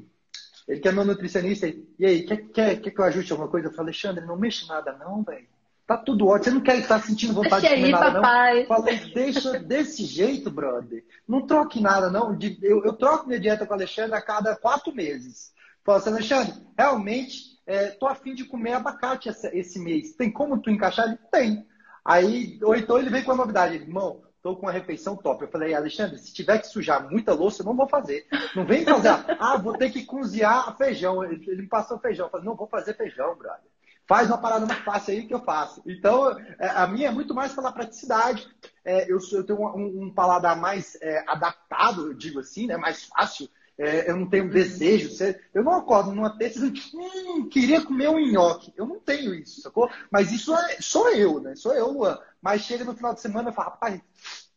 Ele 0.68 0.80
quer 0.80 0.94
meu 0.94 1.06
nutricionista. 1.06 1.68
E 1.68 2.06
aí, 2.06 2.24
quer, 2.24 2.38
quer, 2.50 2.82
quer 2.82 2.92
que 2.92 3.00
eu 3.00 3.06
ajuste 3.06 3.32
alguma 3.32 3.50
coisa? 3.50 3.68
Eu 3.68 3.72
falei, 3.72 3.92
Alexandre, 3.92 4.26
não 4.26 4.38
mexe 4.38 4.68
nada 4.68 4.94
não, 4.94 5.24
velho. 5.24 5.48
Tá 5.88 5.96
tudo 5.96 6.28
ótimo. 6.28 6.44
Você 6.44 6.52
não 6.52 6.62
quer 6.62 6.78
estar 6.80 7.02
sentindo 7.02 7.34
vontade 7.34 7.62
deixa 7.62 7.76
de 7.76 7.82
comer 7.82 7.86
aí, 7.86 7.92
nada, 7.92 8.22
papai. 8.22 8.54
não? 8.54 8.62
Eu 8.62 8.68
falei, 8.68 9.14
deixa 9.14 9.60
desse 9.60 10.04
jeito, 10.04 10.52
brother. 10.52 11.06
Não 11.26 11.48
troque 11.48 11.80
nada, 11.80 12.10
não. 12.10 12.38
Eu, 12.62 12.84
eu 12.84 12.94
troco 12.94 13.26
minha 13.26 13.40
dieta 13.40 13.66
com 13.66 13.72
o 13.72 13.76
Alexandre 13.76 14.14
a 14.14 14.22
cada 14.22 14.58
quatro 14.58 14.94
meses. 14.94 15.54
Falei 15.86 16.02
assim, 16.02 16.10
Alexandre, 16.10 16.54
realmente, 16.78 17.58
é, 17.66 17.88
tô 17.92 18.06
afim 18.06 18.36
de 18.36 18.44
comer 18.44 18.74
abacate 18.74 19.30
esse, 19.30 19.48
esse 19.58 19.80
mês. 19.80 20.14
Tem 20.14 20.30
como 20.30 20.62
tu 20.62 20.70
encaixar? 20.70 21.08
Ele 21.08 21.20
tem. 21.32 21.66
Aí, 22.04 22.60
ou 22.62 22.76
então 22.76 23.00
ele 23.00 23.10
vem 23.10 23.24
com 23.24 23.32
a 23.32 23.36
novidade. 23.36 23.76
Irmão, 23.76 24.22
estou 24.48 24.56
com 24.56 24.66
uma 24.66 24.72
refeição 24.72 25.16
top. 25.16 25.44
Eu 25.44 25.52
falei, 25.52 25.74
Alexandre, 25.74 26.18
se 26.18 26.34
tiver 26.34 26.60
que 26.60 26.68
sujar 26.68 27.10
muita 27.10 27.34
louça, 27.34 27.62
eu 27.62 27.66
não 27.66 27.76
vou 27.76 27.88
fazer. 27.88 28.26
Não 28.56 28.66
vem 28.66 28.86
fazer, 28.86 29.10
ah, 29.40 29.58
vou 29.58 29.78
ter 29.78 29.90
que 29.92 30.06
cozinhar 30.06 30.76
feijão. 30.78 31.24
Ele 31.24 31.62
me 31.62 31.68
passou 31.68 32.00
feijão. 32.00 32.28
Eu 32.28 32.32
falei, 32.32 32.46
não, 32.46 32.56
vou 32.56 32.68
fazer 32.68 32.96
feijão, 32.96 33.36
brother. 33.36 33.70
Faz 34.08 34.28
uma 34.28 34.38
parada 34.38 34.66
mais 34.66 34.80
fácil 34.86 35.14
aí 35.14 35.28
que 35.28 35.34
eu 35.34 35.44
faço. 35.44 35.82
Então, 35.86 36.40
é, 36.58 36.70
a 36.70 36.88
minha 36.88 37.10
é 37.10 37.12
muito 37.12 37.36
mais 37.36 37.54
pela 37.54 37.74
praticidade. 37.74 38.48
É, 38.86 39.12
eu, 39.12 39.20
eu, 39.34 39.44
tenho 39.44 39.60
um, 39.60 40.04
um 40.04 40.14
paladar 40.14 40.56
mais 40.56 40.98
é, 41.02 41.26
adaptado, 41.28 42.08
eu 42.08 42.14
digo 42.14 42.40
assim, 42.40 42.68
né? 42.68 42.78
mais 42.78 43.04
fácil. 43.04 43.50
É, 43.78 44.10
eu 44.10 44.16
não 44.16 44.28
tenho 44.28 44.50
desejo. 44.50 45.10
Eu 45.54 45.64
não 45.64 45.74
acordo 45.74 46.12
numa 46.12 46.36
terça 46.36 46.66
e 46.66 46.74
hum, 46.96 47.48
queria 47.48 47.84
comer 47.84 48.10
um 48.10 48.20
nhoque. 48.32 48.74
Eu 48.76 48.88
não 48.88 49.00
tenho 49.00 49.36
isso, 49.36 49.62
sacou? 49.62 49.90
Mas 50.10 50.32
isso 50.32 50.56
é, 50.56 50.78
sou 50.80 51.10
eu, 51.10 51.40
né? 51.40 51.56
Sou 51.56 51.74
eu, 51.74 51.92
Luan. 51.92 52.18
Mas 52.42 52.62
chega 52.62 52.84
no 52.84 52.96
final 52.96 53.14
de 53.14 53.22
semana 53.22 53.52
e 53.52 53.54
fala, 53.54 53.70
rapaz, 53.70 54.02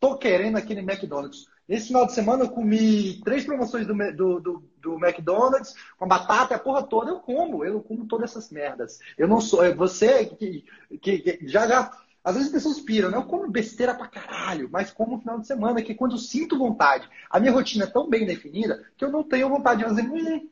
tô 0.01 0.17
querendo 0.17 0.57
aquele 0.57 0.81
McDonald's. 0.81 1.47
Esse 1.69 1.89
final 1.89 2.05
de 2.05 2.15
semana 2.15 2.43
eu 2.43 2.51
comi 2.51 3.21
três 3.23 3.45
promoções 3.45 3.87
do, 3.87 3.95
do, 3.95 4.41
do, 4.41 4.65
do 4.81 4.95
McDonald's, 4.95 5.73
com 5.97 6.09
batata, 6.09 6.57
a 6.57 6.59
porra 6.59 6.83
toda, 6.83 7.11
eu 7.11 7.21
como. 7.21 7.65
Eu 7.65 7.81
como 7.81 8.07
todas 8.07 8.31
essas 8.31 8.51
merdas. 8.51 8.99
Eu 9.17 9.29
não 9.29 9.41
sou. 9.41 9.63
É 9.63 9.73
você 9.73 10.25
que, 10.25 10.65
que, 11.01 11.19
que 11.19 11.39
já 11.47 11.69
já. 11.69 11.93
Às 12.25 12.35
vezes 12.35 12.49
as 12.49 12.55
pessoas 12.55 12.81
piram, 12.81 13.11
né? 13.11 13.17
Eu 13.17 13.23
como 13.23 13.49
besteira 13.49 13.95
pra 13.95 14.09
caralho, 14.09 14.69
mas 14.71 14.91
como 14.91 15.13
no 15.13 15.21
final 15.21 15.39
de 15.39 15.47
semana, 15.47 15.81
que 15.81 15.95
quando 15.95 16.13
eu 16.13 16.19
sinto 16.19 16.59
vontade, 16.59 17.09
a 17.31 17.39
minha 17.39 17.53
rotina 17.53 17.85
é 17.85 17.89
tão 17.89 18.11
bem 18.11 18.27
definida 18.27 18.85
que 18.97 19.05
eu 19.05 19.11
não 19.11 19.23
tenho 19.23 19.49
vontade 19.49 19.81
de 19.81 19.89
fazer, 19.89 20.03
hum, 20.03 20.49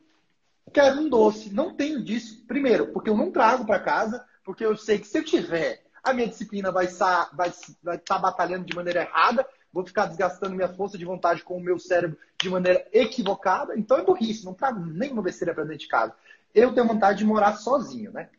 quero 0.71 1.01
um 1.01 1.09
doce. 1.09 1.53
Não 1.53 1.75
tenho 1.75 2.01
disso. 2.01 2.45
Primeiro, 2.47 2.87
porque 2.93 3.09
eu 3.09 3.17
não 3.17 3.29
trago 3.29 3.65
para 3.65 3.79
casa, 3.79 4.25
porque 4.43 4.65
eu 4.65 4.77
sei 4.77 4.99
que 4.99 5.07
se 5.07 5.17
eu 5.17 5.23
tiver 5.25 5.83
a 6.03 6.13
minha 6.13 6.27
disciplina 6.27 6.71
vai 6.71 6.85
estar 6.85 7.29
vai, 7.35 7.51
vai 7.83 7.97
tá 7.97 8.17
batalhando 8.17 8.65
de 8.65 8.75
maneira 8.75 9.01
errada, 9.01 9.45
vou 9.71 9.85
ficar 9.85 10.05
desgastando 10.05 10.55
minha 10.55 10.69
força 10.69 10.97
de 10.97 11.05
vontade 11.05 11.43
com 11.43 11.57
o 11.57 11.61
meu 11.61 11.79
cérebro 11.79 12.17
de 12.41 12.49
maneira 12.49 12.87
equivocada. 12.91 13.77
Então 13.77 13.97
é 13.97 14.03
burrice, 14.03 14.45
não 14.45 14.53
trago 14.53 14.79
nenhuma 14.79 15.21
besteira 15.21 15.53
para 15.53 15.63
dentro 15.63 15.79
de 15.79 15.87
casa. 15.87 16.15
Eu 16.53 16.73
tenho 16.73 16.87
vontade 16.87 17.19
de 17.19 17.25
morar 17.25 17.55
sozinho, 17.57 18.11
né? 18.11 18.29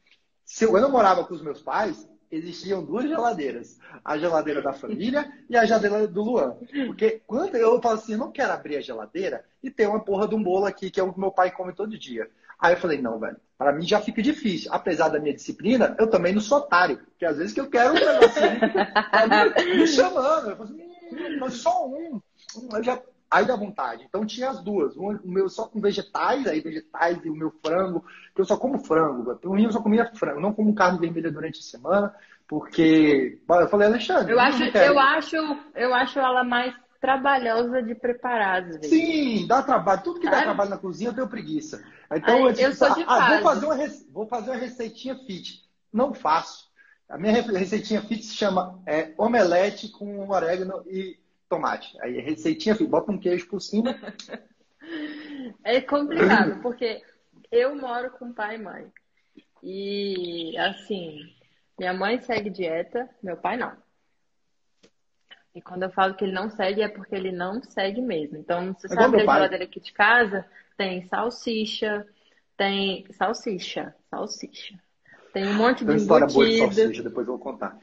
Se 0.45 0.65
eu, 0.65 0.77
eu 0.77 0.83
não 0.83 0.91
morava 0.91 1.25
com 1.25 1.33
os 1.33 1.43
meus 1.43 1.63
pais, 1.63 2.09
existiam 2.31 2.85
duas 2.85 3.05
geladeiras. 3.05 3.79
A 4.05 4.19
geladeira 4.19 4.63
da 4.63 4.73
família 4.73 5.31
e 5.49 5.57
a 5.57 5.65
geladeira 5.65 6.07
do 6.07 6.23
Luan. 6.23 6.57
Porque 6.87 7.23
quando 7.27 7.55
eu 7.55 7.81
falo 7.81 7.95
assim, 7.95 8.13
eu 8.13 8.19
não 8.19 8.33
quero 8.33 8.53
abrir 8.53 8.77
a 8.77 8.81
geladeira 8.81 9.45
e 9.63 9.71
ter 9.71 9.87
uma 9.87 10.01
porra 10.01 10.27
de 10.27 10.35
um 10.35 10.43
bolo 10.43 10.67
aqui, 10.67 10.91
que 10.91 10.99
é 10.99 11.03
o 11.03 11.13
que 11.13 11.21
meu 11.21 11.31
pai 11.31 11.51
come 11.51 11.73
todo 11.73 11.99
dia. 11.99 12.29
Aí 12.59 12.75
eu 12.75 12.81
falei, 12.81 13.01
não, 13.01 13.19
velho, 13.19 13.37
para 13.61 13.75
mim 13.75 13.87
já 13.87 14.01
fica 14.01 14.23
difícil. 14.23 14.73
Apesar 14.73 15.11
da 15.11 15.21
minha 15.21 15.35
disciplina, 15.35 15.95
eu 15.99 16.09
também 16.09 16.33
não 16.33 16.41
sou 16.41 16.57
otário. 16.57 16.97
Porque 16.97 17.27
às 17.27 17.37
vezes 17.37 17.53
que 17.53 17.61
eu 17.61 17.69
quero 17.69 17.91
um 17.91 17.93
negocinho 17.93 18.59
me, 19.69 19.77
me 19.81 19.87
chamando. 19.87 20.49
Eu 20.49 20.57
falo 20.57 20.71
assim, 20.71 21.37
mas 21.39 21.55
só 21.59 21.87
um. 21.87 22.23
Eu 22.73 22.83
já, 22.83 22.99
aí 23.31 23.45
dá 23.45 23.55
vontade. 23.57 24.07
Então 24.09 24.25
tinha 24.25 24.49
as 24.49 24.63
duas. 24.63 24.97
Um, 24.97 25.11
o 25.11 25.29
meu 25.31 25.47
só 25.51 25.67
com 25.67 25.79
vegetais, 25.79 26.47
aí 26.47 26.63
vegetais 26.63 27.23
e 27.23 27.29
o 27.29 27.37
meu 27.37 27.53
frango, 27.63 28.03
que 28.35 28.41
eu 28.41 28.47
só 28.47 28.57
como 28.57 28.79
frango. 28.79 29.37
Por 29.37 29.55
mim 29.55 29.65
eu 29.65 29.73
só 29.73 29.83
comia 29.83 30.11
frango, 30.15 30.41
não 30.41 30.55
como 30.55 30.75
carne 30.75 30.99
vermelha 30.99 31.31
durante 31.31 31.61
a 31.61 31.63
semana, 31.63 32.15
porque 32.49 33.39
eu 33.47 33.69
falei, 33.69 33.89
Alexandre, 33.89 34.33
eu 34.33 34.41
acho, 34.41 34.63
eu 34.65 34.99
acho, 34.99 35.37
eu 35.75 35.95
acho 35.95 36.19
ela 36.19 36.43
mais 36.43 36.75
trabalhosa 37.01 37.82
de 37.82 37.94
preparar, 37.94 38.62
às 38.62 38.76
vezes. 38.76 38.90
Sim, 38.90 39.46
dá 39.46 39.62
trabalho. 39.62 40.03
Tudo 40.03 40.20
que 40.20 40.30
dá 40.30 40.42
trabalho 40.42 40.70
na 40.70 40.78
cozinha 40.78 41.11
eu 41.11 41.14
tenho 41.14 41.28
preguiça. 41.28 41.82
Então 42.12 42.46
Ai, 42.46 42.55
eu, 42.59 42.74
sou 42.74 42.94
de 42.94 43.05
ah, 43.07 43.30
vou, 43.30 43.42
fazer 43.42 43.66
uma, 43.66 43.76
vou 44.12 44.26
fazer 44.26 44.51
uma 44.51 44.61
receitinha 44.61 45.16
fit. 45.16 45.64
Não 45.92 46.12
faço. 46.12 46.70
A 47.09 47.18
minha 47.18 47.42
receitinha 47.42 48.03
fit 48.03 48.24
se 48.24 48.34
chama 48.34 48.80
é, 48.86 49.12
omelete 49.16 49.88
com 49.88 50.28
orégano 50.28 50.84
e 50.86 51.18
tomate. 51.48 51.96
Aí 52.03 52.20
receitinha 52.20 52.76
fit, 52.76 52.88
bota 52.88 53.11
um 53.11 53.18
queijo 53.18 53.48
por 53.48 53.61
cima. 53.61 53.98
é 55.64 55.80
complicado, 55.80 56.61
porque 56.61 57.03
eu 57.51 57.74
moro 57.74 58.11
com 58.12 58.32
pai 58.32 58.57
e 58.57 58.62
mãe. 58.62 58.92
E 59.62 60.57
assim, 60.59 61.18
minha 61.78 61.94
mãe 61.94 62.20
segue 62.20 62.51
dieta, 62.51 63.09
meu 63.22 63.36
pai 63.36 63.57
não. 63.57 63.72
E 65.55 65.61
quando 65.61 65.82
eu 65.82 65.90
falo 65.90 66.14
que 66.14 66.24
ele 66.24 66.32
não 66.32 66.48
segue, 66.48 66.82
é 66.82 66.88
porque 66.88 67.14
ele 67.14 67.32
não 67.32 67.62
segue 67.62 68.01
mesmo. 68.01 68.38
Então, 68.38 68.72
você 68.72 68.86
é 68.86 68.90
sabe 68.90 69.16
que 69.16 69.22
a 69.22 69.34
geladeira 69.34 69.64
aqui 69.64 69.80
de 69.80 69.92
casa 69.92 70.46
tem 70.76 71.03
salsicha, 71.09 72.07
tem 72.57 73.07
salsicha, 73.12 73.94
salsicha. 74.09 74.78
Tem 75.32 75.46
um 75.46 75.55
monte 75.55 75.84
de 75.84 75.96
história 75.96 76.26
boa 76.26 76.46
de 76.46 76.59
salsicha, 76.59 77.03
depois 77.03 77.26
eu 77.26 77.36
vou 77.36 77.42
contar. 77.42 77.76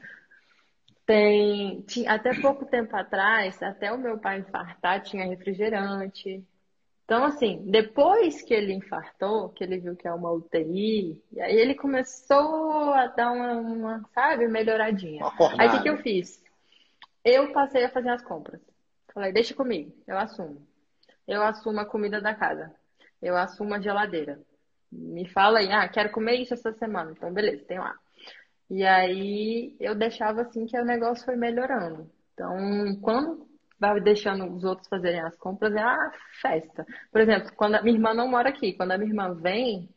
Tem, 1.04 1.84
até 2.06 2.38
pouco 2.40 2.66
tempo 2.66 2.94
atrás, 2.94 3.62
até 3.62 3.90
o 3.90 3.98
meu 3.98 4.18
pai 4.18 4.40
infartar, 4.40 5.02
tinha 5.02 5.26
refrigerante. 5.26 6.44
Então, 7.04 7.24
assim, 7.24 7.64
depois 7.66 8.42
que 8.42 8.52
ele 8.52 8.74
infartou, 8.74 9.48
que 9.48 9.64
ele 9.64 9.78
viu 9.78 9.96
que 9.96 10.06
é 10.06 10.12
uma 10.12 10.30
UTI, 10.30 11.18
e 11.32 11.40
aí 11.40 11.56
ele 11.56 11.74
começou 11.74 12.92
a 12.92 13.06
dar 13.06 13.32
uma, 13.32 13.52
uma 13.54 14.04
sabe, 14.14 14.46
melhoradinha. 14.46 15.24
Aí 15.58 15.68
o 15.68 15.72
que, 15.72 15.82
que 15.84 15.88
eu 15.88 15.96
fiz? 15.96 16.42
Eu 17.28 17.52
passei 17.52 17.84
a 17.84 17.90
fazer 17.90 18.08
as 18.08 18.22
compras. 18.22 18.60
Falei, 19.12 19.32
deixa 19.32 19.54
comigo, 19.54 19.92
eu 20.06 20.16
assumo. 20.16 20.66
Eu 21.26 21.42
assumo 21.42 21.80
a 21.80 21.86
comida 21.86 22.20
da 22.20 22.34
casa. 22.34 22.74
Eu 23.20 23.36
assumo 23.36 23.74
a 23.74 23.80
geladeira. 23.80 24.40
Me 24.90 25.28
fala 25.28 25.58
aí, 25.58 25.70
ah, 25.70 25.86
quero 25.88 26.10
comer 26.10 26.36
isso 26.36 26.54
essa 26.54 26.72
semana. 26.72 27.12
Então, 27.12 27.32
beleza, 27.32 27.64
tem 27.66 27.78
lá. 27.78 27.94
E 28.70 28.84
aí 28.84 29.76
eu 29.78 29.94
deixava 29.94 30.42
assim 30.42 30.66
que 30.66 30.78
o 30.78 30.84
negócio 30.84 31.24
foi 31.24 31.36
melhorando. 31.36 32.10
Então, 32.32 32.56
quando 33.02 33.46
vai 33.78 34.00
deixando 34.00 34.50
os 34.54 34.64
outros 34.64 34.88
fazerem 34.88 35.20
as 35.20 35.36
compras, 35.36 35.74
é 35.74 35.80
a 35.80 36.12
festa. 36.40 36.86
Por 37.12 37.20
exemplo, 37.20 37.52
quando 37.56 37.74
a 37.74 37.82
minha 37.82 37.96
irmã 37.96 38.14
não 38.14 38.28
mora 38.28 38.48
aqui, 38.48 38.72
quando 38.72 38.92
a 38.92 38.98
minha 38.98 39.10
irmã 39.10 39.34
vem, 39.34 39.88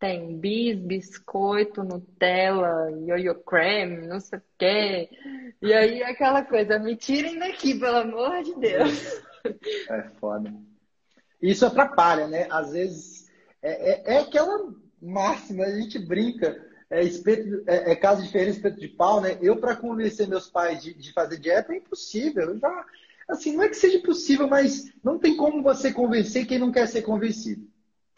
tem 0.00 0.38
bis, 0.38 0.78
biscoito, 0.78 1.84
Nutella, 1.84 2.90
yo-yo 2.90 3.34
creme, 3.34 4.06
não 4.06 4.18
sei 4.18 4.38
o 4.38 4.42
quê. 4.58 5.10
E 5.60 5.74
aí 5.74 6.02
aquela 6.02 6.42
coisa, 6.42 6.78
me 6.78 6.96
tirem 6.96 7.38
daqui, 7.38 7.78
pelo 7.78 7.98
amor 7.98 8.42
de 8.42 8.54
Deus. 8.58 9.22
É 9.88 10.02
foda. 10.18 10.52
Isso 11.40 11.66
atrapalha, 11.66 12.26
né? 12.26 12.46
Às 12.50 12.72
vezes 12.72 13.30
é, 13.62 14.12
é, 14.12 14.14
é 14.14 14.18
aquela 14.20 14.72
máxima, 15.00 15.64
a 15.64 15.78
gente 15.78 15.98
brinca. 15.98 16.68
É, 16.90 17.04
espeto, 17.04 17.62
é, 17.68 17.92
é 17.92 17.96
caso 17.96 18.22
diferente, 18.22 18.56
espeto 18.56 18.80
de 18.80 18.88
pau, 18.88 19.20
né? 19.20 19.38
Eu, 19.40 19.56
para 19.56 19.76
convencer 19.76 20.26
meus 20.26 20.50
pais 20.50 20.82
de, 20.82 20.92
de 20.92 21.12
fazer 21.12 21.38
dieta, 21.38 21.72
é 21.72 21.76
impossível. 21.76 22.50
Eu 22.50 22.58
já, 22.58 22.86
assim, 23.28 23.54
não 23.54 23.62
é 23.62 23.68
que 23.68 23.76
seja 23.76 23.98
impossível, 23.98 24.48
mas 24.48 24.92
não 25.04 25.18
tem 25.18 25.36
como 25.36 25.62
você 25.62 25.92
convencer 25.92 26.46
quem 26.46 26.58
não 26.58 26.72
quer 26.72 26.88
ser 26.88 27.02
convencido. 27.02 27.69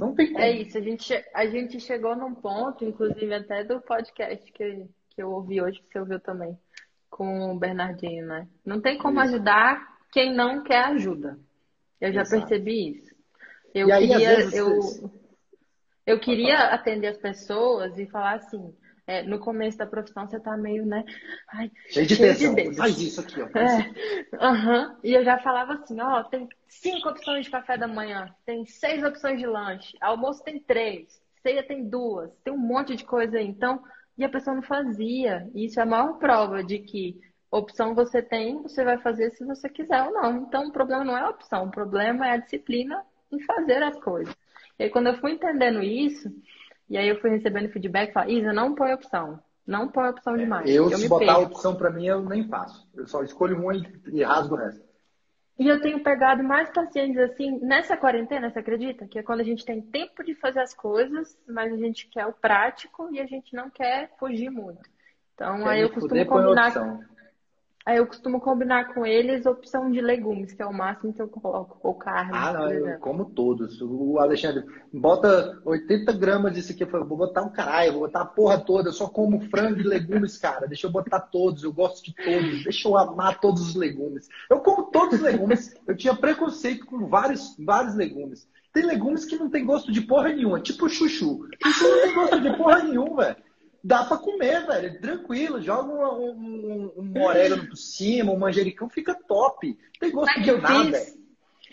Não 0.02 0.14
tem 0.16 0.32
como. 0.32 0.40
É 0.40 0.50
isso, 0.50 0.76
a 0.76 0.80
gente, 0.80 1.24
a 1.32 1.46
gente 1.46 1.78
chegou 1.78 2.16
num 2.16 2.34
ponto, 2.34 2.84
inclusive 2.84 3.32
até 3.32 3.62
do 3.62 3.80
podcast 3.80 4.50
que, 4.50 4.88
que 5.10 5.22
eu 5.22 5.30
ouvi 5.30 5.62
hoje, 5.62 5.80
que 5.80 5.92
você 5.92 6.00
ouviu 6.00 6.18
também, 6.18 6.58
com 7.08 7.52
o 7.52 7.58
Bernardinho, 7.58 8.26
né? 8.26 8.48
Não 8.66 8.80
tem 8.80 8.98
como 8.98 9.22
isso. 9.22 9.34
ajudar 9.34 9.96
quem 10.10 10.34
não 10.34 10.64
quer 10.64 10.86
ajuda. 10.86 11.38
Eu 12.00 12.12
já 12.12 12.22
Exato. 12.22 12.48
percebi 12.48 12.90
isso. 12.90 13.14
Eu 13.72 13.94
aí, 13.94 14.08
queria, 14.08 14.56
eu, 14.56 14.80
eu 16.04 16.18
queria 16.18 16.58
atender 16.74 17.06
as 17.06 17.18
pessoas 17.18 17.96
e 17.96 18.04
falar 18.06 18.34
assim, 18.34 18.74
é, 19.12 19.22
no 19.22 19.38
começo 19.38 19.78
da 19.78 19.86
profissão 19.86 20.26
você 20.26 20.40
tá 20.40 20.56
meio, 20.56 20.86
né? 20.86 21.04
Ai, 21.52 21.70
cheio 21.88 22.06
de 22.06 22.16
cheio 22.16 22.34
De 22.34 22.54
dedos. 22.54 22.76
Faz 22.76 22.98
isso 22.98 23.20
aqui, 23.20 23.42
ó. 23.42 23.48
É, 23.58 24.46
uhum. 24.46 24.96
E 25.04 25.12
eu 25.12 25.24
já 25.24 25.38
falava 25.38 25.74
assim, 25.74 26.00
ó, 26.00 26.22
tem 26.24 26.48
cinco 26.68 27.08
opções 27.08 27.44
de 27.44 27.50
café 27.50 27.76
da 27.76 27.86
manhã, 27.86 28.34
tem 28.46 28.64
seis 28.64 29.02
opções 29.02 29.38
de 29.38 29.46
lanche, 29.46 29.96
almoço 30.00 30.42
tem 30.42 30.58
três, 30.60 31.20
ceia 31.42 31.62
tem 31.62 31.88
duas, 31.88 32.30
tem 32.44 32.52
um 32.52 32.58
monte 32.58 32.96
de 32.96 33.04
coisa 33.04 33.36
aí. 33.36 33.46
Então, 33.46 33.82
e 34.16 34.24
a 34.24 34.28
pessoa 34.28 34.54
não 34.56 34.62
fazia. 34.62 35.48
E 35.54 35.66
isso 35.66 35.78
é 35.80 35.82
a 35.82 35.86
maior 35.86 36.18
prova 36.18 36.62
de 36.62 36.78
que 36.78 37.20
opção 37.50 37.94
você 37.94 38.22
tem, 38.22 38.62
você 38.62 38.82
vai 38.84 38.98
fazer 38.98 39.30
se 39.32 39.44
você 39.44 39.68
quiser 39.68 40.02
ou 40.04 40.12
não. 40.12 40.38
Então, 40.38 40.68
o 40.68 40.72
problema 40.72 41.04
não 41.04 41.16
é 41.16 41.20
a 41.20 41.28
opção, 41.28 41.64
o 41.64 41.70
problema 41.70 42.26
é 42.26 42.30
a 42.32 42.36
disciplina 42.38 43.04
em 43.30 43.40
fazer 43.44 43.82
as 43.82 43.98
coisas. 44.00 44.34
E 44.78 44.84
aí, 44.84 44.90
quando 44.90 45.08
eu 45.08 45.18
fui 45.18 45.32
entendendo 45.32 45.82
isso, 45.82 46.30
e 46.92 46.98
aí 46.98 47.08
eu 47.08 47.18
fui 47.22 47.30
recebendo 47.30 47.70
feedback 47.70 48.10
e 48.10 48.12
falei, 48.12 48.38
Isa, 48.38 48.52
não 48.52 48.74
põe 48.74 48.92
opção. 48.92 49.40
Não 49.66 49.88
põe 49.88 50.10
opção 50.10 50.36
demais. 50.36 50.68
Eu, 50.68 50.90
eu 50.90 50.98
se 50.98 51.08
botar 51.08 51.36
perco. 51.36 51.54
opção 51.54 51.74
para 51.74 51.88
mim, 51.88 52.04
eu 52.04 52.20
nem 52.22 52.46
faço. 52.46 52.86
Eu 52.94 53.06
só 53.06 53.22
escolho 53.22 53.58
uma 53.58 53.74
e, 53.74 53.82
e 54.12 54.22
rasgo 54.22 54.56
o 54.56 54.58
resto. 54.58 54.84
E 55.58 55.66
eu 55.66 55.80
tenho 55.80 56.02
pegado 56.02 56.44
mais 56.44 56.68
pacientes 56.68 57.16
assim, 57.16 57.58
nessa 57.60 57.96
quarentena, 57.96 58.50
você 58.50 58.58
acredita? 58.58 59.06
Que 59.06 59.20
é 59.20 59.22
quando 59.22 59.40
a 59.40 59.44
gente 59.44 59.64
tem 59.64 59.80
tempo 59.80 60.22
de 60.22 60.34
fazer 60.34 60.60
as 60.60 60.74
coisas, 60.74 61.34
mas 61.48 61.72
a 61.72 61.76
gente 61.78 62.08
quer 62.08 62.26
o 62.26 62.32
prático 62.34 63.08
e 63.10 63.18
a 63.18 63.24
gente 63.24 63.56
não 63.56 63.70
quer 63.70 64.10
fugir 64.18 64.50
muito. 64.50 64.82
Então, 65.34 65.66
aí 65.66 65.80
eu 65.80 65.88
costumo 65.88 66.26
combinar. 66.26 66.74
Aí 67.84 67.96
eu 67.96 68.06
costumo 68.06 68.40
combinar 68.40 68.94
com 68.94 69.04
eles 69.04 69.44
opção 69.44 69.90
de 69.90 70.00
legumes, 70.00 70.52
que 70.52 70.62
é 70.62 70.66
o 70.66 70.72
máximo 70.72 71.12
que 71.12 71.20
eu 71.20 71.26
coloco, 71.26 71.78
ou 71.82 71.94
carne. 71.94 72.30
Ah, 72.32 72.52
não, 72.52 72.72
eu 72.72 72.98
como 73.00 73.24
todos. 73.24 73.80
O 73.82 74.18
Alexandre, 74.18 74.64
bota 74.92 75.60
80 75.64 76.12
gramas 76.12 76.54
disso 76.54 76.72
aqui, 76.72 76.84
eu 76.84 76.88
falo, 76.88 77.04
vou 77.04 77.18
botar 77.18 77.42
um 77.42 77.50
caralho, 77.50 77.94
vou 77.94 78.02
botar 78.02 78.22
a 78.22 78.26
porra 78.26 78.58
toda, 78.58 78.90
eu 78.90 78.92
só 78.92 79.08
como 79.08 79.40
frango 79.50 79.80
e 79.80 79.82
legumes, 79.82 80.38
cara. 80.38 80.68
Deixa 80.68 80.86
eu 80.86 80.92
botar 80.92 81.18
todos, 81.20 81.64
eu 81.64 81.72
gosto 81.72 82.04
de 82.04 82.14
todos, 82.14 82.62
deixa 82.62 82.88
eu 82.88 82.96
amar 82.96 83.40
todos 83.40 83.70
os 83.70 83.74
legumes. 83.74 84.28
Eu 84.48 84.60
como 84.60 84.84
todos 84.84 85.16
os 85.16 85.20
legumes, 85.20 85.74
eu 85.86 85.96
tinha 85.96 86.14
preconceito 86.14 86.86
com 86.86 87.08
vários, 87.08 87.56
vários 87.58 87.96
legumes. 87.96 88.48
Tem 88.72 88.86
legumes 88.86 89.24
que 89.24 89.36
não 89.36 89.50
tem 89.50 89.66
gosto 89.66 89.90
de 89.90 90.00
porra 90.02 90.28
nenhuma, 90.28 90.60
tipo 90.60 90.88
chuchu. 90.88 91.48
Chuchu 91.62 91.84
não 91.84 92.02
tem 92.02 92.14
gosto 92.14 92.40
de 92.40 92.56
porra 92.56 92.82
nenhuma, 92.84 93.24
velho 93.24 93.51
dá 93.82 94.04
para 94.04 94.18
comer, 94.18 94.66
velho. 94.66 95.00
Tranquilo. 95.00 95.60
Joga 95.60 95.92
um, 95.92 96.30
um, 96.30 96.92
um 96.96 97.22
orégano 97.22 97.66
por 97.66 97.76
cima, 97.76 98.32
um 98.32 98.38
manjericão, 98.38 98.88
fica 98.88 99.14
top. 99.14 99.78
tem 99.98 100.10
gosto 100.10 100.40
de 100.40 100.52
nada. 100.52 100.98
Fiz, 100.98 101.22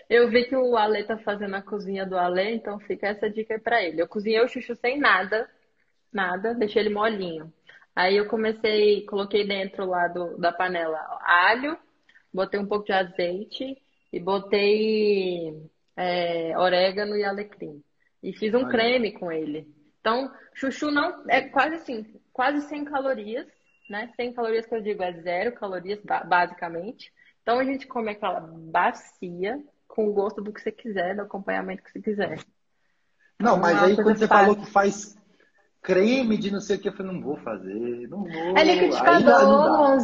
eu 0.10 0.28
vi 0.28 0.46
que 0.46 0.56
o 0.56 0.76
Ale 0.76 1.04
tá 1.04 1.18
fazendo 1.20 1.56
a 1.56 1.62
cozinha 1.62 2.04
do 2.04 2.18
Ale, 2.18 2.56
então 2.56 2.80
fica 2.80 3.08
essa 3.08 3.30
dica 3.30 3.54
aí 3.54 3.60
pra 3.60 3.84
ele. 3.84 4.02
Eu 4.02 4.08
cozinhei 4.08 4.44
o 4.44 4.48
chuchu 4.48 4.76
sem 4.76 4.98
nada, 4.98 5.48
nada, 6.12 6.56
deixei 6.56 6.82
ele 6.82 6.90
molinho. 6.90 7.54
Aí 7.96 8.18
eu 8.18 8.28
comecei, 8.28 9.06
coloquei 9.06 9.46
dentro 9.46 9.86
lá 9.86 10.08
do, 10.08 10.36
da 10.38 10.52
panela 10.52 10.98
alho, 11.22 11.78
botei 12.34 12.60
um 12.60 12.66
pouco 12.66 12.86
de 12.86 12.92
azeite 12.92 13.78
e 14.12 14.20
botei 14.20 15.70
é, 15.96 16.58
orégano 16.58 17.16
e 17.16 17.24
alecrim. 17.24 17.84
E 18.24 18.34
fiz 18.34 18.54
um 18.56 18.60
Olha. 18.60 18.70
creme 18.70 19.12
com 19.12 19.32
ele. 19.32 19.68
Então, 20.00 20.32
chuchu 20.54 20.92
não 20.92 21.24
é 21.28 21.42
quase 21.42 21.76
assim, 21.76 22.20
quase 22.32 22.62
100 22.68 22.86
calorias, 22.86 23.48
né? 23.90 24.12
100 24.16 24.34
calorias 24.34 24.66
que 24.66 24.76
eu 24.76 24.82
digo 24.82 25.04
é 25.04 25.14
zero 25.22 25.54
calorias, 25.54 26.00
basicamente. 26.26 27.12
Então, 27.42 27.60
a 27.60 27.64
gente 27.64 27.88
come 27.88 28.12
aquela 28.12 28.40
bacia 28.40 29.62
com 29.88 30.08
o 30.08 30.14
gosto 30.14 30.42
do 30.42 30.54
que 30.54 30.62
você 30.62 30.72
quiser, 30.72 31.16
do 31.16 31.24
acompanhamento 31.24 31.84
que 31.84 31.92
você 31.92 32.02
quiser. 32.02 32.40
Não, 33.40 33.58
mas 33.58 33.78
é 33.78 33.86
aí 33.86 33.96
quando 33.96 34.18
você 34.18 34.28
fácil. 34.28 34.54
falou 34.54 34.66
que 34.66 34.72
faz 34.72 35.18
creme 35.82 36.38
de 36.38 36.52
não 36.52 36.60
sei 36.60 36.76
o 36.76 36.80
que, 36.80 36.90
eu 36.90 36.94
falei, 36.94 37.14
não 37.14 37.22
vou 37.22 37.38
fazer, 37.38 38.08
não 38.10 38.24
vou. 38.24 38.58
É 38.58 38.64
liquidificador. 38.64 39.98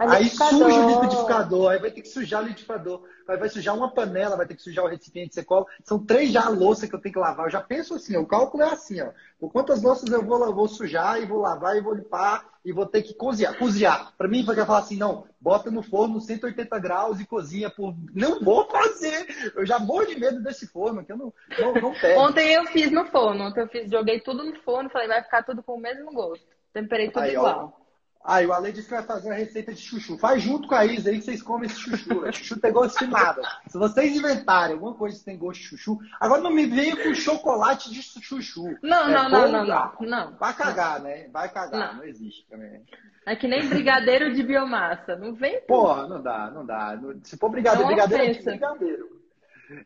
É 0.00 0.06
aí 0.06 0.28
suja 0.28 0.64
o 0.64 0.88
liquidificador, 0.88 1.70
aí 1.70 1.78
vai 1.78 1.90
ter 1.90 2.02
que 2.02 2.08
sujar 2.08 2.40
o 2.40 2.44
liquidificador, 2.44 3.02
aí 3.28 3.36
vai 3.36 3.48
sujar 3.48 3.76
uma 3.76 3.92
panela, 3.92 4.36
vai 4.36 4.46
ter 4.46 4.54
que 4.54 4.62
sujar 4.62 4.84
o 4.84 4.88
recipiente, 4.88 5.34
você 5.34 5.44
cola. 5.44 5.66
São 5.84 5.98
três 5.98 6.32
já 6.32 6.48
louça 6.48 6.88
que 6.88 6.94
eu 6.94 7.00
tenho 7.00 7.12
que 7.12 7.20
lavar. 7.20 7.46
Eu 7.46 7.50
já 7.50 7.60
penso 7.60 7.94
assim, 7.94 8.16
o 8.16 8.26
cálculo 8.26 8.62
é 8.62 8.72
assim, 8.72 9.00
ó. 9.00 9.10
Por 9.38 9.52
quantas 9.52 9.82
louças 9.82 10.10
eu 10.10 10.24
vou, 10.24 10.54
vou 10.54 10.68
sujar 10.68 11.20
e 11.20 11.26
vou 11.26 11.40
lavar 11.40 11.76
e 11.76 11.80
vou 11.80 11.94
limpar 11.94 12.49
e 12.64 12.72
vou 12.72 12.86
ter 12.86 13.02
que 13.02 13.14
cozinhar. 13.14 13.56
Cozinhar. 13.58 14.12
Para 14.16 14.28
mim, 14.28 14.44
vai 14.44 14.54
falar 14.56 14.78
assim, 14.78 14.96
não, 14.96 15.26
bota 15.40 15.70
no 15.70 15.82
forno 15.82 16.20
180 16.20 16.78
graus 16.78 17.20
e 17.20 17.26
cozinha 17.26 17.70
por. 17.70 17.94
Não 18.14 18.40
vou 18.40 18.68
fazer! 18.68 19.26
Eu 19.54 19.64
já 19.64 19.78
morro 19.78 20.06
de 20.06 20.18
medo 20.18 20.42
desse 20.42 20.66
forno, 20.66 21.04
que 21.04 21.12
eu 21.12 21.16
não, 21.16 21.32
não, 21.58 21.74
não 21.74 21.92
pego. 21.94 22.20
Ontem 22.20 22.52
eu 22.52 22.64
fiz 22.66 22.90
no 22.90 23.06
forno. 23.06 23.44
Ontem 23.44 23.62
eu 23.62 23.68
fiz, 23.68 23.90
joguei 23.90 24.20
tudo 24.20 24.44
no 24.44 24.54
forno, 24.62 24.90
falei, 24.90 25.08
vai 25.08 25.22
ficar 25.22 25.42
tudo 25.42 25.62
com 25.62 25.74
o 25.74 25.80
mesmo 25.80 26.12
gosto. 26.12 26.44
Temperei 26.72 27.10
tudo 27.10 27.22
Aí, 27.22 27.32
igual. 27.32 27.74
Ó, 27.76 27.79
Aí 28.22 28.46
o 28.46 28.52
Ale 28.52 28.70
disse 28.70 28.88
que 28.88 28.94
vai 28.94 29.02
fazer 29.02 29.28
uma 29.28 29.34
receita 29.34 29.72
de 29.72 29.80
chuchu. 29.80 30.18
Faz 30.18 30.42
junto 30.42 30.68
com 30.68 30.74
a 30.74 30.84
Isa 30.84 31.08
aí 31.08 31.18
que 31.18 31.24
vocês 31.24 31.42
comem 31.42 31.68
esse 31.68 31.80
chuchu. 31.80 32.20
Né? 32.20 32.30
chuchu 32.32 32.60
tem 32.60 32.70
gosto 32.70 32.98
de 32.98 33.10
nada. 33.10 33.40
Se 33.66 33.78
vocês 33.78 34.14
inventarem 34.14 34.74
alguma 34.74 34.94
coisa 34.94 35.18
que 35.18 35.24
tem 35.24 35.38
gosto 35.38 35.60
de 35.60 35.68
chuchu, 35.68 35.98
agora 36.20 36.42
não 36.42 36.50
me 36.50 36.66
venha 36.66 36.96
com 36.96 37.14
chocolate 37.14 37.90
de 37.90 38.02
chuchu. 38.02 38.76
Não, 38.82 39.08
é 39.08 39.14
não, 39.14 39.30
não, 39.30 39.52
não, 39.52 39.66
não, 39.66 39.94
não, 40.00 40.32
Vai 40.38 40.54
cagar, 40.54 41.00
né? 41.00 41.28
Vai 41.32 41.48
cagar. 41.48 41.94
Não, 41.94 41.98
não 41.98 42.04
existe 42.04 42.46
também. 42.48 42.82
É 43.24 43.34
que 43.34 43.48
nem 43.48 43.66
brigadeiro 43.66 44.34
de 44.34 44.42
biomassa. 44.42 45.16
Não 45.16 45.34
vem. 45.34 45.60
Porra, 45.62 46.06
não 46.06 46.22
dá, 46.22 46.50
não 46.50 46.64
dá. 46.64 46.98
Se 47.22 47.38
for 47.38 47.48
brigadeiro, 47.48 47.88
não 47.88 47.94
brigadeiro 47.94 48.24
é 48.24 48.34
tipo 48.34 48.44
brigadeiro. 48.44 49.20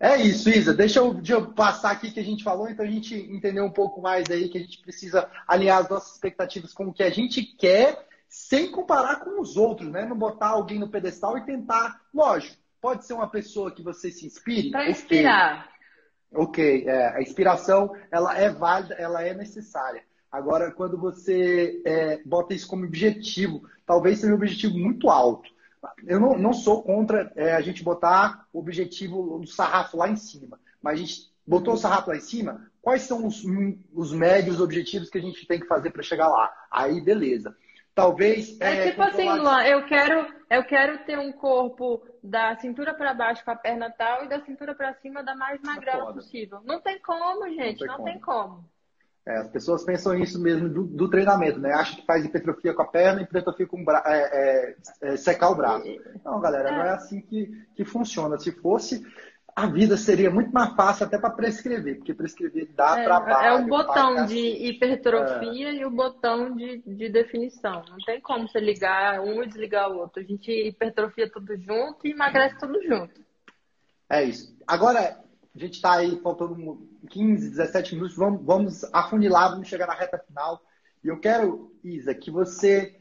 É 0.01 0.17
isso, 0.17 0.49
Isa. 0.49 0.75
Deixa 0.75 0.99
eu, 0.99 1.15
deixa 1.15 1.35
eu, 1.35 1.53
passar 1.53 1.93
aqui 1.93 2.11
que 2.11 2.19
a 2.19 2.25
gente 2.25 2.43
falou, 2.43 2.69
então 2.69 2.85
a 2.85 2.89
gente 2.89 3.15
entendeu 3.15 3.65
um 3.65 3.71
pouco 3.71 4.01
mais 4.01 4.29
aí 4.31 4.49
que 4.49 4.59
a 4.59 4.61
gente 4.61 4.79
precisa 4.79 5.29
alinhar 5.47 5.79
as 5.79 5.89
nossas 5.89 6.15
expectativas 6.15 6.73
com 6.73 6.87
o 6.87 6.93
que 6.93 7.03
a 7.03 7.11
gente 7.11 7.43
quer 7.43 8.05
sem 8.35 8.69
comparar 8.69 9.21
com 9.21 9.41
os 9.41 9.57
outros, 9.57 9.89
né? 9.89 10.05
Não 10.05 10.19
botar 10.19 10.49
alguém 10.49 10.77
no 10.77 10.89
pedestal 10.89 11.39
e 11.39 11.47
tentar. 11.47 12.01
Lógico, 12.13 12.57
pode 12.81 13.07
ser 13.07 13.13
uma 13.13 13.31
pessoa 13.31 13.71
que 13.71 13.81
você 13.81 14.11
se 14.11 14.27
inspire. 14.27 14.73
Para 14.73 14.91
inspirar. 14.91 15.69
Ok, 16.33 16.81
okay. 16.83 16.89
É, 16.89 17.17
a 17.17 17.23
inspiração 17.23 17.95
ela 18.11 18.37
é 18.37 18.51
válida, 18.51 18.97
ela 18.97 19.23
é 19.23 19.33
necessária. 19.33 20.03
Agora, 20.33 20.73
quando 20.73 20.99
você 20.99 21.81
é, 21.87 22.23
bota 22.27 22.53
isso 22.53 22.67
como 22.67 22.85
objetivo, 22.85 23.63
talvez 23.87 24.19
seja 24.19 24.33
um 24.33 24.37
objetivo 24.37 24.77
muito 24.77 25.09
alto. 25.09 25.49
Eu 26.05 26.19
não, 26.19 26.37
não 26.37 26.53
sou 26.53 26.83
contra 26.83 27.33
é, 27.37 27.55
a 27.55 27.61
gente 27.61 27.85
botar 27.85 28.49
o 28.53 28.59
objetivo 28.59 29.39
do 29.39 29.47
sarrafo 29.47 29.97
lá 29.97 30.09
em 30.09 30.17
cima, 30.17 30.59
mas 30.83 30.95
a 30.95 30.97
gente 30.97 31.31
botou 31.47 31.75
o 31.75 31.77
sarrafo 31.77 32.11
lá 32.11 32.17
em 32.17 32.21
cima, 32.21 32.69
quais 32.83 33.03
são 33.03 33.29
os, 33.29 33.45
os 33.95 34.13
médios 34.13 34.61
objetivos 34.61 35.09
que 35.09 35.19
a 35.19 35.23
gente 35.23 35.47
tem 35.47 35.61
que 35.61 35.69
fazer 35.69 35.91
para 35.91 36.03
chegar 36.03 36.27
lá? 36.27 36.53
Aí, 36.69 37.01
beleza. 37.01 37.55
Talvez. 37.95 38.61
É, 38.61 38.79
é 38.79 38.91
tipo 38.91 39.03
assim, 39.03 39.31
Luan, 39.31 39.63
eu 39.63 39.87
quero, 39.87 40.27
eu 40.51 40.65
quero 40.65 40.99
ter 41.05 41.17
um 41.17 41.31
corpo 41.31 42.03
da 42.23 42.57
cintura 42.57 42.93
para 42.93 43.15
baixo 43.15 43.45
com 43.45 43.53
a 43.53 43.57
perna 43.57 43.89
tal 43.97 44.25
e 44.25 44.29
da 44.29 44.41
cintura 44.41 44.75
para 44.75 44.95
cima 44.95 45.23
da 45.23 45.37
mais 45.37 45.61
tá 45.61 45.73
magrela 45.73 46.13
possível. 46.13 46.61
Não 46.65 46.81
tem 46.81 46.99
como, 47.01 47.49
gente, 47.51 47.87
não 47.87 47.87
tem, 47.87 47.87
não 47.87 47.97
como. 47.97 48.05
Tem 48.05 48.21
como. 48.21 48.75
É, 49.27 49.39
as 49.39 49.49
pessoas 49.49 49.85
pensam 49.85 50.15
isso 50.19 50.39
mesmo 50.39 50.69
do, 50.69 50.85
do, 50.85 51.09
treinamento, 51.09 51.59
né? 51.59 51.73
Acham 51.73 51.97
que 51.97 52.05
faz 52.05 52.25
hipertrofia 52.25 52.75
com 52.75 52.83
a 52.83 52.87
perna 52.87 53.21
e 53.21 53.25
hipertrofia 53.25 53.67
com 53.67 53.83
bra... 53.83 54.03
é, 54.05 54.19
é, 54.19 54.77
é 55.01 55.17
secar 55.17 55.51
o 55.51 55.55
braço. 55.55 55.87
Não, 56.23 56.41
galera, 56.41 56.71
não 56.71 56.83
é, 56.83 56.89
é 56.89 56.91
assim 56.91 57.23
que, 57.23 57.51
que 57.75 57.85
funciona. 57.87 58.39
Se 58.39 58.53
fosse, 58.53 59.03
a 59.57 59.67
vida 59.67 59.97
seria 59.97 60.31
muito 60.31 60.51
mais 60.51 60.75
fácil 60.75 61.07
até 61.07 61.17
para 61.17 61.31
prescrever, 61.31 61.97
porque 61.99 62.13
prescrever 62.13 62.69
dá 62.75 62.99
é, 62.99 63.05
trabalho. 63.05 63.47
É 63.47 63.63
o 63.63 63.67
botão 63.69 64.27
de 64.27 64.39
hipertrofia 64.39 65.69
é. 65.69 65.75
e 65.75 65.85
o 65.85 65.91
botão 65.91 66.57
de, 66.57 66.83
de 66.85 67.09
definição. 67.09 67.85
Não 67.89 67.99
tem 68.05 68.21
como 68.21 68.49
você 68.49 68.59
ligar 68.59 69.21
um 69.21 69.43
e 69.43 69.47
desligar 69.47 69.91
o 69.93 69.99
outro. 69.99 70.21
A 70.21 70.25
gente 70.25 70.51
hipertrofia 70.51 71.31
tudo 71.31 71.57
junto 71.57 72.05
e 72.05 72.11
emagrece 72.11 72.59
tudo 72.59 72.83
junto. 72.83 73.21
É 74.11 74.25
isso. 74.25 74.57
Agora, 74.67 75.21
a 75.55 75.59
gente 75.59 75.75
está 75.75 75.99
aí 75.99 76.19
faltando 76.21 76.89
15, 77.11 77.51
17 77.51 77.95
minutos. 77.95 78.17
Vamos, 78.17 78.45
vamos 78.45 78.85
afunilar, 78.93 79.53
vamos 79.53 79.69
chegar 79.69 79.87
na 79.87 79.95
reta 79.95 80.19
final. 80.19 80.61
E 81.03 81.09
eu 81.09 81.21
quero, 81.21 81.73
Isa, 81.85 82.13
que 82.13 82.31
você 82.31 83.01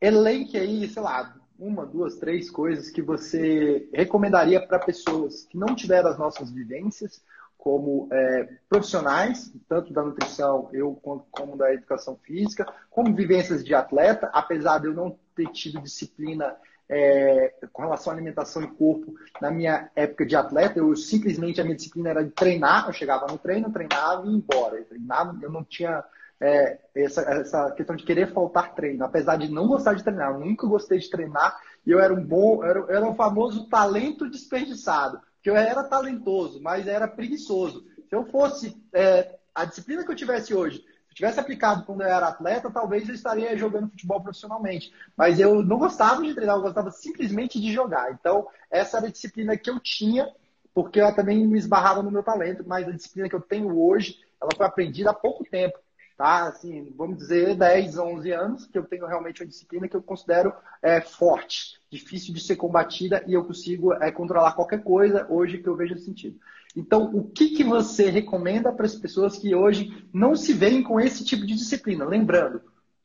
elenque 0.00 0.56
aí, 0.56 0.88
sei 0.88 1.02
lá, 1.02 1.36
uma, 1.60 1.84
duas, 1.84 2.16
três 2.16 2.50
coisas 2.50 2.90
que 2.90 3.02
você 3.02 3.88
recomendaria 3.92 4.66
para 4.66 4.78
pessoas 4.78 5.44
que 5.44 5.58
não 5.58 5.74
tiveram 5.74 6.08
as 6.08 6.18
nossas 6.18 6.50
vivências 6.50 7.22
como 7.58 8.08
é, 8.10 8.48
profissionais, 8.68 9.52
tanto 9.68 9.92
da 9.92 10.02
nutrição, 10.02 10.70
eu 10.72 10.94
como 11.30 11.56
da 11.58 11.72
educação 11.74 12.16
física, 12.16 12.66
como 12.88 13.14
vivências 13.14 13.62
de 13.62 13.74
atleta, 13.74 14.30
apesar 14.32 14.78
de 14.78 14.86
eu 14.86 14.94
não 14.94 15.18
ter 15.36 15.46
tido 15.48 15.78
disciplina 15.82 16.56
é, 16.88 17.54
com 17.72 17.82
relação 17.82 18.12
à 18.12 18.16
alimentação 18.16 18.62
e 18.62 18.66
corpo 18.66 19.14
na 19.40 19.50
minha 19.50 19.90
época 19.94 20.24
de 20.24 20.34
atleta, 20.34 20.78
eu 20.78 20.96
simplesmente 20.96 21.60
a 21.60 21.64
minha 21.64 21.76
disciplina 21.76 22.08
era 22.08 22.24
de 22.24 22.30
treinar, 22.30 22.86
eu 22.86 22.92
chegava 22.94 23.26
no 23.26 23.38
treino, 23.38 23.70
treinava 23.70 24.26
e 24.26 24.30
ia 24.30 24.36
embora. 24.36 24.76
Eu 24.76 24.84
treinava, 24.86 25.38
eu 25.40 25.52
não 25.52 25.62
tinha 25.62 26.02
é, 26.40 26.78
essa, 26.94 27.20
essa 27.22 27.70
questão 27.72 27.94
de 27.94 28.04
querer 28.04 28.32
faltar 28.32 28.74
treino. 28.74 29.04
Apesar 29.04 29.36
de 29.36 29.50
não 29.50 29.68
gostar 29.68 29.94
de 29.94 30.02
treinar, 30.02 30.32
eu 30.32 30.40
nunca 30.40 30.66
gostei 30.66 30.98
de 30.98 31.10
treinar 31.10 31.60
e 31.86 31.90
eu 31.90 32.00
era 32.00 32.14
um 32.14 32.24
bom, 32.24 32.64
era, 32.64 32.86
era 32.88 33.06
um 33.06 33.14
famoso 33.14 33.68
talento 33.68 34.28
desperdiçado. 34.28 35.20
Que 35.42 35.50
eu 35.50 35.56
era 35.56 35.84
talentoso, 35.84 36.60
mas 36.62 36.86
era 36.86 37.08
preguiçoso. 37.08 37.84
Se 38.08 38.14
eu 38.14 38.24
fosse 38.26 38.76
é, 38.92 39.38
a 39.54 39.64
disciplina 39.64 40.04
que 40.04 40.10
eu 40.10 40.16
tivesse 40.16 40.54
hoje, 40.54 40.78
se 40.78 41.12
eu 41.12 41.14
tivesse 41.14 41.40
aplicado 41.40 41.84
quando 41.84 42.02
eu 42.02 42.08
era 42.08 42.28
atleta, 42.28 42.70
talvez 42.70 43.08
eu 43.08 43.14
estaria 43.14 43.56
jogando 43.56 43.90
futebol 43.90 44.20
profissionalmente. 44.22 44.92
Mas 45.16 45.40
eu 45.40 45.62
não 45.62 45.78
gostava 45.78 46.22
de 46.22 46.34
treinar, 46.34 46.56
eu 46.56 46.62
gostava 46.62 46.90
simplesmente 46.90 47.60
de 47.60 47.72
jogar. 47.72 48.12
Então, 48.12 48.48
essa 48.70 48.98
era 48.98 49.06
a 49.06 49.10
disciplina 49.10 49.56
que 49.56 49.70
eu 49.70 49.80
tinha, 49.80 50.30
porque 50.74 51.00
eu 51.00 51.14
também 51.14 51.46
me 51.46 51.58
esbarrava 51.58 52.02
no 52.02 52.10
meu 52.10 52.22
talento, 52.22 52.62
mas 52.66 52.86
a 52.86 52.92
disciplina 52.92 53.28
que 53.28 53.34
eu 53.34 53.40
tenho 53.40 53.78
hoje, 53.80 54.18
ela 54.40 54.50
foi 54.54 54.66
aprendida 54.66 55.10
há 55.10 55.14
pouco 55.14 55.44
tempo 55.44 55.78
tá? 56.20 56.48
Assim, 56.48 56.92
vamos 56.98 57.16
dizer 57.16 57.56
10, 57.56 57.96
11 57.96 58.30
anos, 58.30 58.66
que 58.66 58.76
eu 58.76 58.84
tenho 58.84 59.06
realmente 59.06 59.42
uma 59.42 59.48
disciplina 59.48 59.88
que 59.88 59.96
eu 59.96 60.02
considero 60.02 60.52
é, 60.82 61.00
forte, 61.00 61.80
difícil 61.90 62.34
de 62.34 62.40
ser 62.40 62.56
combatida 62.56 63.24
e 63.26 63.32
eu 63.32 63.42
consigo 63.42 63.94
é, 63.94 64.12
controlar 64.12 64.52
qualquer 64.52 64.82
coisa 64.82 65.26
hoje 65.30 65.56
que 65.56 65.66
eu 65.66 65.74
vejo 65.74 65.96
sentido. 65.96 66.38
Então, 66.76 67.10
o 67.14 67.24
que, 67.24 67.56
que 67.56 67.64
você 67.64 68.10
recomenda 68.10 68.70
para 68.70 68.84
as 68.84 68.94
pessoas 68.94 69.38
que 69.38 69.54
hoje 69.54 70.06
não 70.12 70.36
se 70.36 70.52
veem 70.52 70.82
com 70.82 71.00
esse 71.00 71.24
tipo 71.24 71.46
de 71.46 71.54
disciplina? 71.54 72.04
Lembrando, 72.04 72.60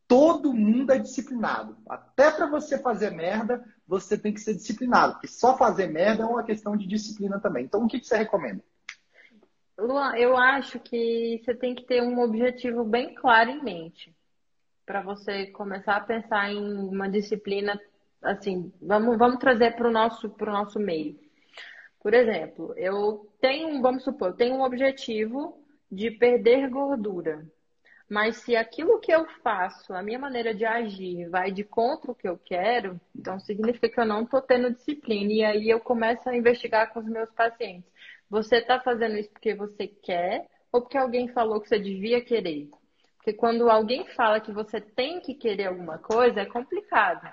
todo 0.10 0.54
mundo 0.54 0.92
é 0.92 1.00
disciplinado. 1.00 1.78
Até 1.88 2.30
para 2.30 2.48
você 2.48 2.78
fazer 2.78 3.12
merda, 3.12 3.64
você 3.88 4.18
tem 4.18 4.34
que 4.34 4.42
ser 4.42 4.56
disciplinado, 4.56 5.14
porque 5.14 5.30
só 5.30 5.58
fazer 5.58 5.88
merda 5.88 6.24
é 6.24 6.26
uma 6.26 6.44
questão 6.44 6.76
de 6.76 6.86
disciplina 6.86 7.40
também. 7.40 7.64
Então, 7.64 7.82
o 7.82 7.88
que, 7.88 8.02
que 8.02 8.08
você 8.08 8.18
recomenda? 8.18 8.62
Luan, 9.78 10.16
eu 10.16 10.38
acho 10.38 10.80
que 10.80 11.42
você 11.44 11.54
tem 11.54 11.76
que 11.76 11.84
ter 11.84 12.02
um 12.02 12.22
objetivo 12.22 12.84
bem 12.84 13.14
claro 13.14 13.50
em 13.50 13.62
mente 13.62 14.16
para 14.86 15.02
você 15.02 15.48
começar 15.48 15.98
a 15.98 16.02
pensar 16.02 16.52
em 16.52 16.58
uma 16.58 17.10
disciplina 17.10 17.80
assim. 18.22 18.72
Vamos, 18.82 19.18
vamos 19.18 19.38
trazer 19.38 19.76
para 19.76 19.88
o 19.88 19.92
nosso, 19.92 20.30
pro 20.30 20.52
nosso 20.52 20.80
meio. 20.80 21.20
Por 22.02 22.14
exemplo, 22.14 22.74
eu 22.78 23.28
tenho, 23.42 23.82
vamos 23.82 24.04
supor, 24.04 24.30
eu 24.30 24.36
tenho 24.36 24.56
um 24.56 24.62
objetivo 24.62 25.62
de 25.92 26.12
perder 26.12 26.70
gordura. 26.70 27.46
Mas 28.08 28.38
se 28.38 28.56
aquilo 28.56 29.00
que 29.00 29.12
eu 29.12 29.26
faço, 29.42 29.92
a 29.92 30.04
minha 30.04 30.20
maneira 30.20 30.54
de 30.54 30.64
agir, 30.64 31.28
vai 31.28 31.52
de 31.52 31.64
contra 31.64 32.12
o 32.12 32.16
que 32.16 32.28
eu 32.28 32.38
quero, 32.38 33.02
então 33.16 33.40
significa 33.40 33.90
que 33.90 34.00
eu 34.00 34.06
não 34.06 34.24
estou 34.24 34.42
tendo 34.42 34.72
disciplina. 34.72 35.34
E 35.34 35.44
aí 35.44 35.70
eu 35.70 35.80
começo 35.80 36.30
a 36.30 36.38
investigar 36.38 36.94
com 36.94 37.00
os 37.00 37.08
meus 37.08 37.32
pacientes. 37.32 37.92
Você 38.30 38.58
está 38.58 38.80
fazendo 38.80 39.18
isso 39.18 39.30
porque 39.32 39.54
você 39.54 39.88
quer 39.88 40.48
ou 40.72 40.82
porque 40.82 40.98
alguém 40.98 41.28
falou 41.30 41.62
que 41.62 41.70
você 41.70 41.80
devia 41.80 42.24
querer? 42.24 42.70
Porque 43.18 43.34
quando 43.34 43.70
alguém 43.70 44.06
fala 44.14 44.40
que 44.40 44.52
você 44.52 44.80
tem 44.80 45.20
que 45.20 45.34
querer 45.34 45.68
alguma 45.68 45.98
coisa, 45.98 46.42
é 46.42 46.46
complicado. 46.46 47.28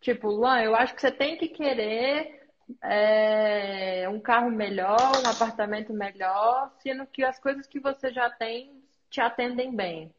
Tipo, 0.00 0.28
Luan, 0.28 0.60
eu 0.60 0.74
acho 0.74 0.94
que 0.94 1.00
você 1.00 1.12
tem 1.12 1.38
que 1.38 1.48
querer 1.48 2.42
é, 2.82 4.08
um 4.08 4.20
carro 4.20 4.50
melhor, 4.50 4.98
um 5.24 5.28
apartamento 5.28 5.92
melhor, 5.92 6.72
sendo 6.82 7.06
que 7.06 7.24
as 7.24 7.38
coisas 7.38 7.66
que 7.66 7.80
você 7.80 8.12
já 8.12 8.28
tem 8.30 8.82
te 9.08 9.20
atendem 9.20 9.74
bem. 9.74 10.12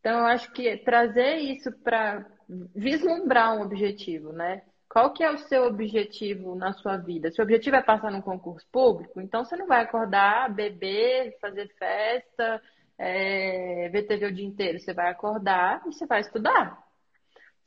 Então, 0.00 0.18
eu 0.20 0.26
acho 0.26 0.50
que 0.52 0.76
trazer 0.78 1.36
isso 1.36 1.70
para 1.82 2.26
vislumbrar 2.74 3.56
um 3.56 3.62
objetivo, 3.62 4.32
né? 4.32 4.62
Qual 4.90 5.12
que 5.12 5.22
é 5.22 5.30
o 5.30 5.38
seu 5.38 5.66
objetivo 5.66 6.56
na 6.56 6.72
sua 6.72 6.96
vida? 6.96 7.30
Se 7.30 7.40
o 7.40 7.44
objetivo 7.44 7.76
é 7.76 7.82
passar 7.82 8.10
num 8.10 8.20
concurso 8.20 8.66
público, 8.72 9.20
então 9.20 9.44
você 9.44 9.54
não 9.56 9.68
vai 9.68 9.82
acordar, 9.82 10.52
beber, 10.52 11.38
fazer 11.40 11.68
festa, 11.78 12.60
é, 12.98 13.88
ver 13.90 14.02
TV 14.08 14.26
o 14.26 14.34
dia 14.34 14.44
inteiro. 14.44 14.80
Você 14.80 14.92
vai 14.92 15.08
acordar 15.08 15.80
e 15.86 15.92
você 15.92 16.04
vai 16.06 16.20
estudar. 16.20 16.76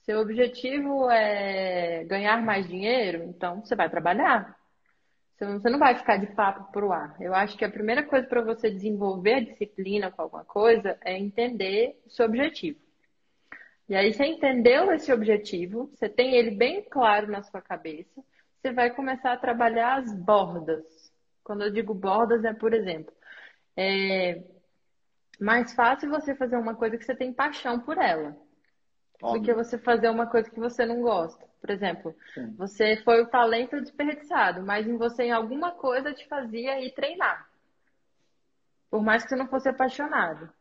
Seu 0.02 0.20
objetivo 0.20 1.10
é 1.10 2.04
ganhar 2.04 2.44
mais 2.44 2.68
dinheiro, 2.68 3.24
então 3.24 3.62
você 3.62 3.74
vai 3.74 3.90
trabalhar. 3.90 4.58
Você 5.40 5.70
não 5.70 5.80
vai 5.80 5.96
ficar 5.96 6.18
de 6.18 6.28
papo 6.28 6.74
pro 6.74 6.92
ar. 6.92 7.16
Eu 7.22 7.34
acho 7.34 7.58
que 7.58 7.64
a 7.64 7.72
primeira 7.72 8.04
coisa 8.04 8.28
para 8.28 8.44
você 8.44 8.70
desenvolver 8.70 9.36
a 9.36 9.46
disciplina 9.46 10.12
com 10.12 10.22
alguma 10.22 10.44
coisa 10.44 10.98
é 11.02 11.18
entender 11.18 12.02
o 12.06 12.10
seu 12.10 12.26
objetivo. 12.26 12.80
E 13.90 13.96
aí 13.96 14.14
você 14.14 14.26
entendeu 14.26 14.92
esse 14.92 15.12
objetivo, 15.12 15.92
você 15.94 16.08
tem 16.08 16.36
ele 16.36 16.52
bem 16.52 16.84
claro 16.90 17.28
na 17.28 17.44
sua 17.44 17.62
cabeça, 17.62 18.24
você 18.62 18.72
vai 18.72 18.90
começar 18.90 19.34
a 19.34 19.38
trabalhar 19.38 20.00
as 20.00 20.14
bordas. 20.16 21.12
Quando 21.44 21.64
eu 21.64 21.72
digo 21.72 21.94
bordas 21.94 22.46
é, 22.46 22.54
por 22.54 22.74
exemplo, 22.74 23.14
é 23.76 24.42
mais 25.40 25.74
fácil 25.74 26.10
você 26.10 26.34
fazer 26.34 26.56
uma 26.56 26.76
coisa 26.76 26.98
que 26.98 27.04
você 27.04 27.16
tem 27.16 27.34
paixão 27.34 27.80
por 27.80 27.98
ela. 27.98 28.36
Óbvio. 29.24 29.40
do 29.40 29.46
que 29.46 29.54
você 29.54 29.78
fazer 29.78 30.10
uma 30.10 30.28
coisa 30.28 30.50
que 30.50 30.60
você 30.60 30.86
não 30.86 31.02
gosta. 31.02 31.48
Por 31.62 31.70
exemplo, 31.70 32.14
Sim. 32.34 32.54
você 32.58 32.98
foi 33.04 33.22
o 33.22 33.28
talento 33.28 33.80
desperdiçado, 33.80 34.62
mas 34.64 34.86
em 34.86 34.98
você 34.98 35.24
em 35.24 35.32
alguma 35.32 35.72
coisa 35.72 36.14
te 36.14 36.28
fazia 36.28 36.82
ir 36.82 36.94
treinar. 36.94 37.48
Por 38.92 39.02
mais 39.02 39.24
que 39.24 39.30
você 39.30 39.36
não 39.38 39.48
fosse 39.48 39.70
apaixonado. 39.70 40.52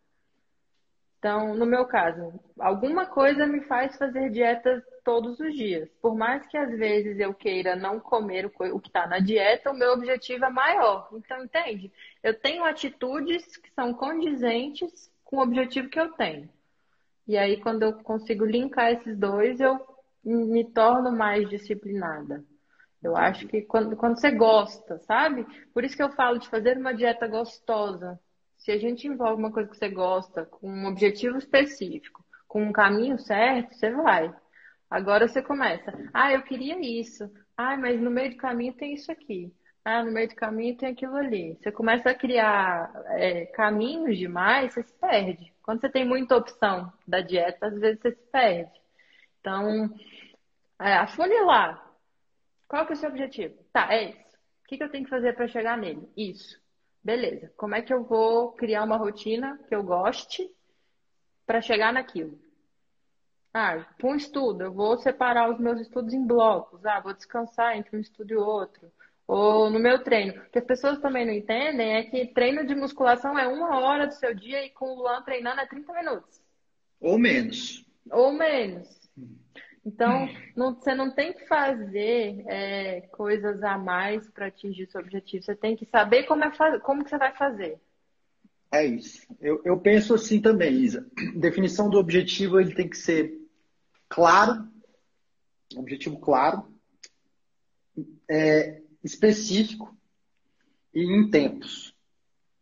Então, 1.22 1.54
no 1.54 1.64
meu 1.64 1.86
caso, 1.86 2.34
alguma 2.58 3.06
coisa 3.06 3.46
me 3.46 3.60
faz 3.60 3.96
fazer 3.96 4.28
dieta 4.30 4.82
todos 5.04 5.38
os 5.38 5.54
dias. 5.54 5.88
Por 6.00 6.16
mais 6.16 6.44
que 6.48 6.56
às 6.56 6.76
vezes 6.76 7.16
eu 7.20 7.32
queira 7.32 7.76
não 7.76 8.00
comer 8.00 8.44
o 8.46 8.80
que 8.80 8.88
está 8.88 9.06
na 9.06 9.20
dieta, 9.20 9.70
o 9.70 9.74
meu 9.74 9.92
objetivo 9.92 10.46
é 10.46 10.50
maior. 10.50 11.08
Então, 11.12 11.44
entende? 11.44 11.92
Eu 12.24 12.36
tenho 12.36 12.64
atitudes 12.64 13.56
que 13.56 13.70
são 13.70 13.94
condizentes 13.94 15.08
com 15.22 15.36
o 15.36 15.42
objetivo 15.42 15.88
que 15.88 16.00
eu 16.00 16.10
tenho. 16.14 16.50
E 17.28 17.38
aí, 17.38 17.56
quando 17.60 17.84
eu 17.84 17.92
consigo 18.02 18.44
linkar 18.44 18.90
esses 18.90 19.16
dois, 19.16 19.60
eu 19.60 19.78
me 20.24 20.64
torno 20.64 21.12
mais 21.12 21.48
disciplinada. 21.48 22.42
Eu 23.00 23.16
acho 23.16 23.46
que 23.46 23.62
quando, 23.62 23.96
quando 23.96 24.18
você 24.18 24.32
gosta, 24.32 24.98
sabe? 24.98 25.46
Por 25.72 25.84
isso 25.84 25.96
que 25.96 26.02
eu 26.02 26.10
falo 26.10 26.38
de 26.38 26.48
fazer 26.48 26.76
uma 26.76 26.92
dieta 26.92 27.28
gostosa. 27.28 28.18
Se 28.62 28.70
a 28.70 28.78
gente 28.78 29.08
envolve 29.08 29.42
uma 29.42 29.50
coisa 29.50 29.68
que 29.68 29.76
você 29.76 29.88
gosta, 29.88 30.46
com 30.46 30.70
um 30.70 30.86
objetivo 30.86 31.36
específico, 31.36 32.24
com 32.46 32.62
um 32.62 32.72
caminho 32.72 33.18
certo, 33.18 33.74
você 33.74 33.90
vai. 33.90 34.32
Agora 34.88 35.26
você 35.26 35.42
começa. 35.42 35.92
Ah, 36.14 36.32
eu 36.32 36.42
queria 36.42 36.78
isso. 36.80 37.28
Ah, 37.56 37.76
mas 37.76 38.00
no 38.00 38.08
meio 38.08 38.30
do 38.30 38.36
caminho 38.36 38.72
tem 38.72 38.94
isso 38.94 39.10
aqui. 39.10 39.52
Ah, 39.84 40.04
no 40.04 40.12
meio 40.12 40.28
do 40.28 40.36
caminho 40.36 40.76
tem 40.76 40.90
aquilo 40.90 41.16
ali. 41.16 41.56
Você 41.56 41.72
começa 41.72 42.10
a 42.10 42.14
criar 42.14 42.92
é, 43.18 43.46
caminhos 43.46 44.16
demais, 44.16 44.72
você 44.72 44.84
se 44.84 44.94
perde. 44.94 45.52
Quando 45.60 45.80
você 45.80 45.90
tem 45.90 46.04
muita 46.06 46.36
opção 46.36 46.92
da 47.04 47.20
dieta, 47.20 47.66
às 47.66 47.76
vezes 47.80 48.00
você 48.00 48.12
se 48.12 48.30
perde. 48.30 48.70
Então, 49.40 49.92
é, 50.80 50.94
afunilar. 50.98 51.84
Qual 52.68 52.86
que 52.86 52.92
é 52.92 52.94
o 52.94 52.98
seu 52.98 53.10
objetivo? 53.10 53.56
Tá, 53.72 53.92
é 53.92 54.10
isso. 54.10 54.36
O 54.64 54.68
que, 54.68 54.76
que 54.76 54.84
eu 54.84 54.90
tenho 54.90 55.04
que 55.04 55.10
fazer 55.10 55.34
para 55.34 55.48
chegar 55.48 55.76
nele? 55.76 56.08
Isso. 56.16 56.61
Beleza. 57.02 57.52
Como 57.56 57.74
é 57.74 57.82
que 57.82 57.92
eu 57.92 58.04
vou 58.04 58.52
criar 58.52 58.84
uma 58.84 58.96
rotina 58.96 59.58
que 59.68 59.74
eu 59.74 59.82
goste 59.82 60.48
para 61.44 61.60
chegar 61.60 61.92
naquilo? 61.92 62.38
Ah, 63.52 63.84
para 63.98 64.08
um 64.08 64.14
estudo, 64.14 64.62
eu 64.62 64.72
vou 64.72 64.96
separar 64.96 65.50
os 65.50 65.58
meus 65.58 65.80
estudos 65.80 66.14
em 66.14 66.24
blocos. 66.24 66.84
Ah, 66.86 67.00
vou 67.00 67.12
descansar 67.12 67.76
entre 67.76 67.96
um 67.96 68.00
estudo 68.00 68.32
e 68.32 68.36
outro. 68.36 68.90
Ou 69.26 69.68
no 69.68 69.78
meu 69.78 70.02
treino. 70.02 70.40
O 70.42 70.50
que 70.50 70.58
as 70.58 70.64
pessoas 70.64 70.98
também 71.00 71.26
não 71.26 71.32
entendem 71.32 71.96
é 71.96 72.02
que 72.04 72.26
treino 72.26 72.66
de 72.66 72.74
musculação 72.74 73.38
é 73.38 73.46
uma 73.46 73.78
hora 73.80 74.06
do 74.06 74.14
seu 74.14 74.34
dia 74.34 74.64
e 74.64 74.70
com 74.70 74.86
o 74.86 74.94
Luan 74.94 75.22
treinando 75.22 75.60
é 75.60 75.66
30 75.66 75.92
minutos. 75.92 76.40
Ou 77.00 77.18
menos. 77.18 77.84
Ou 78.10 78.32
menos. 78.32 79.01
Então, 79.84 80.28
não, 80.56 80.74
você 80.74 80.94
não 80.94 81.10
tem 81.10 81.32
que 81.32 81.44
fazer 81.46 82.44
é, 82.46 83.00
coisas 83.12 83.62
a 83.62 83.76
mais 83.76 84.28
para 84.30 84.46
atingir 84.46 84.88
seu 84.88 85.00
objetivo. 85.00 85.44
Você 85.44 85.56
tem 85.56 85.76
que 85.76 85.84
saber 85.86 86.22
como, 86.24 86.44
é, 86.44 86.78
como 86.80 87.02
que 87.02 87.10
você 87.10 87.18
vai 87.18 87.34
fazer. 87.34 87.80
É 88.70 88.86
isso. 88.86 89.26
Eu, 89.40 89.60
eu 89.64 89.78
penso 89.78 90.14
assim 90.14 90.40
também, 90.40 90.72
Isa. 90.74 91.06
Definição 91.34 91.90
do 91.90 91.98
objetivo 91.98 92.60
ele 92.60 92.74
tem 92.74 92.88
que 92.88 92.96
ser 92.96 93.38
claro, 94.08 94.68
objetivo 95.76 96.18
claro, 96.20 96.72
é, 98.30 98.80
específico 99.02 99.94
e 100.94 101.02
em 101.02 101.28
tempos. 101.28 101.94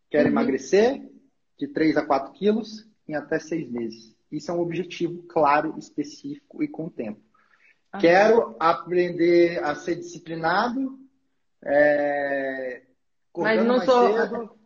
Quero 0.09 0.25
uhum. 0.25 0.31
emagrecer 0.31 1.07
de 1.57 1.67
3 1.67 1.97
a 1.97 2.05
4 2.05 2.33
quilos 2.33 2.87
em 3.07 3.15
até 3.15 3.39
seis 3.39 3.69
meses. 3.69 4.15
Isso 4.31 4.49
é 4.49 4.53
um 4.53 4.61
objetivo 4.61 5.23
claro, 5.23 5.75
específico 5.77 6.63
e 6.63 6.67
com 6.67 6.89
tempo. 6.89 7.19
Uhum. 7.93 7.99
Quero 7.99 8.55
aprender 8.59 9.63
a 9.63 9.75
ser 9.75 9.95
disciplinado, 9.95 10.97
é, 11.63 12.83
Mas 13.35 13.63
não 13.65 13.81
sou... 13.81 14.13
cedo 14.13 14.61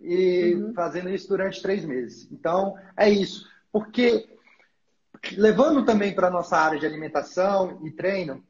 e 0.00 0.54
uhum. 0.54 0.72
fazendo 0.72 1.10
isso 1.10 1.28
durante 1.28 1.60
três 1.60 1.84
meses. 1.84 2.26
Então, 2.32 2.74
é 2.96 3.08
isso. 3.10 3.46
Porque, 3.70 4.28
levando 5.36 5.84
também 5.84 6.14
para 6.14 6.28
a 6.28 6.30
nossa 6.30 6.56
área 6.56 6.78
de 6.78 6.86
alimentação 6.86 7.80
e 7.84 7.90
treino, 7.90 8.42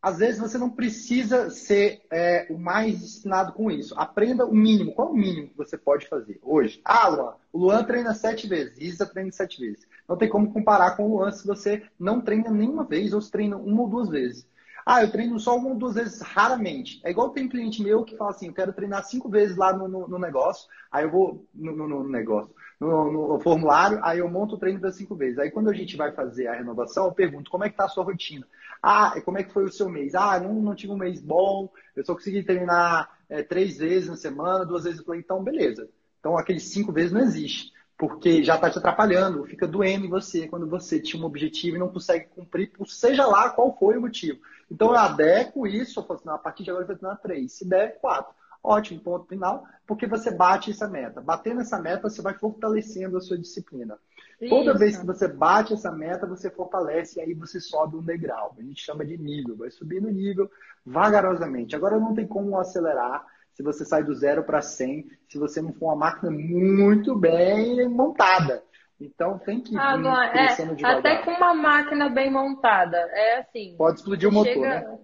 às 0.00 0.18
vezes 0.18 0.40
você 0.40 0.56
não 0.56 0.70
precisa 0.70 1.50
ser 1.50 2.02
é, 2.10 2.46
o 2.48 2.58
mais 2.58 3.00
disciplinado 3.00 3.52
com 3.52 3.70
isso. 3.70 3.94
Aprenda 3.98 4.46
o 4.46 4.54
mínimo. 4.54 4.94
Qual 4.94 5.10
o 5.10 5.16
mínimo 5.16 5.48
que 5.48 5.56
você 5.56 5.76
pode 5.76 6.06
fazer 6.06 6.38
hoje? 6.42 6.80
Ah, 6.84 7.08
Luan, 7.08 7.34
o 7.52 7.58
Luan 7.58 7.84
treina 7.84 8.14
sete 8.14 8.46
vezes, 8.46 8.78
Isa 8.78 9.04
treina 9.06 9.32
sete 9.32 9.60
vezes. 9.60 9.86
Não 10.08 10.16
tem 10.16 10.28
como 10.28 10.52
comparar 10.52 10.96
com 10.96 11.04
o 11.04 11.16
Luan 11.16 11.32
se 11.32 11.46
você 11.46 11.82
não 11.98 12.20
treina 12.20 12.50
nenhuma 12.50 12.84
vez 12.84 13.12
ou 13.12 13.20
se 13.20 13.30
treina 13.30 13.56
uma 13.56 13.82
ou 13.82 13.88
duas 13.88 14.08
vezes. 14.08 14.48
Ah, 14.84 15.02
eu 15.02 15.10
treino 15.10 15.38
só 15.40 15.56
uma 15.56 15.70
ou 15.70 15.74
duas 15.74 15.96
vezes 15.96 16.20
raramente. 16.20 17.00
É 17.04 17.10
igual 17.10 17.30
tem 17.30 17.48
cliente 17.48 17.82
meu 17.82 18.04
que 18.04 18.16
fala 18.16 18.30
assim, 18.30 18.46
eu 18.46 18.54
quero 18.54 18.72
treinar 18.72 19.02
cinco 19.04 19.28
vezes 19.28 19.56
lá 19.56 19.76
no, 19.76 19.88
no, 19.88 20.06
no 20.06 20.18
negócio, 20.18 20.68
aí 20.92 21.04
eu 21.04 21.10
vou 21.10 21.44
no, 21.52 21.88
no 21.88 22.08
negócio, 22.08 22.54
no, 22.78 23.40
formulário, 23.40 23.98
aí 24.04 24.20
eu 24.20 24.30
monto 24.30 24.54
o 24.54 24.58
treino 24.58 24.78
das 24.78 24.94
cinco 24.94 25.16
vezes. 25.16 25.40
Aí 25.40 25.50
quando 25.50 25.70
a 25.70 25.74
gente 25.74 25.96
vai 25.96 26.12
fazer 26.12 26.46
a 26.46 26.54
renovação, 26.54 27.06
eu 27.06 27.12
pergunto 27.12 27.50
como 27.50 27.64
é 27.64 27.68
que 27.68 27.76
tá 27.76 27.86
a 27.86 27.88
sua 27.88 28.04
rotina. 28.04 28.46
Ah, 28.80 29.20
como 29.24 29.38
é 29.38 29.42
que 29.42 29.52
foi 29.52 29.64
o 29.64 29.72
seu 29.72 29.88
mês? 29.88 30.14
Ah, 30.14 30.38
não, 30.38 30.54
não 30.54 30.76
tive 30.76 30.92
um 30.92 30.96
mês 30.96 31.20
bom, 31.20 31.68
eu 31.96 32.04
só 32.04 32.14
consegui 32.14 32.44
treinar 32.44 33.10
é, 33.28 33.42
três 33.42 33.78
vezes 33.78 34.08
na 34.08 34.16
semana, 34.16 34.64
duas 34.64 34.84
vezes. 34.84 35.00
Eu 35.00 35.04
falei, 35.04 35.20
então 35.20 35.42
beleza. 35.42 35.88
Então 36.20 36.38
aqueles 36.38 36.62
cinco 36.62 36.92
vezes 36.92 37.10
não 37.10 37.22
existe 37.22 37.74
porque 37.98 38.42
já 38.42 38.56
está 38.56 38.68
te 38.68 38.78
atrapalhando, 38.78 39.44
fica 39.44 39.66
doendo 39.66 40.06
em 40.06 40.10
você 40.10 40.46
quando 40.46 40.68
você 40.68 41.00
tinha 41.00 41.22
um 41.22 41.26
objetivo 41.26 41.76
e 41.76 41.78
não 41.78 41.88
consegue 41.88 42.26
cumprir, 42.34 42.70
seja 42.86 43.26
lá 43.26 43.48
qual 43.50 43.76
foi 43.76 43.96
o 43.96 44.00
motivo. 44.00 44.38
Então 44.70 44.88
eu 44.88 44.96
adequo 44.96 45.66
isso, 45.66 46.00
eu 46.00 46.04
falo 46.04 46.20
assim, 46.20 46.28
a 46.28 46.38
partir 46.38 46.64
de 46.64 46.70
agora 46.70 46.84
eu 46.84 46.88
vou 46.88 46.96
treinar 46.96 47.20
três, 47.20 47.52
se 47.52 47.66
der, 47.66 47.98
quatro. 48.00 48.34
Ótimo, 48.62 49.00
ponto 49.00 49.26
final, 49.26 49.64
porque 49.86 50.08
você 50.08 50.28
bate 50.28 50.72
essa 50.72 50.88
meta. 50.88 51.20
Batendo 51.20 51.60
essa 51.60 51.78
meta, 51.78 52.10
você 52.10 52.20
vai 52.20 52.34
fortalecendo 52.34 53.16
a 53.16 53.20
sua 53.20 53.38
disciplina. 53.38 53.96
Isso. 54.40 54.50
Toda 54.50 54.76
vez 54.76 54.96
que 54.96 55.06
você 55.06 55.28
bate 55.28 55.72
essa 55.72 55.92
meta, 55.92 56.26
você 56.26 56.50
fortalece 56.50 57.18
e 57.18 57.22
aí 57.22 57.32
você 57.32 57.60
sobe 57.60 57.96
um 57.96 58.02
degrau. 58.02 58.54
A 58.58 58.62
gente 58.62 58.84
chama 58.84 59.04
de 59.04 59.16
nível, 59.16 59.56
vai 59.56 59.70
subindo 59.70 60.08
o 60.08 60.12
nível 60.12 60.50
vagarosamente. 60.84 61.76
Agora 61.76 61.98
não 61.98 62.12
tem 62.12 62.26
como 62.26 62.58
acelerar, 62.58 63.24
se 63.56 63.62
você 63.62 63.86
sai 63.86 64.04
do 64.04 64.14
zero 64.14 64.44
para 64.44 64.60
100, 64.60 65.06
se 65.30 65.38
você 65.38 65.62
não 65.62 65.72
for 65.72 65.86
uma 65.86 65.96
máquina 65.96 66.30
muito 66.30 67.16
bem 67.16 67.88
montada. 67.88 68.62
Então 69.00 69.38
tem 69.38 69.62
que 69.62 69.74
ir 69.74 69.78
ah, 69.78 70.30
crescendo 70.30 70.72
é, 70.72 70.74
devagar. 70.74 70.98
Até 70.98 71.22
com 71.22 71.30
uma 71.30 71.54
máquina 71.54 72.10
bem 72.10 72.30
montada, 72.30 72.98
é 72.98 73.38
assim. 73.38 73.74
Pode 73.78 73.98
explodir 73.98 74.28
o 74.28 74.32
motor, 74.32 74.52
chega, 74.52 74.68
né? 74.68 74.98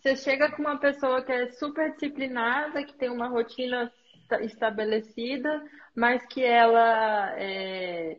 Você 0.00 0.16
chega 0.16 0.50
com 0.50 0.62
uma 0.62 0.78
pessoa 0.78 1.22
que 1.22 1.30
é 1.30 1.52
super 1.52 1.92
disciplinada, 1.92 2.82
que 2.82 2.94
tem 2.94 3.08
uma 3.08 3.28
rotina 3.28 3.92
estabelecida, 4.40 5.62
mas 5.94 6.26
que 6.26 6.42
ela 6.42 7.32
é, 7.38 8.18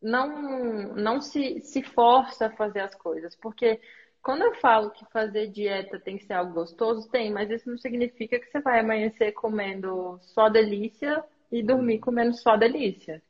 não, 0.00 0.94
não 0.94 1.20
se, 1.20 1.60
se 1.62 1.82
força 1.82 2.46
a 2.46 2.50
fazer 2.50 2.80
as 2.80 2.94
coisas. 2.94 3.34
Porque 3.34 3.80
quando 4.26 4.42
eu 4.42 4.54
falo 4.56 4.90
que 4.90 5.04
fazer 5.12 5.46
dieta 5.52 6.00
tem 6.00 6.18
que 6.18 6.24
ser 6.24 6.32
algo 6.32 6.52
gostoso, 6.52 7.08
tem, 7.08 7.32
mas 7.32 7.48
isso 7.48 7.70
não 7.70 7.78
significa 7.78 8.40
que 8.40 8.50
você 8.50 8.58
vai 8.58 8.80
amanhecer 8.80 9.30
comendo 9.30 10.18
só 10.20 10.48
delícia 10.48 11.22
e 11.48 11.62
dormir 11.62 12.00
comendo 12.00 12.36
só 12.36 12.56
delícia. 12.56 13.22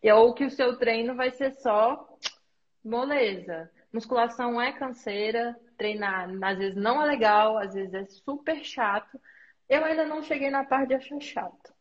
E, 0.00 0.12
ou 0.12 0.32
que 0.32 0.44
o 0.44 0.50
seu 0.52 0.76
treino 0.76 1.16
vai 1.16 1.32
ser 1.32 1.54
só 1.54 2.08
moleza. 2.84 3.68
Musculação 3.92 4.62
é 4.62 4.70
canseira, 4.70 5.58
treinar 5.76 6.30
às 6.44 6.58
vezes 6.58 6.76
não 6.76 7.02
é 7.02 7.06
legal, 7.06 7.58
às 7.58 7.74
vezes 7.74 7.92
é 7.92 8.04
super 8.04 8.64
chato. 8.64 9.20
Eu 9.68 9.84
ainda 9.84 10.06
não 10.06 10.22
cheguei 10.22 10.52
na 10.52 10.62
parte 10.62 10.90
de 10.90 10.94
achar 10.94 11.20
chato. 11.20 11.74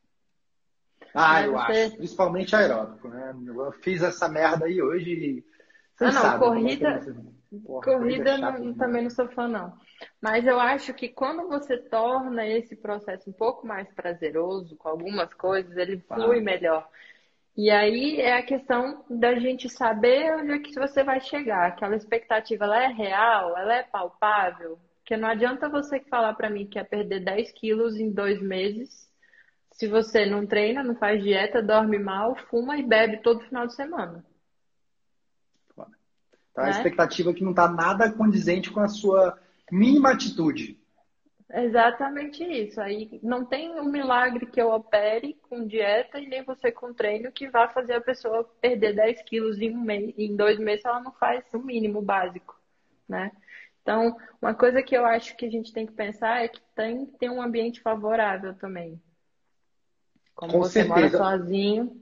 Ah, 1.13 1.33
Mas 1.33 1.45
eu 1.45 1.51
você... 1.51 1.83
acho. 1.83 1.97
Principalmente 1.97 2.55
aeróbico, 2.55 3.07
né? 3.07 3.35
Eu 3.45 3.71
fiz 3.83 4.01
essa 4.01 4.27
merda 4.27 4.65
aí 4.65 4.81
hoje. 4.81 5.45
Você 5.93 6.05
ah, 6.05 6.11
não, 6.11 6.21
sabe, 6.21 6.43
corrida. 6.43 7.32
Porra, 7.59 7.83
corrida 7.83 8.37
não, 8.37 8.73
também 8.75 9.03
não 9.03 9.09
sou 9.09 9.27
fã, 9.29 9.47
não. 9.47 9.77
Mas 10.21 10.45
eu 10.45 10.59
acho 10.59 10.93
que 10.93 11.09
quando 11.09 11.47
você 11.47 11.77
torna 11.77 12.45
esse 12.47 12.75
processo 12.75 13.29
um 13.29 13.33
pouco 13.33 13.65
mais 13.65 13.91
prazeroso 13.93 14.75
com 14.75 14.89
algumas 14.89 15.33
coisas, 15.33 15.75
ele 15.77 15.97
flui 15.99 16.41
melhor. 16.41 16.87
E 17.55 17.69
aí 17.69 18.19
é 18.19 18.37
a 18.37 18.43
questão 18.43 19.05
da 19.09 19.35
gente 19.35 19.69
saber 19.69 20.35
onde 20.35 20.53
é 20.53 20.59
que 20.59 20.73
você 20.73 21.03
vai 21.03 21.19
chegar. 21.21 21.67
Aquela 21.67 21.95
expectativa, 21.95 22.65
ela 22.65 22.83
é 22.83 22.87
real? 22.87 23.57
Ela 23.57 23.75
é 23.75 23.83
palpável? 23.83 24.79
Porque 24.97 25.15
não 25.15 25.27
adianta 25.27 25.69
você 25.69 25.99
falar 25.99 26.33
para 26.33 26.49
mim 26.49 26.65
que 26.65 26.79
quer 26.79 26.85
perder 26.85 27.19
10 27.19 27.51
quilos 27.51 27.99
em 27.99 28.11
dois 28.11 28.41
meses 28.41 29.11
se 29.73 29.87
você 29.87 30.25
não 30.25 30.45
treina, 30.45 30.83
não 30.83 30.95
faz 30.95 31.21
dieta, 31.21 31.61
dorme 31.61 31.97
mal, 31.97 32.35
fuma 32.35 32.77
e 32.77 32.83
bebe 32.83 33.17
todo 33.17 33.43
final 33.45 33.67
de 33.67 33.75
semana. 33.75 34.23
Tá? 36.53 36.63
Né? 36.63 36.67
A 36.67 36.71
expectativa 36.71 37.31
é 37.31 37.33
que 37.33 37.43
não 37.43 37.51
está 37.51 37.67
nada 37.67 38.11
condizente 38.11 38.71
com 38.71 38.79
a 38.79 38.87
sua 38.87 39.39
mínima 39.71 40.11
atitude. 40.11 40.77
Exatamente 41.51 42.43
isso. 42.43 42.81
Aí 42.81 43.19
não 43.21 43.45
tem 43.45 43.79
um 43.79 43.85
milagre 43.85 44.45
que 44.45 44.59
eu 44.59 44.71
opere 44.71 45.37
com 45.49 45.67
dieta 45.67 46.19
e 46.19 46.27
nem 46.27 46.43
você 46.43 46.71
com 46.71 46.93
treino 46.93 47.31
que 47.31 47.47
vá 47.47 47.67
fazer 47.67 47.93
a 47.93 48.01
pessoa 48.01 48.43
perder 48.59 48.95
10 48.95 49.21
quilos 49.23 49.61
em 49.61 49.71
um 49.71 49.81
mês. 49.81 50.13
Em 50.17 50.35
dois 50.35 50.57
meses 50.57 50.83
ela 50.85 50.99
não 50.99 51.11
faz 51.11 51.43
o 51.53 51.59
mínimo 51.59 52.01
básico, 52.01 52.59
né? 53.07 53.31
Então, 53.83 54.17
uma 54.41 54.53
coisa 54.53 54.81
que 54.81 54.95
eu 54.95 55.05
acho 55.05 55.35
que 55.35 55.45
a 55.45 55.51
gente 55.51 55.73
tem 55.73 55.85
que 55.85 55.91
pensar 55.91 56.43
é 56.43 56.47
que 56.47 56.61
tem 56.73 57.05
que 57.05 57.17
ter 57.17 57.29
um 57.29 57.41
ambiente 57.41 57.81
favorável 57.81 58.53
também. 58.55 58.99
Como 60.33 60.53
com 60.53 60.59
você 60.59 60.83
certeza. 60.83 60.95
mora 60.95 61.37
sozinho. 61.37 62.01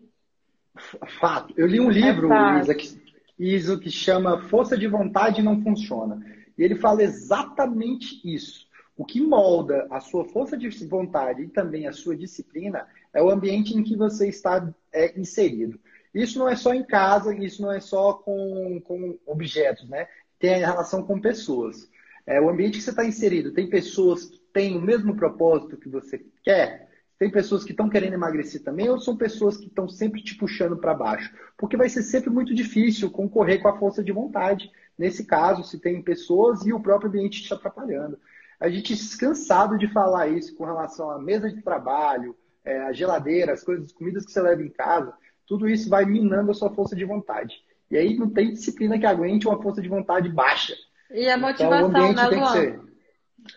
Fato. 1.19 1.53
Eu 1.57 1.67
li 1.67 1.79
um 1.79 1.89
livro, 1.89 2.31
É 2.31 2.59
Isa, 2.59 2.75
que, 2.75 3.10
Isa, 3.41 3.79
que 3.79 3.89
chama 3.89 4.41
Força 4.43 4.77
de 4.77 4.87
Vontade 4.87 5.41
Não 5.41 5.61
Funciona. 5.63 6.23
E 6.55 6.63
ele 6.63 6.75
fala 6.75 7.01
exatamente 7.01 8.21
isso. 8.23 8.67
O 8.95 9.03
que 9.03 9.19
molda 9.19 9.87
a 9.89 9.99
sua 9.99 10.25
força 10.25 10.55
de 10.55 10.69
vontade 10.85 11.41
e 11.41 11.47
também 11.47 11.87
a 11.87 11.91
sua 11.91 12.15
disciplina 12.15 12.85
é 13.11 13.21
o 13.21 13.31
ambiente 13.31 13.75
em 13.75 13.83
que 13.83 13.95
você 13.95 14.29
está 14.29 14.71
é, 14.93 15.19
inserido. 15.19 15.79
Isso 16.13 16.37
não 16.37 16.47
é 16.47 16.55
só 16.55 16.71
em 16.71 16.83
casa, 16.83 17.33
isso 17.35 17.63
não 17.63 17.71
é 17.71 17.79
só 17.79 18.13
com, 18.13 18.79
com 18.83 19.17
objetos, 19.25 19.89
né? 19.89 20.07
Tem 20.37 20.63
a 20.63 20.67
relação 20.67 21.01
com 21.01 21.19
pessoas. 21.19 21.89
É, 22.27 22.39
o 22.39 22.47
ambiente 22.47 22.77
que 22.77 22.83
você 22.83 22.91
está 22.91 23.03
inserido, 23.03 23.53
tem 23.53 23.67
pessoas 23.67 24.25
que 24.25 24.39
têm 24.53 24.77
o 24.77 24.81
mesmo 24.81 25.15
propósito 25.15 25.77
que 25.77 25.89
você 25.89 26.23
quer? 26.43 26.90
Tem 27.21 27.29
pessoas 27.29 27.63
que 27.63 27.69
estão 27.69 27.87
querendo 27.87 28.15
emagrecer 28.15 28.63
também 28.63 28.89
ou 28.89 28.97
são 28.97 29.15
pessoas 29.15 29.55
que 29.55 29.67
estão 29.67 29.87
sempre 29.87 30.23
te 30.23 30.33
puxando 30.33 30.75
para 30.75 30.95
baixo? 30.95 31.31
Porque 31.55 31.77
vai 31.77 31.87
ser 31.87 32.01
sempre 32.01 32.31
muito 32.31 32.51
difícil 32.51 33.11
concorrer 33.11 33.61
com 33.61 33.67
a 33.67 33.77
força 33.77 34.03
de 34.03 34.11
vontade. 34.11 34.71
Nesse 34.97 35.23
caso, 35.27 35.63
se 35.63 35.79
tem 35.79 36.01
pessoas 36.01 36.65
e 36.65 36.73
o 36.73 36.79
próprio 36.79 37.09
ambiente 37.09 37.43
te 37.43 37.53
atrapalhando. 37.53 38.17
A 38.59 38.67
gente 38.69 38.95
cansado 39.19 39.77
de 39.77 39.87
falar 39.93 40.29
isso 40.29 40.55
com 40.55 40.65
relação 40.65 41.11
à 41.11 41.21
mesa 41.21 41.47
de 41.47 41.61
trabalho, 41.61 42.35
é, 42.65 42.79
a 42.79 42.91
geladeira, 42.91 43.53
as 43.53 43.63
coisas, 43.63 43.85
as 43.85 43.91
comidas 43.91 44.25
que 44.25 44.31
você 44.31 44.41
leva 44.41 44.63
em 44.63 44.71
casa. 44.71 45.13
Tudo 45.45 45.69
isso 45.69 45.91
vai 45.91 46.05
minando 46.05 46.49
a 46.49 46.55
sua 46.55 46.73
força 46.73 46.95
de 46.95 47.05
vontade. 47.05 47.53
E 47.91 47.97
aí 47.97 48.17
não 48.17 48.31
tem 48.31 48.51
disciplina 48.51 48.97
que 48.97 49.05
aguente 49.05 49.47
uma 49.47 49.61
força 49.61 49.79
de 49.79 49.87
vontade 49.87 50.27
baixa. 50.27 50.73
E 51.11 51.29
a 51.29 51.37
motivação, 51.37 51.87
então, 51.87 52.01
o 52.01 52.03
ambiente 52.03 52.15
né, 52.15 52.29
tem 52.29 52.39
Luan? 52.39 52.51
que 52.51 52.57
ser. 52.57 52.79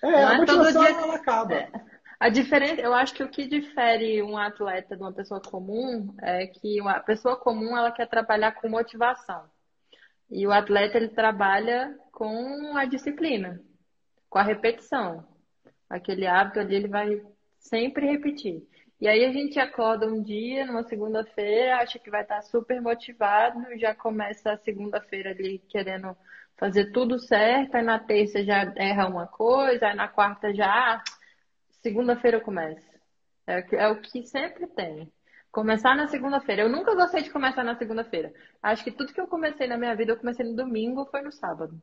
É, 0.03 0.11
Não 0.11 0.29
a 0.29 0.35
é 0.35 0.37
motivação 0.37 0.83
dia- 0.83 1.01
ela 1.01 1.15
acaba. 1.15 1.55
É. 1.55 1.94
A 2.19 2.29
diferença, 2.29 2.81
eu 2.81 2.95
acho 2.95 3.15
que 3.15 3.23
o 3.23 3.29
que 3.29 3.47
difere 3.47 4.23
um 4.23 4.37
atleta 4.37 4.97
de 4.97 5.03
uma 5.03 5.13
pessoa 5.13 5.41
comum 5.41 6.15
é 6.23 6.47
que 6.47 6.81
a 6.81 7.01
pessoa 7.01 7.37
comum 7.37 7.77
ela 7.77 7.91
quer 7.91 8.09
trabalhar 8.09 8.53
com 8.53 8.69
motivação. 8.69 9.45
E 10.31 10.47
o 10.47 10.53
atleta 10.53 10.97
ele 10.97 11.09
trabalha 11.09 11.97
com 12.13 12.77
a 12.77 12.85
disciplina, 12.85 13.61
com 14.31 14.39
a 14.39 14.43
repetição. 14.43 15.27
Aquele 15.89 16.27
hábito 16.27 16.61
ali 16.61 16.77
ele 16.77 16.89
vai 16.89 17.21
sempre 17.59 18.07
repetir. 18.07 18.63
E 19.01 19.09
aí 19.09 19.25
a 19.25 19.33
gente 19.33 19.59
acorda 19.59 20.07
um 20.07 20.23
dia, 20.23 20.65
numa 20.65 20.83
segunda-feira, 20.85 21.79
acha 21.79 21.99
que 21.99 22.11
vai 22.11 22.23
estar 22.23 22.41
super 22.43 22.81
motivado, 22.81 23.61
já 23.77 23.95
começa 23.95 24.53
a 24.53 24.59
segunda-feira 24.59 25.31
ali 25.31 25.59
querendo 25.69 26.17
fazer 26.57 26.93
tudo 26.93 27.19
certo, 27.19 27.75
aí 27.75 27.83
na 27.83 27.99
terça 27.99 28.43
já 28.45 28.73
erra 28.77 29.09
uma 29.09 29.27
coisa, 29.27 29.89
aí 29.89 29.95
na 29.95 30.09
quarta 30.09 30.55
já, 30.55 30.67
ah, 30.67 31.03
segunda-feira 31.85 32.39
eu 32.39 32.41
começo. 32.41 32.89
É, 33.47 33.63
é 33.77 33.89
o 33.89 34.01
que 34.01 34.27
sempre 34.27 34.67
tem. 34.69 35.13
Começar 35.53 35.95
na 35.95 36.09
segunda-feira. 36.09 36.63
Eu 36.63 36.69
nunca 36.71 36.95
gostei 36.95 37.23
de 37.23 37.31
começar 37.31 37.63
na 37.63 37.77
segunda-feira. 37.77 38.33
Acho 38.63 38.83
que 38.83 38.91
tudo 38.91 39.13
que 39.13 39.21
eu 39.21 39.27
comecei 39.27 39.67
na 39.67 39.77
minha 39.77 39.95
vida, 39.95 40.13
eu 40.13 40.17
comecei 40.17 40.47
no 40.47 40.57
domingo 40.57 41.01
ou 41.01 41.07
foi 41.07 41.21
no 41.21 41.31
sábado. 41.31 41.79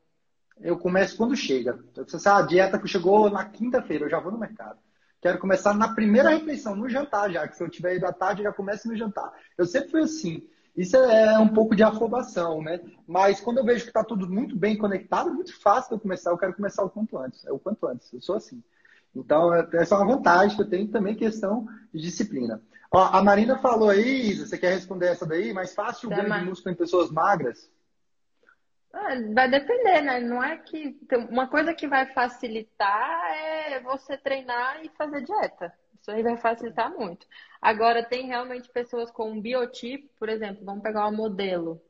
Eu 0.60 0.76
começo 0.76 1.16
quando 1.16 1.36
chega. 1.36 1.78
Se 2.08 2.28
a 2.28 2.42
dieta 2.42 2.78
que 2.78 2.88
chegou 2.88 3.30
na 3.30 3.44
quinta-feira, 3.44 4.04
eu 4.04 4.10
já 4.10 4.18
vou 4.18 4.32
no 4.32 4.38
mercado. 4.38 4.78
Quero 5.20 5.38
começar 5.38 5.72
na 5.72 5.94
primeira 5.94 6.30
refeição, 6.30 6.74
no 6.74 6.88
jantar 6.88 7.30
já, 7.30 7.46
que 7.46 7.56
se 7.56 7.62
eu 7.62 7.70
tiver 7.70 7.94
ido 7.94 8.06
à 8.06 8.12
tarde, 8.12 8.42
já 8.42 8.52
começo 8.52 8.88
no 8.88 8.96
jantar. 8.96 9.32
Eu 9.56 9.64
sempre 9.64 9.90
fui 9.90 10.02
assim. 10.02 10.46
Isso 10.76 10.96
é 10.96 11.38
um 11.38 11.48
pouco 11.48 11.76
de 11.76 11.82
afobação, 11.84 12.60
né? 12.60 12.80
Mas 13.06 13.40
quando 13.40 13.58
eu 13.58 13.64
vejo 13.64 13.84
que 13.84 13.90
está 13.90 14.02
tudo 14.02 14.28
muito 14.28 14.56
bem 14.56 14.76
conectado, 14.76 15.30
é 15.30 15.32
muito 15.32 15.58
fácil 15.60 15.94
eu 15.94 16.00
começar. 16.00 16.30
Eu 16.30 16.38
quero 16.38 16.54
começar 16.54 16.82
o 16.82 16.90
quanto 16.90 17.16
antes. 17.16 17.46
É 17.46 17.52
o 17.52 17.58
quanto 17.58 17.86
antes. 17.86 18.12
Eu 18.12 18.20
sou 18.20 18.34
assim. 18.34 18.62
Então, 19.14 19.52
essa 19.54 19.94
é 19.94 19.98
uma 19.98 20.16
vantagem 20.16 20.56
que 20.56 20.62
eu 20.62 20.68
tenho 20.68 20.88
também, 20.88 21.14
questão 21.14 21.66
de 21.92 22.00
disciplina. 22.00 22.62
Ó, 22.90 22.98
a 22.98 23.22
Marina 23.22 23.58
falou 23.58 23.90
aí, 23.90 24.30
Isa, 24.30 24.46
você 24.46 24.58
quer 24.58 24.72
responder 24.74 25.06
essa 25.08 25.26
daí? 25.26 25.52
Mais 25.52 25.74
fácil 25.74 26.08
o 26.08 26.10
Tá, 26.10 26.16
ganho 26.16 26.32
de 26.32 26.40
músculo 26.40 26.72
em 26.74 26.78
pessoas 26.78 27.10
magras? 27.10 27.70
Ah, 28.92 29.14
Vai 29.34 29.48
depender, 29.50 30.02
né? 30.02 30.20
Não 30.20 30.42
é 30.42 30.58
que. 30.58 30.98
Uma 31.30 31.48
coisa 31.48 31.74
que 31.74 31.88
vai 31.88 32.06
facilitar 32.12 33.30
é 33.34 33.80
você 33.80 34.16
treinar 34.18 34.84
e 34.84 34.90
fazer 34.90 35.22
dieta. 35.22 35.72
Isso 36.00 36.10
aí 36.10 36.22
vai 36.22 36.36
facilitar 36.36 36.90
muito. 36.92 37.26
Agora, 37.60 38.04
tem 38.04 38.26
realmente 38.26 38.68
pessoas 38.70 39.10
com 39.10 39.30
um 39.30 39.40
biotipo, 39.40 40.08
por 40.18 40.28
exemplo, 40.28 40.64
vamos 40.64 40.82
pegar 40.82 41.02
uma 41.06 41.12
modelo. 41.16 41.80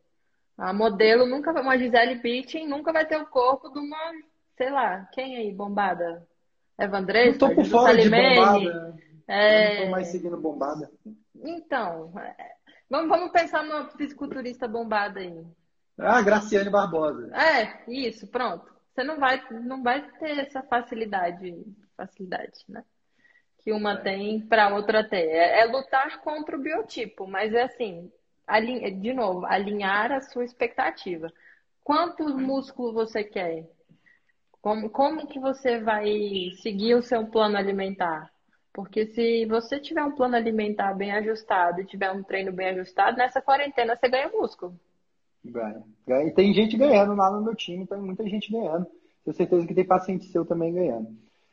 A 0.59 0.73
modelo 0.73 1.27
nunca 1.27 1.53
vai, 1.53 1.62
uma 1.62 1.79
Gisele 1.79 2.16
Bündchen 2.16 2.68
nunca 2.68 2.93
vai 2.93 3.07
ter 3.07 3.16
o 3.18 3.27
corpo 3.27 3.70
de 3.70 3.79
uma, 3.79 4.12
sei 4.57 4.70
lá, 4.70 5.07
quem 5.12 5.37
aí, 5.37 5.53
bombada? 5.55 6.27
Não 6.83 6.89
Evandressa, 6.89 7.39
tô 7.39 7.55
por 7.55 7.64
fora 7.64 7.97
de 7.97 8.11
bombada. 8.11 8.99
É, 9.28 9.72
Eu 9.72 9.76
não 9.76 9.85
tô 9.85 9.91
mais 9.91 10.09
seguindo 10.09 10.37
bombada. 10.37 10.91
Então, 11.35 12.12
é, 12.18 12.53
vamos, 12.91 13.09
vamos 13.09 13.33
pensar 13.33 13.62
numa 13.62 13.89
fisiculturista 13.91 14.68
bombada 14.68 15.20
aí. 15.20 15.45
Ah, 15.99 16.22
Graciane 16.22 16.70
Barbosa. 16.70 17.30
É, 17.35 17.85
isso, 17.91 18.26
pronto. 18.26 18.72
Você 18.95 19.05
não 19.05 19.18
vai, 19.18 19.43
não 19.51 19.83
vai 19.83 20.03
ter 20.18 20.41
essa 20.41 20.62
facilidade, 20.62 21.64
facilidade, 21.97 22.64
né? 22.68 22.85
Que 23.59 23.72
uma 23.72 23.97
tem 23.97 24.41
para 24.41 24.74
outra 24.74 25.05
ter. 25.09 25.28
É, 25.28 25.61
é 25.61 25.64
lutar 25.64 26.20
contra 26.20 26.57
o 26.57 26.61
biotipo, 26.61 27.26
mas 27.26 27.55
é 27.55 27.62
assim, 27.62 28.11
de 29.01 29.14
novo, 29.14 29.47
alinhar 29.47 30.12
a 30.12 30.20
sua 30.20 30.45
expectativa. 30.45 31.33
Quantos 31.83 32.35
músculos 32.35 32.95
você 32.95 33.24
quer? 33.24 33.66
Como, 34.63 34.89
como 34.89 35.27
que 35.27 35.41
você 35.41 35.81
vai 35.81 36.07
seguir 36.63 36.95
o 36.95 37.03
seu 37.03 37.27
plano 37.27 37.57
alimentar? 37.59 38.31
Porque 38.73 39.07
se 39.07 39.45
você 39.47 39.81
tiver 39.81 40.05
um 40.05 40.15
plano 40.15 40.37
alimentar 40.37 40.95
bem 40.95 41.13
ajustado 41.13 41.81
e 41.81 41.87
tiver 41.87 42.11
um 42.13 42.23
treino 42.23 42.53
bem 42.53 42.69
ajustado, 42.69 43.19
nessa 43.19 43.43
quarentena 43.43 43.97
você 43.97 44.09
ganha 44.09 44.29
músculo. 44.31 44.79
Ganha. 45.45 45.85
E 46.27 46.31
tem 46.31 46.55
gente 46.55 46.77
ganhando 46.77 47.15
lá 47.15 47.31
no 47.31 47.43
meu 47.43 47.55
time, 47.57 47.87
tem 47.87 47.99
muita 47.99 48.25
gente 48.29 48.51
ganhando. 48.53 48.87
Tenho 49.25 49.37
certeza 49.37 49.67
que 49.67 49.75
tem 49.75 49.85
paciente 49.85 50.27
seu 50.27 50.45
também 50.47 50.73
ganhando. 50.73 51.09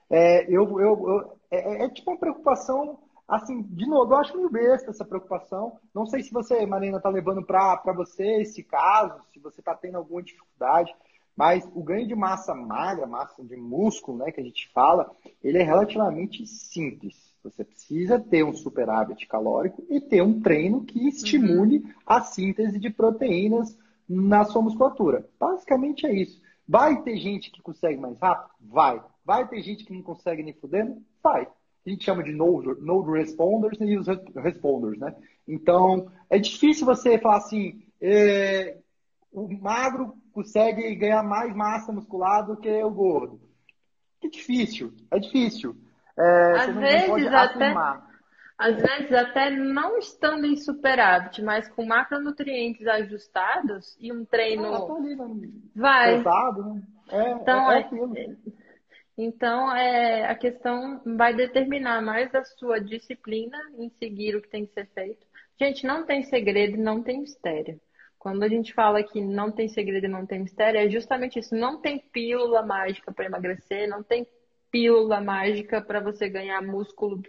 É, 0.09 0.45
eu, 0.45 0.79
eu, 0.79 1.09
eu- 1.09 1.37
é, 1.51 1.85
é 1.85 1.89
tipo 1.89 2.11
uma 2.11 2.19
preocupação, 2.19 2.99
assim, 3.27 3.63
de 3.63 3.87
novo, 3.87 4.13
eu 4.13 4.17
acho 4.17 4.37
meio 4.37 4.49
besta 4.49 4.91
essa 4.91 5.03
preocupação. 5.05 5.77
Não 5.93 6.05
sei 6.05 6.21
se 6.21 6.31
você, 6.31 6.65
Marina, 6.65 6.97
está 6.97 7.09
levando 7.09 7.43
para 7.43 7.81
você 7.95 8.41
esse 8.41 8.63
caso, 8.63 9.19
se 9.33 9.39
você 9.39 9.61
está 9.61 9.75
tendo 9.75 9.97
alguma 9.97 10.21
dificuldade, 10.21 10.93
mas 11.39 11.65
o 11.73 11.81
ganho 11.81 12.05
de 12.05 12.13
massa 12.13 12.53
magra, 12.53 13.07
massa 13.07 13.41
de 13.41 13.55
músculo, 13.55 14.17
né, 14.17 14.29
que 14.29 14.41
a 14.41 14.43
gente 14.43 14.69
fala, 14.73 15.09
ele 15.41 15.57
é 15.57 15.63
relativamente 15.63 16.45
simples. 16.45 17.15
Você 17.41 17.63
precisa 17.63 18.19
ter 18.19 18.43
um 18.43 18.51
superávit 18.51 19.25
calórico 19.25 19.81
e 19.89 20.01
ter 20.01 20.21
um 20.21 20.41
treino 20.41 20.83
que 20.83 21.07
estimule 21.07 21.81
a 22.05 22.19
síntese 22.19 22.77
de 22.77 22.89
proteínas 22.89 23.77
na 24.05 24.43
sua 24.43 24.61
musculatura. 24.61 25.29
Basicamente 25.39 26.05
é 26.05 26.13
isso. 26.13 26.41
Vai 26.67 27.01
ter 27.03 27.15
gente 27.15 27.49
que 27.49 27.61
consegue 27.61 27.97
mais 27.97 28.19
rápido? 28.19 28.51
Vai. 28.59 29.01
Vai 29.23 29.47
ter 29.47 29.61
gente 29.61 29.85
que 29.85 29.93
não 29.93 30.01
consegue 30.01 30.43
nem 30.43 30.51
fudendo? 30.51 31.01
Vai. 31.23 31.47
A 31.85 31.89
gente 31.89 32.03
chama 32.03 32.21
de 32.21 32.33
node, 32.33 32.67
responders 33.13 33.79
e 33.79 33.97
os 33.97 34.07
res- 34.07 34.35
responders, 34.35 34.99
né? 34.99 35.15
Então, 35.47 36.11
é 36.29 36.37
difícil 36.37 36.85
você 36.85 37.17
falar 37.17 37.37
assim, 37.37 37.81
é, 38.01 38.77
o 39.31 39.47
magro 39.47 40.18
consegue 40.33 40.95
ganhar 40.95 41.23
mais 41.23 41.53
massa 41.55 41.91
muscular 41.91 42.45
do 42.45 42.57
que 42.57 42.69
o 42.83 42.89
gordo. 42.89 43.39
Que 44.21 44.29
difícil, 44.29 44.93
é 45.11 45.19
difícil. 45.19 45.75
É, 46.17 46.51
Às 46.57 46.75
vezes 46.75 47.27
até- 47.27 47.37
afirmar. 47.65 48.09
Às 48.57 48.75
vezes, 48.75 49.13
até 49.13 49.49
não 49.49 49.97
estando 49.97 50.45
em 50.45 50.57
superávit, 50.57 51.41
mas 51.41 51.69
com 51.69 51.85
macronutrientes 51.85 52.85
ajustados 52.85 53.95
e 54.01 54.11
um 54.11 54.23
Ah, 54.23 54.25
treino 54.29 54.85
tá 54.85 54.93
ali, 54.95 55.15
né? 55.15 55.49
vai. 55.73 56.17
Pesado, 56.17 56.63
né? 56.73 56.81
É, 57.09 57.31
Então, 57.31 57.71
é, 57.71 57.79
é 57.79 58.21
é-. 58.21 58.35
Então, 59.17 59.71
é, 59.73 60.25
a 60.27 60.35
questão 60.35 61.01
vai 61.05 61.33
determinar 61.33 62.01
mais 62.01 62.35
a 62.35 62.43
sua 62.43 62.79
disciplina 62.81 63.57
em 63.77 63.89
seguir 63.91 64.35
o 64.35 64.41
que 64.41 64.49
tem 64.49 64.65
que 64.65 64.73
ser 64.73 64.87
feito. 64.93 65.25
Gente, 65.57 65.85
não 65.87 66.05
tem 66.05 66.23
segredo, 66.23 66.77
não 66.77 67.01
tem 67.01 67.21
mistério. 67.21 67.79
Quando 68.19 68.43
a 68.43 68.49
gente 68.49 68.73
fala 68.73 69.01
que 69.01 69.21
não 69.21 69.49
tem 69.49 69.69
segredo 69.69 70.05
e 70.05 70.09
não 70.09 70.25
tem 70.25 70.41
mistério, 70.41 70.79
é 70.79 70.89
justamente 70.89 71.39
isso. 71.39 71.55
Não 71.55 71.79
tem 71.79 71.97
pílula 71.97 72.61
mágica 72.61 73.11
para 73.13 73.25
emagrecer, 73.25 73.87
não 73.89 74.03
tem 74.03 74.27
pílula 74.69 75.21
mágica 75.21 75.81
para 75.81 76.01
você 76.01 76.27
ganhar 76.29 76.61
músculo 76.61 77.23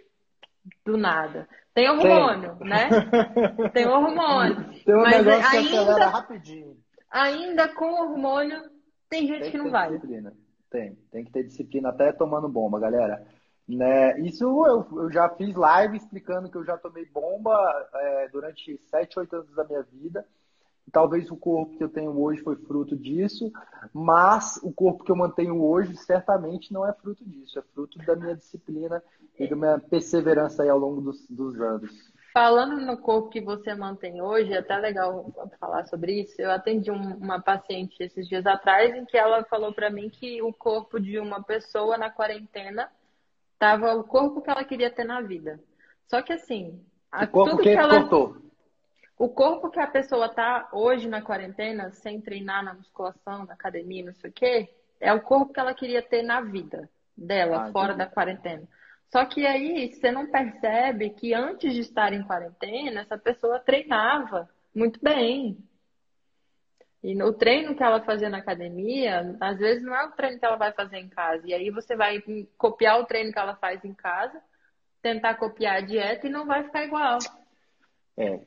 do 0.85 0.97
nada. 0.97 1.47
Tem 1.73 1.89
hormônio, 1.89 2.55
né? 2.59 2.89
Tem 3.73 3.87
hormônio. 3.87 4.83
Tem 4.85 4.93
um 4.93 5.01
Mas 5.01 5.25
negócio 5.25 5.49
que 5.49 5.57
ainda- 5.57 5.81
acelera 5.81 6.07
rapidinho. 6.09 6.77
Ainda 7.09 7.67
com 7.69 7.93
hormônio, 7.93 8.61
tem 9.09 9.25
gente 9.25 9.43
Tem 9.43 9.51
que 9.51 9.57
não 9.57 9.65
ter 9.65 9.71
vai. 9.71 9.89
disciplina. 9.91 10.33
Tem, 10.69 10.95
tem 11.11 11.23
que 11.25 11.31
ter 11.31 11.43
disciplina 11.43 11.89
até 11.89 12.11
tomando 12.11 12.47
bomba, 12.49 12.79
galera. 12.79 13.25
Né? 13.67 14.19
Isso 14.19 14.43
eu, 14.65 14.85
eu 15.03 15.11
já 15.11 15.29
fiz 15.29 15.55
live 15.55 15.95
explicando 15.97 16.49
que 16.51 16.57
eu 16.57 16.65
já 16.65 16.77
tomei 16.77 17.05
bomba 17.05 17.57
é, 17.93 18.27
durante 18.29 18.77
7, 18.77 19.19
8 19.19 19.35
anos 19.37 19.55
da 19.55 19.63
minha 19.63 19.81
vida. 19.83 20.25
Talvez 20.91 21.29
o 21.31 21.37
corpo 21.37 21.77
que 21.77 21.83
eu 21.83 21.89
tenho 21.89 22.19
hoje 22.19 22.41
foi 22.41 22.55
fruto 22.55 22.97
disso, 22.97 23.51
mas 23.93 24.59
o 24.63 24.73
corpo 24.73 25.03
que 25.03 25.11
eu 25.11 25.15
mantenho 25.15 25.61
hoje 25.63 25.95
certamente 25.95 26.73
não 26.73 26.87
é 26.87 26.93
fruto 26.93 27.23
disso, 27.23 27.59
é 27.59 27.61
fruto 27.61 27.97
da 27.99 28.15
minha 28.15 28.35
disciplina 28.35 29.01
e 29.39 29.47
da 29.47 29.55
minha 29.55 29.79
perseverança 29.79 30.63
aí 30.63 30.69
ao 30.69 30.77
longo 30.77 31.01
dos, 31.01 31.25
dos 31.29 31.59
anos. 31.59 32.11
Falando 32.33 32.77
no 32.77 32.97
corpo 32.97 33.29
que 33.29 33.41
você 33.41 33.75
mantém 33.75 34.21
hoje, 34.21 34.53
é 34.53 34.59
até 34.59 34.77
legal 34.77 35.31
falar 35.59 35.85
sobre 35.85 36.21
isso. 36.21 36.41
Eu 36.41 36.51
atendi 36.51 36.89
um, 36.89 37.15
uma 37.17 37.41
paciente 37.41 38.01
esses 38.01 38.27
dias 38.27 38.45
atrás 38.45 38.95
em 38.95 39.05
que 39.05 39.17
ela 39.17 39.43
falou 39.43 39.73
para 39.73 39.89
mim 39.89 40.09
que 40.09 40.41
o 40.41 40.53
corpo 40.53 40.99
de 40.99 41.19
uma 41.19 41.43
pessoa 41.43 41.97
na 41.97 42.09
quarentena 42.09 42.89
estava 43.53 43.93
o 43.95 44.03
corpo 44.03 44.41
que 44.41 44.49
ela 44.49 44.63
queria 44.63 44.89
ter 44.89 45.03
na 45.03 45.21
vida. 45.21 45.59
Só 46.07 46.21
que 46.21 46.31
assim, 46.31 46.81
a, 47.11 47.25
o 47.25 47.27
corpo 47.27 47.51
tudo 47.51 47.63
que, 47.63 47.73
que 47.73 47.77
ela 47.77 47.99
cortou. 47.99 48.37
O 49.21 49.29
corpo 49.29 49.69
que 49.69 49.79
a 49.79 49.85
pessoa 49.85 50.29
tá 50.29 50.67
hoje 50.73 51.07
na 51.07 51.21
quarentena, 51.21 51.91
sem 51.91 52.19
treinar 52.19 52.65
na 52.65 52.73
musculação, 52.73 53.45
na 53.45 53.53
academia, 53.53 54.03
não 54.03 54.15
sei 54.15 54.31
o 54.31 54.33
quê, 54.33 54.67
é 54.99 55.13
o 55.13 55.21
corpo 55.21 55.53
que 55.53 55.59
ela 55.59 55.75
queria 55.75 56.01
ter 56.01 56.23
na 56.23 56.41
vida 56.41 56.89
dela, 57.15 57.67
ah, 57.67 57.71
fora 57.71 57.93
entendi. 57.93 57.99
da 57.99 58.07
quarentena. 58.07 58.67
Só 59.11 59.23
que 59.23 59.45
aí 59.45 59.93
você 59.93 60.11
não 60.11 60.25
percebe 60.25 61.11
que 61.11 61.35
antes 61.35 61.71
de 61.71 61.81
estar 61.81 62.13
em 62.13 62.23
quarentena, 62.23 63.01
essa 63.01 63.15
pessoa 63.15 63.59
treinava 63.59 64.49
muito 64.73 64.99
bem. 64.99 65.55
E 67.03 67.13
no 67.13 67.31
treino 67.31 67.75
que 67.75 67.83
ela 67.83 68.01
fazia 68.01 68.27
na 68.27 68.39
academia, 68.39 69.37
às 69.39 69.59
vezes 69.59 69.83
não 69.83 69.95
é 69.95 70.03
o 70.03 70.11
treino 70.13 70.39
que 70.39 70.45
ela 70.45 70.57
vai 70.57 70.71
fazer 70.73 70.97
em 70.97 71.09
casa. 71.09 71.43
E 71.45 71.53
aí 71.53 71.69
você 71.69 71.95
vai 71.95 72.23
copiar 72.57 72.99
o 72.99 73.05
treino 73.05 73.31
que 73.31 73.37
ela 73.37 73.55
faz 73.55 73.85
em 73.85 73.93
casa, 73.93 74.41
tentar 74.99 75.35
copiar 75.35 75.75
a 75.75 75.81
dieta 75.81 76.25
e 76.25 76.31
não 76.31 76.47
vai 76.47 76.63
ficar 76.63 76.85
igual. 76.85 77.19
É, 78.17 78.41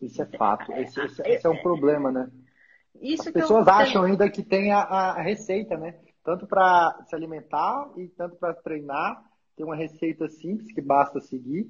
isso 0.00 0.22
é 0.22 0.26
fato. 0.26 0.72
Esse, 0.72 1.00
esse, 1.00 1.22
esse 1.22 1.46
é 1.46 1.50
um 1.50 1.62
problema, 1.62 2.10
né? 2.10 2.30
Isso 3.00 3.28
As 3.28 3.32
pessoas 3.32 3.68
acham 3.68 4.04
ainda 4.04 4.28
que 4.30 4.42
tem 4.42 4.72
a, 4.72 4.80
a 4.80 5.22
receita, 5.22 5.76
né? 5.76 5.98
Tanto 6.24 6.46
para 6.46 7.04
se 7.06 7.14
alimentar 7.14 7.90
e 7.96 8.08
tanto 8.08 8.36
para 8.36 8.54
treinar 8.54 9.22
tem 9.56 9.64
uma 9.64 9.76
receita 9.76 10.28
simples 10.28 10.70
que 10.72 10.82
basta 10.82 11.20
seguir. 11.20 11.66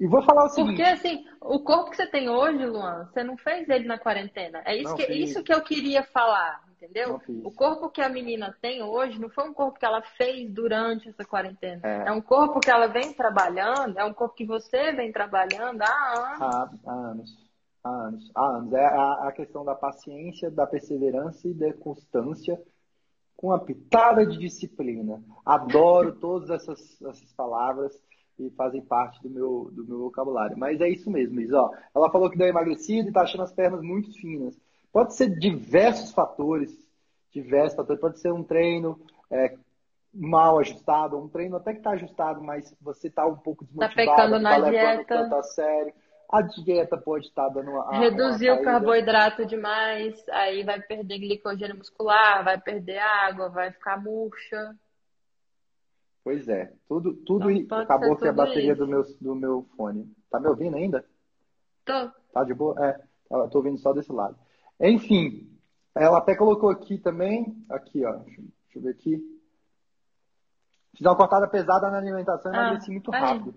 E 0.00 0.06
vou 0.06 0.22
falar 0.22 0.44
o 0.44 0.48
seguinte. 0.48 0.76
Porque 0.76 0.90
assim, 0.90 1.24
o 1.40 1.60
corpo 1.60 1.90
que 1.90 1.96
você 1.96 2.06
tem 2.06 2.28
hoje, 2.28 2.64
Luan, 2.66 3.06
você 3.06 3.22
não 3.22 3.36
fez 3.36 3.68
ele 3.68 3.86
na 3.86 3.98
quarentena. 3.98 4.62
É 4.64 4.76
isso, 4.76 4.94
que, 4.94 5.12
isso 5.12 5.42
que 5.42 5.52
eu 5.52 5.62
queria 5.62 6.02
falar, 6.02 6.62
entendeu? 6.76 7.20
O 7.42 7.50
corpo 7.50 7.88
que 7.90 8.00
a 8.00 8.08
menina 8.08 8.54
tem 8.60 8.82
hoje 8.82 9.18
não 9.18 9.28
foi 9.28 9.48
um 9.48 9.54
corpo 9.54 9.78
que 9.78 9.84
ela 9.84 10.02
fez 10.16 10.50
durante 10.50 11.08
essa 11.08 11.24
quarentena. 11.24 11.80
É, 11.84 12.08
é 12.08 12.12
um 12.12 12.20
corpo 12.20 12.60
que 12.60 12.70
ela 12.70 12.86
vem 12.86 13.12
trabalhando, 13.12 13.98
é 13.98 14.04
um 14.04 14.12
corpo 14.12 14.34
que 14.34 14.46
você 14.46 14.92
vem 14.92 15.10
trabalhando 15.12 15.82
há 15.82 16.14
anos. 16.14 16.40
Há, 16.40 16.70
há 16.86 16.92
anos. 16.92 17.46
Há 17.82 17.88
anos. 17.88 18.32
Há 18.34 18.46
anos. 18.46 18.72
É 18.72 18.86
a, 18.86 19.28
a 19.28 19.32
questão 19.32 19.64
da 19.64 19.74
paciência, 19.74 20.50
da 20.50 20.66
perseverança 20.66 21.48
e 21.48 21.54
da 21.54 21.72
constância 21.72 22.60
com 23.36 23.48
uma 23.48 23.58
pitada 23.58 24.26
de 24.26 24.38
disciplina. 24.38 25.22
Adoro 25.44 26.12
todas 26.16 26.50
essas, 26.50 27.00
essas 27.02 27.32
palavras 27.34 28.00
e 28.38 28.50
fazem 28.50 28.82
parte 28.82 29.22
do 29.22 29.30
meu, 29.30 29.70
do 29.72 29.86
meu 29.86 29.98
vocabulário. 30.00 30.58
Mas 30.58 30.80
é 30.80 30.88
isso 30.88 31.10
mesmo, 31.10 31.40
Isa. 31.40 31.58
Ela 31.94 32.10
falou 32.10 32.30
que 32.30 32.36
deu 32.36 32.46
emagrecido 32.46 33.06
e 33.06 33.08
está 33.08 33.22
achando 33.22 33.44
as 33.44 33.52
pernas 33.52 33.82
muito 33.82 34.12
finas. 34.12 34.58
Pode 34.96 35.14
ser 35.14 35.28
diversos 35.38 36.10
fatores, 36.10 36.74
diversos 37.30 37.76
fatores. 37.76 38.00
Pode 38.00 38.18
ser 38.18 38.32
um 38.32 38.42
treino 38.42 38.98
é, 39.30 39.54
mal 40.10 40.58
ajustado, 40.58 41.18
um 41.18 41.28
treino 41.28 41.54
até 41.56 41.72
que 41.72 41.80
está 41.80 41.90
ajustado, 41.90 42.42
mas 42.42 42.74
você 42.80 43.08
está 43.08 43.26
um 43.26 43.36
pouco 43.36 43.62
tá 43.62 43.88
desmotivado, 43.88 44.06
tá 44.06 44.16
pecando 44.16 44.38
na 44.38 44.58
tá 44.58 44.70
dieta. 44.70 45.04
tanto 45.04 45.34
a 45.34 45.42
sério 45.42 45.92
a 46.30 46.40
dieta 46.40 46.96
pode 46.96 47.26
estar 47.26 47.46
dando 47.50 47.72
uma. 47.72 47.90
Reduzir 47.98 48.50
uma 48.50 48.62
o 48.62 48.64
carboidrato 48.64 49.44
demais, 49.44 50.26
aí 50.30 50.64
vai 50.64 50.80
perder 50.80 51.18
glicogênio 51.18 51.76
muscular, 51.76 52.42
vai 52.42 52.58
perder 52.58 52.96
água, 52.96 53.50
vai 53.50 53.70
ficar 53.72 54.02
murcha. 54.02 54.74
Pois 56.24 56.48
é, 56.48 56.72
tudo, 56.88 57.12
tudo 57.12 57.50
então, 57.50 57.80
acabou 57.80 58.16
que 58.16 58.26
a 58.26 58.32
bateria 58.32 58.74
do 58.74 58.88
meu, 58.88 59.02
do 59.20 59.34
meu 59.34 59.66
fone. 59.76 60.10
Tá 60.30 60.40
me 60.40 60.48
ouvindo 60.48 60.74
ainda? 60.74 61.04
Tô. 61.84 62.10
Tá 62.32 62.44
de 62.44 62.54
boa? 62.54 62.74
É, 62.82 62.98
tô 63.48 63.58
ouvindo 63.58 63.76
só 63.76 63.92
desse 63.92 64.10
lado. 64.10 64.45
Enfim, 64.80 65.50
ela 65.94 66.18
até 66.18 66.34
colocou 66.34 66.70
aqui 66.70 66.98
também, 66.98 67.64
aqui 67.68 68.04
ó, 68.04 68.12
deixa, 68.12 68.42
eu 68.74 68.82
ver 68.82 68.90
aqui. 68.90 69.22
Fiz 70.94 71.06
uma 71.06 71.16
cortada 71.16 71.48
pesada 71.48 71.90
na 71.90 71.98
alimentação 71.98 72.52
e 72.52 72.56
ah, 72.56 72.60
emagreci 72.60 72.90
muito 72.90 73.10
rápido. 73.10 73.54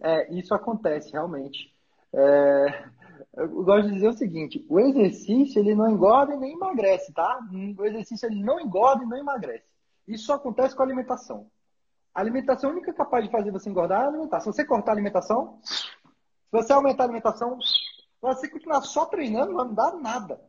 É, 0.00 0.32
isso 0.34 0.54
acontece 0.54 1.12
realmente. 1.12 1.74
É, 2.12 2.88
eu 3.36 3.48
gosto 3.64 3.88
de 3.88 3.94
dizer 3.94 4.08
o 4.08 4.16
seguinte: 4.16 4.64
o 4.68 4.80
exercício 4.80 5.60
ele 5.60 5.74
não 5.74 5.90
engorda 5.90 6.34
e 6.34 6.38
nem 6.38 6.54
emagrece, 6.54 7.12
tá? 7.12 7.38
O 7.78 7.84
exercício 7.84 8.26
ele 8.26 8.42
não 8.42 8.60
engorda 8.60 9.04
e 9.04 9.06
não 9.06 9.16
emagrece. 9.16 9.64
Isso 10.06 10.26
só 10.26 10.34
acontece 10.34 10.74
com 10.74 10.82
a 10.82 10.86
alimentação. 10.86 11.50
A 12.14 12.20
alimentação 12.20 12.70
única 12.70 12.92
capaz 12.92 13.24
de 13.24 13.30
fazer 13.30 13.50
você 13.50 13.68
engordar 13.68 14.02
é 14.02 14.04
a 14.04 14.08
alimentação. 14.08 14.52
Se 14.52 14.56
você 14.56 14.64
cortar 14.64 14.92
a 14.92 14.94
alimentação, 14.94 15.60
se 15.62 16.52
você 16.52 16.72
aumentar 16.72 17.04
a 17.04 17.06
alimentação, 17.06 17.60
se 17.60 17.74
você 18.20 18.48
continuar 18.48 18.80
só 18.82 19.04
treinando, 19.04 19.52
não 19.52 19.68
mudar 19.68 19.92
nada. 19.96 20.40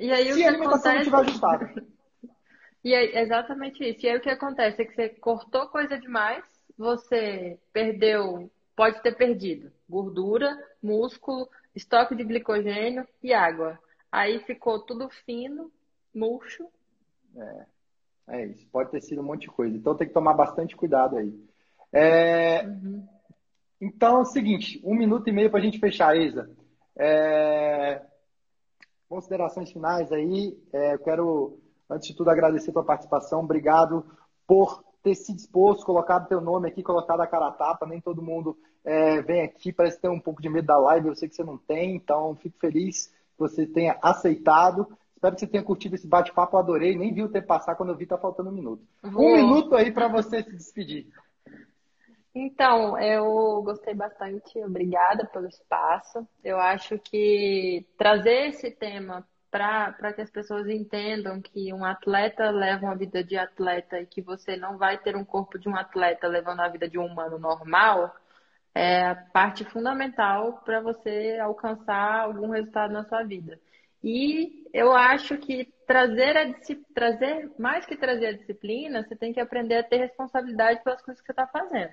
E 0.00 0.10
aí, 0.10 0.32
se 0.32 0.42
a 0.42 0.48
alimentação 0.48 0.92
acontece... 0.92 1.10
não 1.10 1.22
estiver 1.22 1.48
ajustada. 1.50 1.86
E 2.82 2.94
é 2.94 3.22
exatamente 3.22 3.84
isso. 3.84 4.06
E 4.06 4.08
aí 4.08 4.16
o 4.16 4.20
que 4.20 4.30
acontece 4.30 4.80
é 4.80 4.84
que 4.86 4.94
você 4.94 5.10
cortou 5.10 5.68
coisa 5.68 5.98
demais, 5.98 6.42
você 6.76 7.58
perdeu, 7.72 8.50
pode 8.74 9.02
ter 9.02 9.14
perdido 9.14 9.70
gordura, 9.86 10.56
músculo, 10.82 11.48
estoque 11.74 12.14
de 12.14 12.24
glicogênio 12.24 13.06
e 13.22 13.34
água. 13.34 13.78
Aí 14.10 14.40
ficou 14.40 14.78
tudo 14.80 15.10
fino, 15.26 15.70
murcho. 16.14 16.66
É, 17.36 17.66
é 18.28 18.46
isso. 18.46 18.66
Pode 18.68 18.90
ter 18.90 19.02
sido 19.02 19.20
um 19.20 19.24
monte 19.24 19.42
de 19.42 19.48
coisa. 19.48 19.76
Então 19.76 19.94
tem 19.94 20.08
que 20.08 20.14
tomar 20.14 20.32
bastante 20.32 20.74
cuidado 20.74 21.18
aí. 21.18 21.32
É... 21.92 22.62
Uhum. 22.64 23.06
Então 23.80 24.18
é 24.18 24.20
o 24.20 24.24
seguinte, 24.24 24.80
um 24.84 24.94
minuto 24.94 25.28
e 25.28 25.32
meio 25.32 25.50
para 25.50 25.60
a 25.60 25.62
gente 25.62 25.78
fechar, 25.78 26.16
Isa. 26.16 26.50
É... 26.96 28.00
Considerações 29.10 29.72
finais 29.72 30.12
aí. 30.12 30.56
É, 30.72 30.94
eu 30.94 30.98
quero, 31.00 31.58
antes 31.90 32.06
de 32.06 32.16
tudo, 32.16 32.30
agradecer 32.30 32.70
a 32.70 32.74
tua 32.74 32.84
participação. 32.84 33.40
Obrigado 33.40 34.04
por 34.46 34.84
ter 35.02 35.16
se 35.16 35.34
disposto, 35.34 35.84
colocado 35.84 36.28
teu 36.28 36.40
nome 36.40 36.68
aqui, 36.68 36.80
colocado 36.80 37.20
a 37.20 37.26
cara 37.26 37.48
a 37.48 37.52
tapa. 37.52 37.86
Nem 37.86 38.00
todo 38.00 38.22
mundo 38.22 38.56
é, 38.84 39.20
vem 39.20 39.42
aqui, 39.42 39.72
parece 39.72 40.00
ter 40.00 40.08
um 40.08 40.20
pouco 40.20 40.40
de 40.40 40.48
medo 40.48 40.66
da 40.66 40.78
live, 40.78 41.08
eu 41.08 41.16
sei 41.16 41.28
que 41.28 41.34
você 41.34 41.42
não 41.42 41.58
tem, 41.58 41.96
então 41.96 42.36
fico 42.36 42.56
feliz 42.60 43.08
que 43.08 43.38
você 43.40 43.66
tenha 43.66 43.98
aceitado. 44.00 44.86
Espero 45.16 45.34
que 45.34 45.40
você 45.40 45.46
tenha 45.48 45.64
curtido 45.64 45.96
esse 45.96 46.06
bate-papo, 46.06 46.56
adorei, 46.56 46.96
nem 46.96 47.12
vi 47.12 47.24
o 47.24 47.28
tempo 47.28 47.48
passar 47.48 47.74
quando 47.74 47.90
eu 47.90 47.96
vi, 47.96 48.06
tá 48.06 48.16
faltando 48.16 48.48
um 48.48 48.54
minuto. 48.54 48.82
Um 49.04 49.34
minuto 49.34 49.74
aí 49.74 49.90
para 49.90 50.06
você 50.06 50.42
se 50.42 50.56
despedir. 50.56 51.08
Então, 52.34 52.98
eu 52.98 53.62
gostei 53.62 53.92
bastante, 53.94 54.58
obrigada 54.62 55.26
pelo 55.26 55.48
espaço. 55.48 56.26
Eu 56.44 56.58
acho 56.58 56.98
que 56.98 57.84
trazer 57.98 58.50
esse 58.50 58.70
tema 58.70 59.26
para 59.50 60.12
que 60.12 60.20
as 60.20 60.30
pessoas 60.30 60.68
entendam 60.68 61.42
que 61.42 61.72
um 61.72 61.84
atleta 61.84 62.50
leva 62.50 62.86
uma 62.86 62.96
vida 62.96 63.24
de 63.24 63.36
atleta 63.36 64.00
e 64.00 64.06
que 64.06 64.22
você 64.22 64.56
não 64.56 64.78
vai 64.78 64.96
ter 64.98 65.16
um 65.16 65.24
corpo 65.24 65.58
de 65.58 65.68
um 65.68 65.76
atleta 65.76 66.28
levando 66.28 66.60
a 66.60 66.68
vida 66.68 66.88
de 66.88 66.98
um 66.98 67.06
humano 67.06 67.38
normal, 67.38 68.14
é 68.74 69.08
a 69.08 69.14
parte 69.16 69.64
fundamental 69.64 70.62
para 70.64 70.80
você 70.80 71.38
alcançar 71.42 72.20
algum 72.20 72.50
resultado 72.50 72.92
na 72.92 73.04
sua 73.04 73.24
vida. 73.24 73.58
E 74.02 74.68
eu 74.72 74.92
acho 74.92 75.36
que 75.38 75.64
trazer, 75.86 76.36
a, 76.36 76.54
trazer 76.94 77.50
mais 77.58 77.84
que 77.84 77.96
trazer 77.96 78.26
a 78.26 78.32
disciplina, 78.32 79.02
você 79.02 79.16
tem 79.16 79.32
que 79.32 79.40
aprender 79.40 79.78
a 79.78 79.82
ter 79.82 79.98
responsabilidade 79.98 80.82
pelas 80.84 81.02
coisas 81.02 81.20
que 81.20 81.26
você 81.26 81.32
está 81.32 81.46
fazendo. 81.48 81.92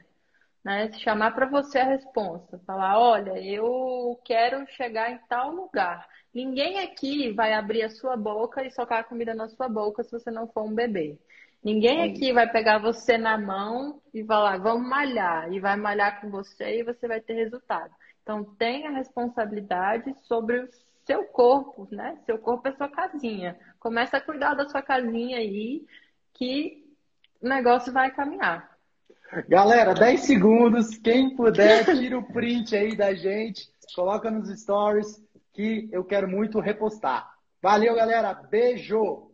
Né? 0.63 0.91
Chamar 0.99 1.31
para 1.31 1.45
você 1.45 1.79
a 1.79 1.85
responsa, 1.85 2.59
falar, 2.65 2.99
olha, 2.99 3.41
eu 3.41 4.19
quero 4.25 4.65
chegar 4.71 5.11
em 5.11 5.19
tal 5.29 5.51
lugar. 5.51 6.07
Ninguém 6.33 6.79
aqui 6.79 7.31
vai 7.31 7.53
abrir 7.53 7.83
a 7.83 7.89
sua 7.89 8.17
boca 8.17 8.65
e 8.65 8.71
socar 8.71 8.99
a 8.99 9.03
comida 9.03 9.33
na 9.33 9.47
sua 9.47 9.69
boca 9.69 10.03
se 10.03 10.11
você 10.11 10.29
não 10.29 10.47
for 10.47 10.63
um 10.63 10.73
bebê. 10.73 11.17
Ninguém 11.63 12.03
aqui 12.03 12.31
vai 12.31 12.49
pegar 12.49 12.77
você 12.77 13.17
na 13.17 13.37
mão 13.37 14.01
e 14.13 14.23
falar, 14.23 14.57
vamos 14.57 14.87
malhar, 14.87 15.51
e 15.51 15.59
vai 15.59 15.75
malhar 15.75 16.21
com 16.21 16.29
você 16.29 16.79
e 16.79 16.83
você 16.83 17.07
vai 17.07 17.19
ter 17.19 17.33
resultado. 17.33 17.93
Então, 18.21 18.43
tenha 18.55 18.91
responsabilidade 18.91 20.13
sobre 20.23 20.59
o 20.59 20.69
seu 21.05 21.23
corpo, 21.25 21.87
né? 21.91 22.19
Seu 22.25 22.37
corpo 22.37 22.67
é 22.67 22.73
sua 22.73 22.89
casinha. 22.89 23.57
Começa 23.79 24.17
a 24.17 24.21
cuidar 24.21 24.53
da 24.53 24.67
sua 24.69 24.81
casinha 24.81 25.37
aí, 25.37 25.85
que 26.33 26.85
o 27.41 27.47
negócio 27.47 27.91
vai 27.91 28.11
caminhar. 28.11 28.76
Galera, 29.47 29.93
10 29.93 30.21
segundos. 30.21 30.97
Quem 30.97 31.35
puder, 31.35 31.85
tira 31.85 32.17
o 32.17 32.23
print 32.23 32.75
aí 32.75 32.95
da 32.95 33.13
gente, 33.13 33.69
coloca 33.93 34.31
nos 34.31 34.49
stories 34.59 35.21
que 35.53 35.89
eu 35.91 36.03
quero 36.03 36.27
muito 36.27 36.59
repostar. 36.59 37.29
Valeu, 37.61 37.95
galera. 37.95 38.33
Beijo! 38.33 39.31